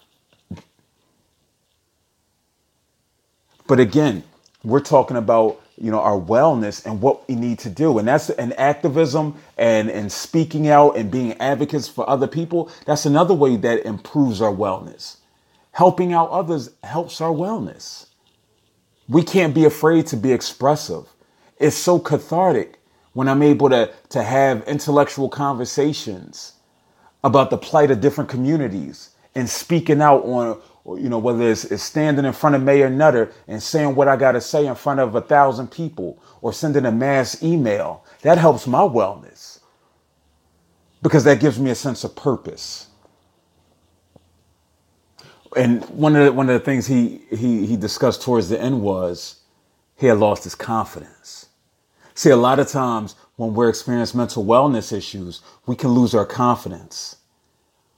But 3.68 3.78
again, 3.78 4.24
we're 4.64 4.80
talking 4.80 5.16
about 5.16 5.62
you 5.78 5.92
know 5.92 6.00
our 6.00 6.20
wellness 6.20 6.84
and 6.84 7.00
what 7.00 7.28
we 7.28 7.36
need 7.36 7.60
to 7.60 7.70
do 7.70 7.98
and 7.98 8.08
that's 8.08 8.30
an 8.30 8.52
activism 8.54 9.36
and 9.58 9.90
and 9.90 10.10
speaking 10.10 10.68
out 10.68 10.96
and 10.96 11.10
being 11.10 11.34
advocates 11.34 11.88
for 11.88 12.08
other 12.10 12.28
people 12.28 12.70
that's 12.86 13.06
another 13.06 13.34
way 13.34 13.56
that 13.56 13.86
improves 13.86 14.42
our 14.42 14.52
wellness. 14.52 15.18
Helping 15.72 16.12
out 16.12 16.30
others 16.30 16.70
helps 16.82 17.20
our 17.20 17.32
wellness. 17.32 18.06
We 19.08 19.22
can't 19.22 19.54
be 19.54 19.64
afraid 19.64 20.08
to 20.08 20.16
be 20.16 20.32
expressive. 20.32 21.06
It's 21.58 21.76
so 21.76 22.00
cathartic 22.00 22.80
when 23.14 23.28
I'm 23.28 23.42
able 23.42 23.70
to, 23.70 23.92
to 24.10 24.22
have 24.22 24.62
intellectual 24.68 25.28
conversations 25.30 26.54
about 27.24 27.50
the 27.50 27.58
plight 27.58 27.90
of 27.90 28.00
different 28.00 28.30
communities 28.30 29.10
and 29.34 29.48
speaking 29.48 30.02
out 30.02 30.24
on, 30.24 30.60
you 31.00 31.08
know, 31.08 31.18
whether 31.18 31.50
it's, 31.50 31.64
it's 31.64 31.82
standing 31.82 32.26
in 32.26 32.32
front 32.34 32.56
of 32.56 32.62
Mayor 32.62 32.90
Nutter 32.90 33.32
and 33.48 33.62
saying 33.62 33.94
what 33.94 34.08
I 34.08 34.16
got 34.16 34.32
to 34.32 34.40
say 34.40 34.66
in 34.66 34.74
front 34.74 35.00
of 35.00 35.14
a 35.14 35.22
thousand 35.22 35.70
people 35.70 36.22
or 36.42 36.52
sending 36.52 36.86
a 36.86 36.92
mass 36.92 37.42
email. 37.42 38.04
That 38.22 38.38
helps 38.38 38.66
my 38.66 38.80
wellness 38.80 39.60
because 41.02 41.24
that 41.24 41.40
gives 41.40 41.58
me 41.58 41.70
a 41.70 41.74
sense 41.74 42.04
of 42.04 42.16
purpose. 42.16 42.88
And 45.56 45.84
one 45.90 46.16
of 46.16 46.24
the, 46.24 46.32
one 46.32 46.50
of 46.50 46.54
the 46.54 46.64
things 46.64 46.86
he, 46.86 47.22
he, 47.30 47.66
he 47.66 47.76
discussed 47.76 48.22
towards 48.22 48.48
the 48.48 48.60
end 48.60 48.82
was 48.82 49.40
he 49.96 50.06
had 50.08 50.18
lost 50.18 50.44
his 50.44 50.54
confidence. 50.54 51.48
See, 52.14 52.30
a 52.30 52.36
lot 52.36 52.60
of 52.60 52.68
times 52.68 53.16
when 53.36 53.54
we're 53.54 53.68
experiencing 53.68 54.18
mental 54.18 54.44
wellness 54.44 54.96
issues, 54.96 55.42
we 55.66 55.74
can 55.74 55.90
lose 55.90 56.14
our 56.14 56.26
confidence. 56.26 57.16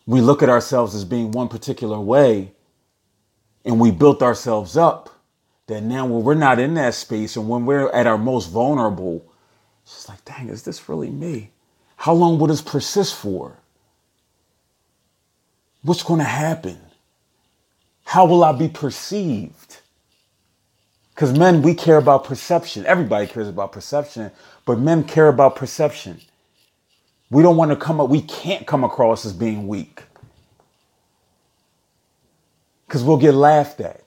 We 0.06 0.20
look 0.20 0.42
at 0.42 0.48
ourselves 0.48 0.94
as 0.94 1.04
being 1.04 1.32
one 1.32 1.48
particular 1.48 2.00
way 2.00 2.52
and 3.64 3.78
we 3.78 3.90
built 3.90 4.22
ourselves 4.22 4.76
up. 4.76 5.10
That 5.66 5.82
now 5.82 6.06
when 6.06 6.22
we're 6.22 6.34
not 6.34 6.60
in 6.60 6.74
that 6.74 6.94
space 6.94 7.36
and 7.36 7.48
when 7.48 7.66
we're 7.66 7.90
at 7.90 8.06
our 8.06 8.16
most 8.16 8.46
vulnerable, 8.50 9.24
it's 9.82 9.94
just 9.94 10.08
like, 10.08 10.24
dang, 10.24 10.48
is 10.48 10.62
this 10.62 10.88
really 10.88 11.10
me? 11.10 11.50
How 11.96 12.12
long 12.12 12.38
will 12.38 12.46
this 12.46 12.62
persist 12.62 13.16
for? 13.16 13.58
What's 15.82 16.04
going 16.04 16.20
to 16.20 16.24
happen? 16.24 16.78
How 18.04 18.26
will 18.26 18.44
I 18.44 18.52
be 18.52 18.68
perceived? 18.68 19.78
Because 21.16 21.38
men, 21.38 21.62
we 21.62 21.74
care 21.74 21.98
about 21.98 22.24
perception. 22.24 22.86
Everybody 22.86 23.26
cares 23.28 23.48
about 23.48 23.72
perception, 23.72 24.32
but 24.66 24.80
men 24.80 25.04
care 25.04 25.28
about 25.28 25.56
perception. 25.56 26.20
We 27.30 27.42
don't 27.42 27.56
want 27.58 27.72
to 27.72 27.76
come 27.78 28.00
up, 28.00 28.10
we 28.10 28.22
can't 28.22 28.66
come 28.66 28.84
across 28.84 29.26
as 29.26 29.32
being 29.34 29.68
weak. 29.68 30.04
Because 32.86 33.04
we'll 33.04 33.18
get 33.18 33.34
laughed 33.34 33.80
at. 33.80 34.02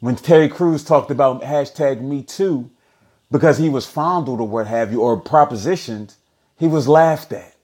When 0.00 0.16
Terry 0.16 0.48
Crews 0.48 0.84
talked 0.84 1.10
about 1.10 1.42
hashtag 1.42 2.00
me 2.02 2.22
too, 2.24 2.70
because 3.30 3.58
he 3.58 3.68
was 3.68 3.86
fondled 3.86 4.40
or 4.40 4.48
what 4.48 4.68
have 4.68 4.92
you, 4.92 5.02
or 5.02 5.20
propositioned, 5.22 6.14
He 6.58 6.68
was 6.68 6.88
laughed 6.88 7.32
at. 7.32 7.54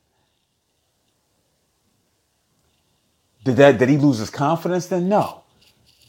Did 3.44 3.56
that 3.56 3.78
did 3.78 3.88
he 3.90 3.98
lose 3.98 4.18
his 4.18 4.30
confidence 4.30 4.86
then? 4.86 5.08
No. 5.08 5.44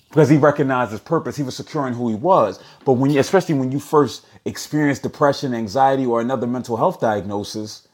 Because 0.09 0.29
he 0.29 0.37
recognized 0.37 0.91
his 0.91 1.01
purpose. 1.01 1.35
He 1.35 1.43
was 1.43 1.55
securing 1.55 1.93
who 1.93 2.09
he 2.09 2.15
was. 2.15 2.61
But 2.83 2.93
when 2.93 3.11
you, 3.11 3.19
especially 3.19 3.55
when 3.55 3.71
you 3.71 3.79
first 3.79 4.25
experience 4.45 4.99
depression, 4.99 5.53
anxiety, 5.53 6.05
or 6.05 6.19
another 6.19 6.47
mental 6.47 6.77
health 6.77 6.99
diagnosis, 6.99 7.87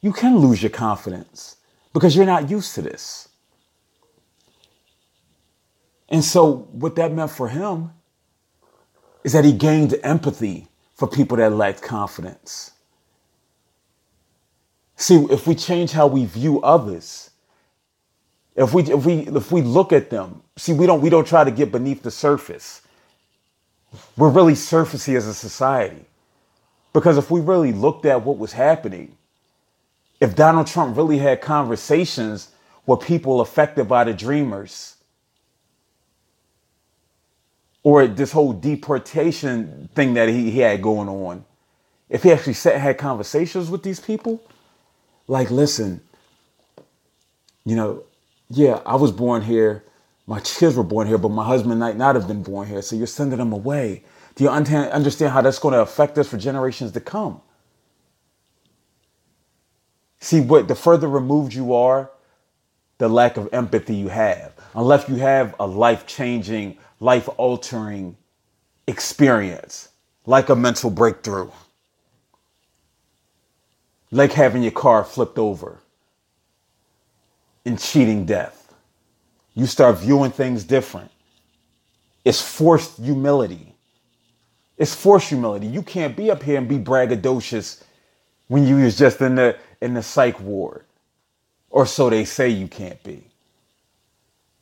you 0.00 0.12
can 0.12 0.38
lose 0.38 0.62
your 0.62 0.70
confidence 0.70 1.56
because 1.92 2.16
you're 2.16 2.26
not 2.26 2.48
used 2.48 2.74
to 2.76 2.82
this. 2.82 3.28
And 6.08 6.24
so 6.24 6.68
what 6.72 6.96
that 6.96 7.12
meant 7.12 7.30
for 7.30 7.48
him 7.48 7.90
is 9.24 9.32
that 9.32 9.44
he 9.44 9.52
gained 9.52 9.94
empathy 10.02 10.68
for 10.94 11.06
people 11.06 11.36
that 11.36 11.52
lacked 11.52 11.82
confidence. 11.82 12.72
See, 14.96 15.16
if 15.30 15.46
we 15.46 15.54
change 15.54 15.92
how 15.92 16.06
we 16.06 16.24
view 16.24 16.60
others, 16.60 17.29
if 18.56 18.74
we 18.74 18.82
if 18.84 19.06
we 19.06 19.14
if 19.28 19.52
we 19.52 19.62
look 19.62 19.92
at 19.92 20.10
them, 20.10 20.42
see, 20.56 20.72
we 20.72 20.86
don't 20.86 21.00
we 21.00 21.10
don't 21.10 21.26
try 21.26 21.44
to 21.44 21.50
get 21.50 21.72
beneath 21.72 22.02
the 22.02 22.10
surface. 22.10 22.82
We're 24.16 24.30
really 24.30 24.54
surfacey 24.54 25.16
as 25.16 25.26
a 25.26 25.34
society. 25.34 26.04
Because 26.92 27.18
if 27.18 27.30
we 27.30 27.40
really 27.40 27.72
looked 27.72 28.04
at 28.06 28.24
what 28.24 28.38
was 28.38 28.52
happening, 28.52 29.16
if 30.20 30.36
Donald 30.36 30.66
Trump 30.66 30.96
really 30.96 31.18
had 31.18 31.40
conversations 31.40 32.50
with 32.86 33.00
people 33.00 33.40
affected 33.40 33.88
by 33.88 34.04
the 34.04 34.14
dreamers, 34.14 34.96
or 37.82 38.06
this 38.06 38.32
whole 38.32 38.52
deportation 38.52 39.88
thing 39.94 40.14
that 40.14 40.28
he, 40.28 40.50
he 40.50 40.60
had 40.60 40.82
going 40.82 41.08
on, 41.08 41.44
if 42.08 42.24
he 42.24 42.32
actually 42.32 42.54
sat 42.54 42.80
had 42.80 42.98
conversations 42.98 43.70
with 43.70 43.82
these 43.82 44.00
people, 44.00 44.42
like, 45.28 45.50
listen, 45.50 46.00
you 47.64 47.76
know, 47.76 48.02
yeah, 48.50 48.80
I 48.84 48.96
was 48.96 49.12
born 49.12 49.42
here, 49.42 49.84
my 50.26 50.40
kids 50.40 50.76
were 50.76 50.84
born 50.84 51.06
here, 51.08 51.18
but 51.18 51.30
my 51.30 51.44
husband 51.44 51.80
might 51.80 51.96
not 51.96 52.16
have 52.16 52.28
been 52.28 52.42
born 52.42 52.68
here, 52.68 52.82
so 52.82 52.96
you're 52.96 53.06
sending 53.06 53.38
them 53.38 53.52
away. 53.52 54.04
Do 54.36 54.44
you 54.44 54.50
understand 54.50 55.32
how 55.32 55.42
that's 55.42 55.58
going 55.58 55.74
to 55.74 55.82
affect 55.82 56.18
us 56.18 56.28
for 56.28 56.38
generations 56.38 56.92
to 56.92 57.00
come? 57.00 57.40
See, 60.20 60.40
what 60.40 60.68
the 60.68 60.74
further 60.76 61.08
removed 61.08 61.54
you 61.54 61.74
are, 61.74 62.10
the 62.98 63.08
lack 63.08 63.36
of 63.38 63.48
empathy 63.52 63.94
you 63.94 64.08
have. 64.08 64.54
Unless 64.74 65.08
you 65.08 65.16
have 65.16 65.54
a 65.60 65.66
life 65.66 66.06
changing, 66.06 66.78
life 67.00 67.28
altering 67.38 68.16
experience, 68.86 69.90
like 70.26 70.48
a 70.50 70.56
mental 70.56 70.90
breakthrough, 70.90 71.50
like 74.12 74.32
having 74.32 74.62
your 74.62 74.72
car 74.72 75.04
flipped 75.04 75.38
over 75.38 75.79
and 77.64 77.78
cheating 77.78 78.26
death. 78.26 78.74
You 79.54 79.66
start 79.66 79.98
viewing 79.98 80.30
things 80.30 80.64
different. 80.64 81.10
It's 82.24 82.40
forced 82.42 82.98
humility. 82.98 83.74
It's 84.78 84.94
forced 84.94 85.28
humility. 85.28 85.66
You 85.66 85.82
can't 85.82 86.16
be 86.16 86.30
up 86.30 86.42
here 86.42 86.58
and 86.58 86.68
be 86.68 86.78
braggadocious 86.78 87.82
when 88.48 88.66
you 88.66 88.76
was 88.76 88.98
just 88.98 89.20
in 89.20 89.34
the 89.36 89.58
in 89.80 89.94
the 89.94 90.02
psych 90.02 90.40
ward. 90.40 90.84
Or 91.70 91.86
so 91.86 92.10
they 92.10 92.24
say 92.24 92.48
you 92.48 92.68
can't 92.68 93.02
be. 93.02 93.24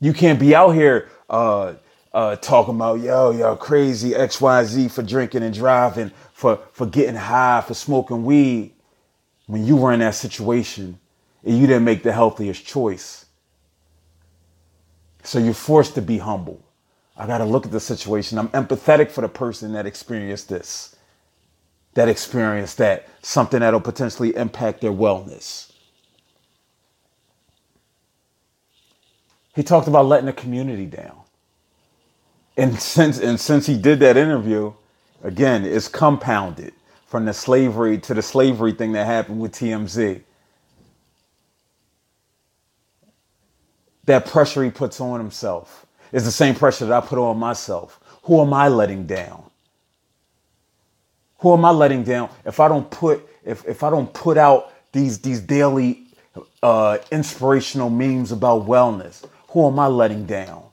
You 0.00 0.12
can't 0.12 0.38
be 0.38 0.54
out 0.54 0.70
here 0.72 1.08
uh, 1.30 1.74
uh, 2.12 2.36
talking 2.36 2.76
about 2.76 3.00
yo, 3.00 3.30
yo, 3.30 3.56
crazy 3.56 4.10
XYZ 4.10 4.90
for 4.90 5.02
drinking 5.02 5.42
and 5.42 5.54
driving, 5.54 6.12
for, 6.32 6.60
for 6.72 6.86
getting 6.86 7.16
high, 7.16 7.62
for 7.66 7.74
smoking 7.74 8.24
weed. 8.24 8.72
When 9.46 9.66
you 9.66 9.76
were 9.76 9.92
in 9.92 10.00
that 10.00 10.14
situation 10.14 10.98
you 11.54 11.66
didn't 11.66 11.84
make 11.84 12.02
the 12.02 12.12
healthiest 12.12 12.66
choice. 12.66 13.26
So 15.22 15.38
you're 15.38 15.54
forced 15.54 15.94
to 15.96 16.02
be 16.02 16.18
humble. 16.18 16.62
I 17.16 17.26
got 17.26 17.38
to 17.38 17.44
look 17.44 17.66
at 17.66 17.72
the 17.72 17.80
situation. 17.80 18.38
I'm 18.38 18.48
empathetic 18.50 19.10
for 19.10 19.22
the 19.22 19.28
person 19.28 19.72
that 19.74 19.86
experienced 19.86 20.48
this, 20.48 20.96
that 21.94 22.08
experienced 22.08 22.78
that, 22.78 23.08
something 23.22 23.60
that'll 23.60 23.80
potentially 23.80 24.34
impact 24.36 24.80
their 24.80 24.92
wellness. 24.92 25.72
He 29.54 29.62
talked 29.64 29.88
about 29.88 30.06
letting 30.06 30.26
the 30.26 30.32
community 30.32 30.86
down. 30.86 31.18
And 32.56 32.78
since 32.80 33.20
and 33.20 33.40
since 33.40 33.66
he 33.66 33.78
did 33.78 34.00
that 34.00 34.16
interview, 34.16 34.74
again, 35.22 35.64
it's 35.64 35.88
compounded 35.88 36.74
from 37.06 37.24
the 37.24 37.34
slavery 37.34 37.98
to 37.98 38.14
the 38.14 38.22
slavery 38.22 38.72
thing 38.72 38.92
that 38.92 39.06
happened 39.06 39.40
with 39.40 39.52
TMZ. 39.52 40.22
That 44.08 44.26
pressure 44.26 44.64
he 44.64 44.70
puts 44.70 45.02
on 45.02 45.20
himself 45.20 45.86
is 46.12 46.24
the 46.24 46.32
same 46.32 46.56
pressure 46.56 46.86
that 46.86 47.04
I 47.04 47.06
put 47.06 47.18
on 47.18 47.38
myself. 47.38 48.00
Who 48.24 48.40
am 48.40 48.54
I 48.54 48.68
letting 48.68 49.06
down? 49.06 49.44
Who 51.40 51.52
am 51.52 51.64
I 51.66 51.72
letting 51.72 52.04
down 52.04 52.30
if 52.46 52.58
I 52.58 52.68
don't 52.68 52.90
put 52.90 53.28
if, 53.44 53.66
if 53.66 53.82
I 53.82 53.90
don't 53.90 54.12
put 54.14 54.38
out 54.38 54.72
these 54.92 55.20
these 55.20 55.40
daily 55.40 56.06
uh, 56.62 56.98
inspirational 57.12 57.90
memes 57.90 58.32
about 58.32 58.66
wellness? 58.66 59.26
Who 59.50 59.68
am 59.68 59.78
I 59.78 59.88
letting 59.88 60.26
down? 60.26 60.64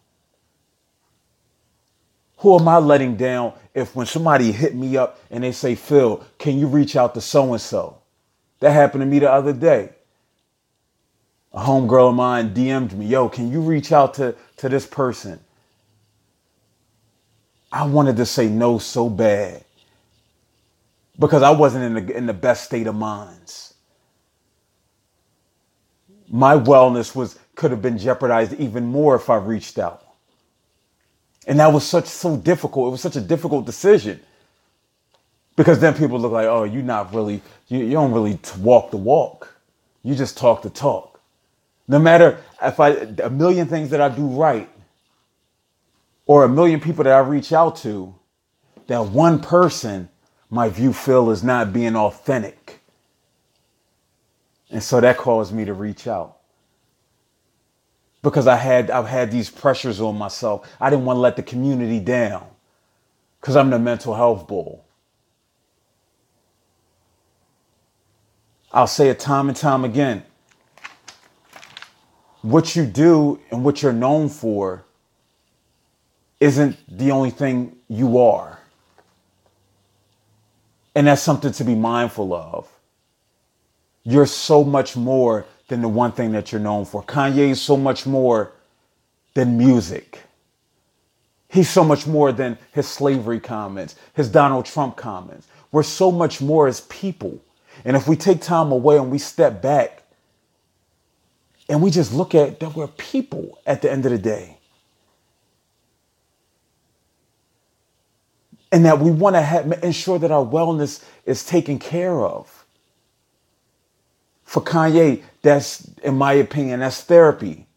Who 2.38 2.58
am 2.58 2.70
I 2.70 2.78
letting 2.78 3.18
down 3.18 3.54
if 3.74 3.98
when 3.98 4.08
somebody 4.08 4.54
hit 4.54 4.76
me 4.76 4.98
up 4.98 5.20
and 5.32 5.44
they 5.44 5.52
say, 5.52 5.76
Phil, 5.76 6.26
can 6.40 6.58
you 6.58 6.68
reach 6.68 6.96
out 6.96 7.16
to 7.16 7.22
so 7.22 7.52
and 7.54 7.62
so? 7.62 8.00
That 8.62 8.72
happened 8.72 9.02
to 9.02 9.08
me 9.08 9.20
the 9.20 9.32
other 9.32 9.54
day. 9.54 9.95
A 11.56 11.62
homegirl 11.62 12.10
of 12.10 12.16
mine 12.16 12.54
DM'd 12.54 12.94
me, 12.94 13.08
yo, 13.08 13.30
can 13.30 13.52
you 13.52 13.62
reach 13.62 13.94
out 13.94 14.16
to, 14.16 14.36
to 14.58 14.70
this 14.70 14.86
person? 14.86 15.40
I 17.72 17.86
wanted 17.88 18.18
to 18.18 18.26
say 18.26 18.50
no 18.50 18.78
so 18.78 19.10
bad 19.10 19.64
because 21.20 21.44
I 21.44 21.52
wasn't 21.52 21.98
in 21.98 22.06
the, 22.08 22.18
in 22.18 22.26
the 22.26 22.34
best 22.34 22.66
state 22.66 22.88
of 22.88 22.96
minds. 22.96 23.74
My 26.30 26.58
wellness 26.58 27.16
was 27.16 27.40
could 27.56 27.72
have 27.72 27.82
been 27.82 27.98
jeopardized 27.98 28.54
even 28.56 28.86
more 28.86 29.16
if 29.16 29.30
I 29.30 29.38
reached 29.38 29.80
out. 29.80 30.06
And 31.48 31.60
that 31.60 31.72
was 31.72 31.86
such 31.86 32.08
so 32.08 32.38
difficult. 32.38 32.90
It 32.90 32.92
was 32.92 33.02
such 33.02 33.16
a 33.16 33.22
difficult 33.22 33.66
decision. 33.66 34.20
Because 35.56 35.80
then 35.80 35.94
people 35.94 36.20
look 36.20 36.34
like, 36.34 36.48
oh, 36.48 36.66
you're 36.66 36.84
not 36.84 37.14
really, 37.14 37.42
you, 37.70 37.80
you 37.80 37.92
don't 37.92 38.12
really 38.12 38.40
walk 38.60 38.92
the 38.92 38.98
walk. 38.98 39.56
You 40.04 40.16
just 40.16 40.38
talk 40.38 40.64
the 40.64 40.70
talk. 40.70 41.15
No 41.88 42.00
matter 42.00 42.44
if 42.62 42.80
I, 42.80 42.90
a 42.90 43.30
million 43.30 43.68
things 43.68 43.92
that 43.92 44.02
I 44.02 44.10
do 44.10 44.28
right, 44.28 44.70
or 46.26 46.44
a 46.44 46.50
million 46.50 46.80
people 46.80 47.04
that 47.04 47.14
I 47.14 47.20
reach 47.20 47.54
out 47.54 47.78
to, 47.78 48.16
that 48.88 49.08
one 49.08 49.40
person 49.40 50.10
my 50.50 50.70
view 50.70 50.94
feel 50.94 51.32
is 51.32 51.44
not 51.44 51.74
being 51.74 51.96
authentic. 51.96 52.82
And 54.72 54.84
so 54.84 55.02
that 55.02 55.18
caused 55.18 55.54
me 55.54 55.66
to 55.66 55.74
reach 55.74 56.08
out. 56.08 56.38
Because 58.24 58.48
I 58.48 58.58
had 58.58 58.92
I've 58.92 59.08
had 59.08 59.32
these 59.32 59.50
pressures 59.50 60.02
on 60.02 60.18
myself. 60.18 60.70
I 60.82 60.90
didn't 60.90 61.06
want 61.06 61.18
to 61.18 61.22
let 61.22 61.36
the 61.36 61.44
community 61.44 62.00
down. 62.00 62.48
Because 63.42 63.56
I'm 63.56 63.70
the 63.70 63.80
mental 63.80 64.16
health 64.16 64.48
bull. 64.48 64.86
I'll 68.72 68.88
say 68.88 69.10
it 69.10 69.20
time 69.20 69.50
and 69.50 69.58
time 69.58 69.86
again. 69.86 70.24
What 72.46 72.76
you 72.76 72.86
do 72.86 73.40
and 73.50 73.66
what 73.66 73.82
you're 73.82 73.92
known 73.92 74.30
for 74.30 74.86
isn't 76.40 76.78
the 76.88 77.10
only 77.10 77.32
thing 77.32 77.76
you 77.88 78.20
are. 78.20 78.60
And 80.94 81.08
that's 81.08 81.24
something 81.24 81.52
to 81.54 81.64
be 81.64 81.74
mindful 81.74 82.36
of. 82.36 82.68
You're 84.04 84.28
so 84.28 84.64
much 84.64 84.96
more 84.96 85.48
than 85.70 85.82
the 85.82 85.88
one 85.88 86.12
thing 86.12 86.34
that 86.34 86.52
you're 86.52 86.62
known 86.62 86.86
for. 86.86 87.02
Kanye 87.02 87.50
is 87.50 87.60
so 87.64 87.76
much 87.76 88.06
more 88.06 88.52
than 89.34 89.58
music. 89.58 90.22
He's 91.50 91.68
so 91.68 91.84
much 91.84 92.06
more 92.06 92.32
than 92.32 92.60
his 92.74 92.88
slavery 92.88 93.40
comments, 93.40 93.96
his 94.14 94.30
Donald 94.30 94.68
Trump 94.68 94.98
comments. 94.98 95.48
We're 95.72 95.82
so 95.82 96.12
much 96.12 96.42
more 96.42 96.68
as 96.68 96.82
people. 96.82 97.40
And 97.84 97.98
if 97.98 98.08
we 98.08 98.16
take 98.16 98.40
time 98.40 98.72
away 98.72 98.98
and 98.98 99.10
we 99.10 99.18
step 99.18 99.64
back 99.64 100.04
and 101.70 101.82
we 101.82 101.92
just 101.92 102.14
look 102.14 102.36
at 102.36 102.60
that 102.60 102.76
we're 102.76 102.88
people 102.88 103.60
at 103.66 103.82
the 103.82 103.92
end 103.92 104.06
of 104.06 104.12
the 104.12 104.18
day, 104.18 104.58
and 108.72 108.86
that 108.86 109.00
we 109.00 109.12
want 109.12 109.36
to 109.36 109.86
ensure 109.86 110.20
that 110.20 110.32
our 110.32 110.46
wellness 110.46 111.04
is 111.26 111.46
taken 111.46 111.80
care 111.80 112.22
of. 112.22 112.66
For 114.44 114.62
Kanye, 114.62 115.24
that's, 115.42 115.90
in 116.04 116.18
my 116.18 116.34
opinion, 116.34 116.82
that's 116.82 117.02
therapy. 117.02 117.68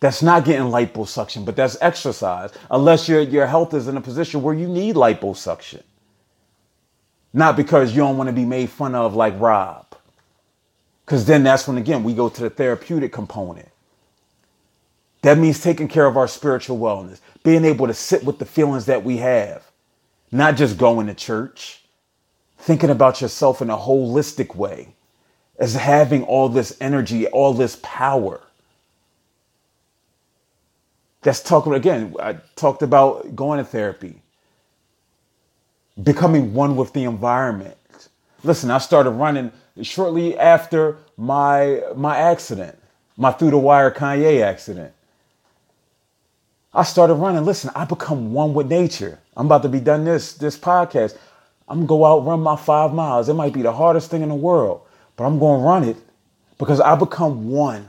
That's 0.00 0.22
not 0.22 0.44
getting 0.44 0.66
liposuction, 0.66 1.44
but 1.44 1.56
that's 1.56 1.78
exercise, 1.80 2.50
unless 2.70 3.08
your, 3.08 3.20
your 3.22 3.46
health 3.46 3.74
is 3.74 3.88
in 3.88 3.96
a 3.96 4.00
position 4.00 4.42
where 4.42 4.54
you 4.54 4.68
need 4.68 4.96
liposuction. 4.96 5.82
Not 7.32 7.56
because 7.56 7.92
you 7.92 7.98
don't 7.98 8.18
want 8.18 8.28
to 8.28 8.34
be 8.34 8.44
made 8.44 8.70
fun 8.70 8.94
of 8.94 9.14
like 9.14 9.38
Rob. 9.40 9.85
Because 11.06 11.24
then 11.24 11.44
that's 11.44 11.68
when, 11.68 11.78
again, 11.78 12.02
we 12.02 12.14
go 12.14 12.28
to 12.28 12.42
the 12.42 12.50
therapeutic 12.50 13.12
component. 13.12 13.68
That 15.22 15.38
means 15.38 15.60
taking 15.60 15.86
care 15.88 16.06
of 16.06 16.16
our 16.16 16.26
spiritual 16.26 16.78
wellness, 16.78 17.20
being 17.44 17.64
able 17.64 17.86
to 17.86 17.94
sit 17.94 18.24
with 18.24 18.40
the 18.40 18.44
feelings 18.44 18.86
that 18.86 19.04
we 19.04 19.18
have, 19.18 19.64
not 20.32 20.56
just 20.56 20.76
going 20.78 21.06
to 21.06 21.14
church, 21.14 21.84
thinking 22.58 22.90
about 22.90 23.20
yourself 23.20 23.62
in 23.62 23.70
a 23.70 23.76
holistic 23.76 24.56
way, 24.56 24.88
as 25.58 25.74
having 25.74 26.24
all 26.24 26.48
this 26.48 26.76
energy, 26.80 27.28
all 27.28 27.54
this 27.54 27.78
power. 27.82 28.40
That's 31.22 31.40
talking 31.40 31.74
again. 31.74 32.14
I 32.20 32.34
talked 32.56 32.82
about 32.82 33.34
going 33.36 33.58
to 33.58 33.64
therapy, 33.64 34.20
becoming 36.02 36.52
one 36.52 36.76
with 36.76 36.92
the 36.92 37.04
environment. 37.04 37.76
Listen, 38.42 38.70
I 38.70 38.78
started 38.78 39.10
running 39.10 39.52
shortly 39.82 40.38
after 40.38 40.98
my 41.16 41.82
my 41.94 42.16
accident, 42.16 42.78
my 43.16 43.32
through 43.32 43.50
the 43.50 43.58
wire 43.58 43.90
Kanye 43.90 44.42
accident. 44.42 44.92
I 46.74 46.82
started 46.82 47.14
running. 47.14 47.44
Listen, 47.44 47.70
I 47.74 47.84
become 47.86 48.32
one 48.32 48.52
with 48.54 48.68
nature. 48.68 49.18
I'm 49.36 49.46
about 49.46 49.62
to 49.62 49.68
be 49.68 49.80
done 49.80 50.04
this 50.04 50.34
this 50.34 50.58
podcast. 50.58 51.16
I'm 51.68 51.78
gonna 51.78 51.88
go 51.88 52.04
out 52.04 52.26
run 52.26 52.40
my 52.40 52.56
five 52.56 52.92
miles. 52.92 53.28
It 53.28 53.34
might 53.34 53.52
be 53.52 53.62
the 53.62 53.72
hardest 53.72 54.10
thing 54.10 54.22
in 54.22 54.28
the 54.28 54.34
world, 54.34 54.82
but 55.16 55.24
I'm 55.24 55.38
gonna 55.38 55.62
run 55.64 55.84
it 55.84 55.96
because 56.58 56.80
I 56.80 56.94
become 56.96 57.50
one. 57.50 57.88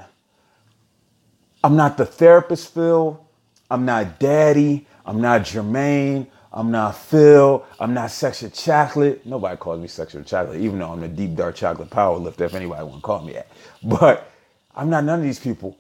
I'm 1.64 1.76
not 1.76 1.98
the 1.98 2.06
therapist, 2.06 2.74
Phil. 2.74 3.24
I'm 3.70 3.86
not 3.86 4.20
daddy. 4.20 4.88
I'm 5.06 5.22
not 5.22 5.42
Jermaine. 5.42 6.28
I'm 6.54 6.72
not 6.72 6.98
Phil. 6.98 7.66
I'm 7.80 7.94
not 7.94 8.12
sexual 8.12 8.50
chocolate. 8.52 9.26
Nobody 9.26 9.58
calls 9.58 9.80
me 9.82 9.88
sexual 9.88 10.24
chocolate, 10.24 10.62
even 10.62 10.80
though 10.80 10.92
I'm 10.92 11.04
a 11.04 11.08
deep 11.10 11.36
dark 11.36 11.56
chocolate 11.56 11.90
power 11.92 12.18
lifter, 12.18 12.46
if 12.46 12.56
anybody 12.56 12.84
want 12.84 12.98
to 12.98 13.02
call 13.02 13.24
me 13.24 13.34
that. 13.34 13.48
But 13.84 14.32
I'm 14.76 14.90
not 14.90 15.06
none 15.06 15.20
of 15.20 15.26
these 15.26 15.40
people. 15.40 15.78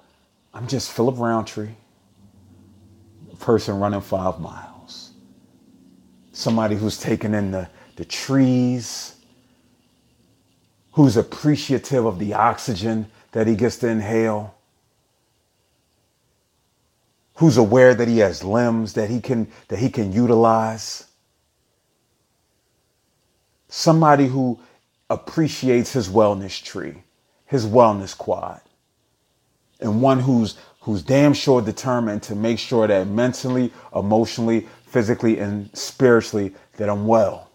I'm 0.53 0.67
just 0.67 0.91
Philip 0.91 1.17
Roundtree, 1.19 1.69
person 3.39 3.79
running 3.79 4.01
five 4.01 4.39
miles. 4.39 5.11
Somebody 6.33 6.75
who's 6.75 6.99
taking 6.99 7.33
in 7.35 7.51
the, 7.51 7.69
the 7.97 8.05
trees, 8.05 9.17
who's 10.93 11.17
appreciative 11.17 12.05
of 12.05 12.19
the 12.19 12.33
oxygen 12.35 13.07
that 13.33 13.47
he 13.47 13.55
gets 13.55 13.77
to 13.79 13.89
inhale 13.89 14.56
who's 17.37 17.57
aware 17.57 17.93
that 17.95 18.07
he 18.07 18.19
has 18.19 18.43
limbs 18.43 18.93
that 18.93 19.09
he 19.09 19.21
can 19.21 19.47
that 19.69 19.79
he 19.79 19.89
can 19.89 20.11
utilize. 20.11 21.05
Somebody 23.69 24.27
who 24.27 24.59
appreciates 25.09 25.93
his 25.93 26.09
wellness 26.09 26.61
tree 26.63 27.03
his 27.47 27.65
wellness 27.65 28.15
quad 28.17 28.61
and 29.79 30.01
one 30.01 30.19
who's 30.19 30.57
who's 30.81 31.01
damn 31.01 31.33
sure 31.33 31.61
determined 31.61 32.21
to 32.23 32.35
make 32.35 32.59
sure 32.59 32.87
that 32.87 33.07
mentally 33.07 33.71
emotionally 33.95 34.67
physically 34.85 35.39
and 35.39 35.69
spiritually 35.75 36.53
that 36.77 36.89
i'm 36.89 37.07
well. 37.07 37.49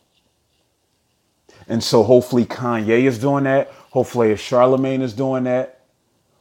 And 1.69 1.83
so 1.83 2.03
hopefully 2.03 2.45
kanye 2.45 3.05
is 3.05 3.19
doing 3.19 3.45
that. 3.45 3.73
Hopefully 3.91 4.33
if 4.33 4.41
charlemagne 4.41 5.03
is 5.03 5.13
doing 5.15 5.45
that. 5.45 5.81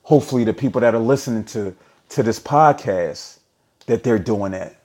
Hopefully 0.04 0.44
the 0.44 0.54
people 0.54 0.82
that 0.82 0.96
are 0.96 1.00
listening 1.00 1.44
to 1.46 1.76
to 2.12 2.24
this 2.24 2.40
podcast 2.40 3.40
that 3.88 4.04
they're 4.04 4.20
doing 4.20 4.54
that. 4.54 4.76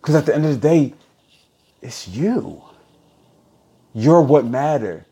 Because 0.00 0.14
at 0.16 0.26
the 0.26 0.34
end 0.34 0.46
of 0.46 0.60
the 0.60 0.68
day, 0.68 0.94
it's 1.82 2.08
you. 2.08 2.62
You're 3.94 4.22
what 4.22 4.46
matter. 4.46 5.06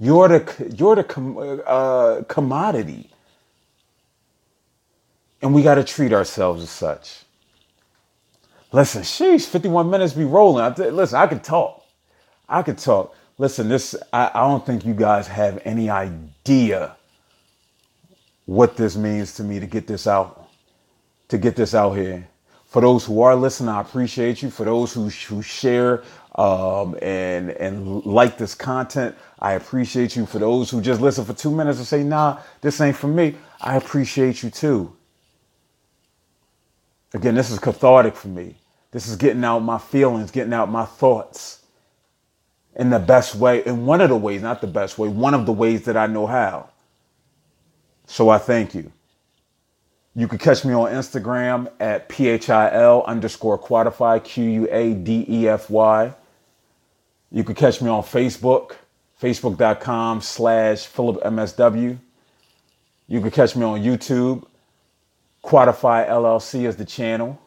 You're 0.00 0.28
the 0.28 0.74
you're 0.76 0.96
the 0.96 1.04
com- 1.04 1.62
uh, 1.66 2.22
commodity, 2.28 3.10
and 5.42 5.54
we 5.54 5.62
got 5.62 5.76
to 5.76 5.84
treat 5.84 6.12
ourselves 6.12 6.62
as 6.62 6.70
such. 6.70 7.24
Listen, 8.72 9.02
sheesh, 9.02 9.46
51 9.46 9.90
minutes 9.90 10.14
be 10.14 10.24
rolling. 10.24 10.64
I 10.64 10.70
th- 10.70 10.92
listen, 10.92 11.18
I 11.18 11.26
can 11.26 11.40
talk. 11.40 11.84
I 12.48 12.62
can 12.62 12.76
talk. 12.76 13.14
Listen, 13.38 13.68
this 13.68 13.94
I, 14.12 14.30
I 14.34 14.40
don't 14.48 14.64
think 14.64 14.84
you 14.84 14.94
guys 14.94 15.28
have 15.28 15.60
any 15.64 15.90
idea 15.90 16.96
what 18.46 18.76
this 18.76 18.96
means 18.96 19.34
to 19.34 19.44
me 19.44 19.60
to 19.60 19.66
get 19.66 19.86
this 19.86 20.06
out 20.06 20.39
to 21.30 21.38
get 21.38 21.56
this 21.56 21.74
out 21.74 21.92
here. 21.92 22.28
For 22.66 22.82
those 22.82 23.06
who 23.06 23.22
are 23.22 23.36
listening, 23.36 23.70
I 23.70 23.82
appreciate 23.82 24.42
you. 24.42 24.50
For 24.50 24.64
those 24.64 24.94
who, 24.94 25.08
who 25.08 25.42
share 25.42 26.04
um, 26.36 26.96
and 27.02 27.50
and 27.52 28.06
like 28.06 28.38
this 28.38 28.54
content, 28.54 29.16
I 29.40 29.54
appreciate 29.54 30.16
you. 30.16 30.26
For 30.26 30.38
those 30.40 30.70
who 30.70 30.82
just 30.82 31.00
listen 31.00 31.24
for 31.24 31.34
two 31.34 31.50
minutes 31.52 31.78
and 31.78 31.88
say, 31.88 32.04
"Nah, 32.04 32.38
this 32.62 32.80
ain't 32.80 32.96
for 32.96 33.08
me," 33.08 33.36
I 33.60 33.76
appreciate 33.76 34.44
you 34.44 34.50
too. 34.50 34.94
Again, 37.14 37.34
this 37.34 37.50
is 37.50 37.58
cathartic 37.58 38.16
for 38.16 38.28
me. 38.28 38.56
This 38.92 39.08
is 39.08 39.16
getting 39.16 39.44
out 39.44 39.60
my 39.60 39.78
feelings, 39.78 40.30
getting 40.30 40.54
out 40.54 40.70
my 40.70 40.84
thoughts 40.86 41.60
in 42.76 42.90
the 42.90 42.98
best 43.00 43.36
way, 43.36 43.64
in 43.66 43.86
one 43.86 44.00
of 44.00 44.10
the 44.10 44.16
ways, 44.16 44.42
not 44.42 44.60
the 44.60 44.66
best 44.68 44.98
way, 44.98 45.08
one 45.08 45.34
of 45.34 45.46
the 45.46 45.52
ways 45.52 45.84
that 45.84 45.96
I 45.96 46.06
know 46.06 46.26
how. 46.26 46.70
So 48.06 48.30
I 48.30 48.38
thank 48.38 48.74
you. 48.74 48.92
You 50.14 50.26
can 50.26 50.38
catch 50.38 50.64
me 50.64 50.74
on 50.74 50.90
Instagram 50.90 51.70
at 51.78 52.08
PHIL 52.08 53.04
underscore 53.06 53.58
quadefy, 53.58 54.22
Q 54.24 54.44
U 54.44 54.68
A 54.70 54.94
D 54.94 55.24
E 55.28 55.48
F 55.48 55.70
Y. 55.70 56.12
You 57.30 57.44
can 57.44 57.54
catch 57.54 57.80
me 57.80 57.88
on 57.88 58.02
Facebook, 58.02 58.72
facebook.com 59.22 60.20
slash 60.20 60.86
Philip 60.86 61.22
MSW. 61.22 61.96
You 63.06 63.20
can 63.20 63.30
catch 63.30 63.54
me 63.54 63.64
on 63.64 63.80
YouTube. 63.82 64.44
Quadefy 65.44 66.08
LLC 66.08 66.66
is 66.66 66.76
the 66.76 66.84
channel. 66.84 67.40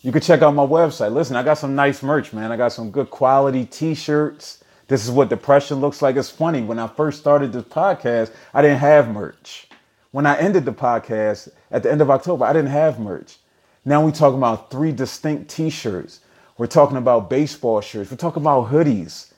You 0.00 0.12
can 0.12 0.20
check 0.20 0.42
out 0.42 0.54
my 0.54 0.64
website. 0.64 1.12
Listen, 1.12 1.36
I 1.36 1.42
got 1.42 1.58
some 1.58 1.74
nice 1.74 2.02
merch, 2.02 2.32
man. 2.32 2.52
I 2.52 2.56
got 2.56 2.72
some 2.72 2.90
good 2.90 3.10
quality 3.10 3.64
t-shirts. 3.64 4.62
This 4.88 5.04
is 5.04 5.10
what 5.10 5.28
depression 5.28 5.80
looks 5.80 6.02
like. 6.02 6.16
It's 6.16 6.30
funny. 6.30 6.62
When 6.62 6.78
I 6.78 6.86
first 6.86 7.20
started 7.20 7.52
this 7.52 7.64
podcast, 7.64 8.32
I 8.54 8.62
didn't 8.62 8.78
have 8.78 9.08
merch. 9.08 9.68
When 10.12 10.26
I 10.26 10.38
ended 10.38 10.64
the 10.64 10.72
podcast 10.72 11.48
at 11.70 11.82
the 11.82 11.90
end 11.90 12.00
of 12.00 12.10
October, 12.10 12.44
I 12.44 12.52
didn't 12.52 12.70
have 12.70 13.00
merch. 13.00 13.38
Now 13.84 14.04
we 14.04 14.12
talking 14.12 14.38
about 14.38 14.70
three 14.70 14.92
distinct 14.92 15.50
t-shirts. 15.50 16.20
We're 16.58 16.66
talking 16.66 16.98
about 16.98 17.28
baseball 17.28 17.80
shirts. 17.80 18.10
We're 18.10 18.18
talking 18.18 18.42
about 18.42 18.70
hoodies. 18.70 19.32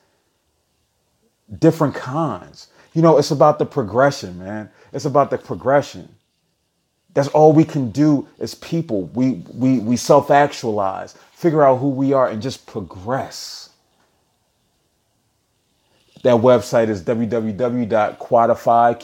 Different 1.58 1.94
kinds. 1.94 2.68
You 2.92 3.02
know, 3.02 3.18
it's 3.18 3.30
about 3.30 3.58
the 3.58 3.66
progression, 3.66 4.38
man. 4.38 4.70
It's 4.92 5.04
about 5.04 5.30
the 5.30 5.38
progression. 5.38 6.08
That's 7.14 7.28
all 7.28 7.52
we 7.52 7.64
can 7.64 7.90
do 7.90 8.28
as 8.40 8.54
people. 8.56 9.04
We 9.14 9.44
we 9.54 9.78
we 9.78 9.96
self-actualize, 9.96 11.14
figure 11.32 11.62
out 11.62 11.76
who 11.76 11.88
we 11.88 12.12
are 12.12 12.28
and 12.28 12.42
just 12.42 12.66
progress. 12.66 13.63
That 16.24 16.36
website 16.36 16.88
is 16.88 17.02
www.quadefy, 17.02 18.98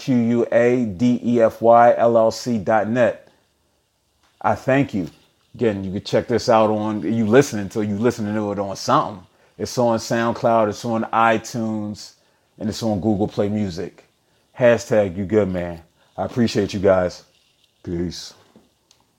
I 4.41 4.55
thank 4.55 4.95
you. 4.95 5.11
Again, 5.55 5.85
you 5.85 5.93
can 5.93 6.03
check 6.03 6.29
this 6.29 6.49
out 6.49 6.71
on, 6.71 7.03
you 7.03 7.27
listening 7.27 7.68
to 7.71 7.85
you 7.85 7.99
listening 7.99 8.35
to 8.35 8.53
it 8.53 8.59
on 8.59 8.75
something. 8.75 9.27
It's 9.59 9.77
on 9.77 9.99
SoundCloud, 9.99 10.71
it's 10.71 10.87
on 10.87 11.05
iTunes, 11.12 12.14
and 12.59 12.71
it's 12.71 12.83
on 12.83 13.03
Google 13.03 13.29
Play 13.29 13.51
Music. 13.51 14.07
Hashtag 14.59 15.14
you 15.14 15.27
good 15.27 15.51
man. 15.51 15.83
I 16.16 16.25
appreciate 16.25 16.73
you 16.73 16.81
guys. 16.81 17.25
Peace. 17.83 18.33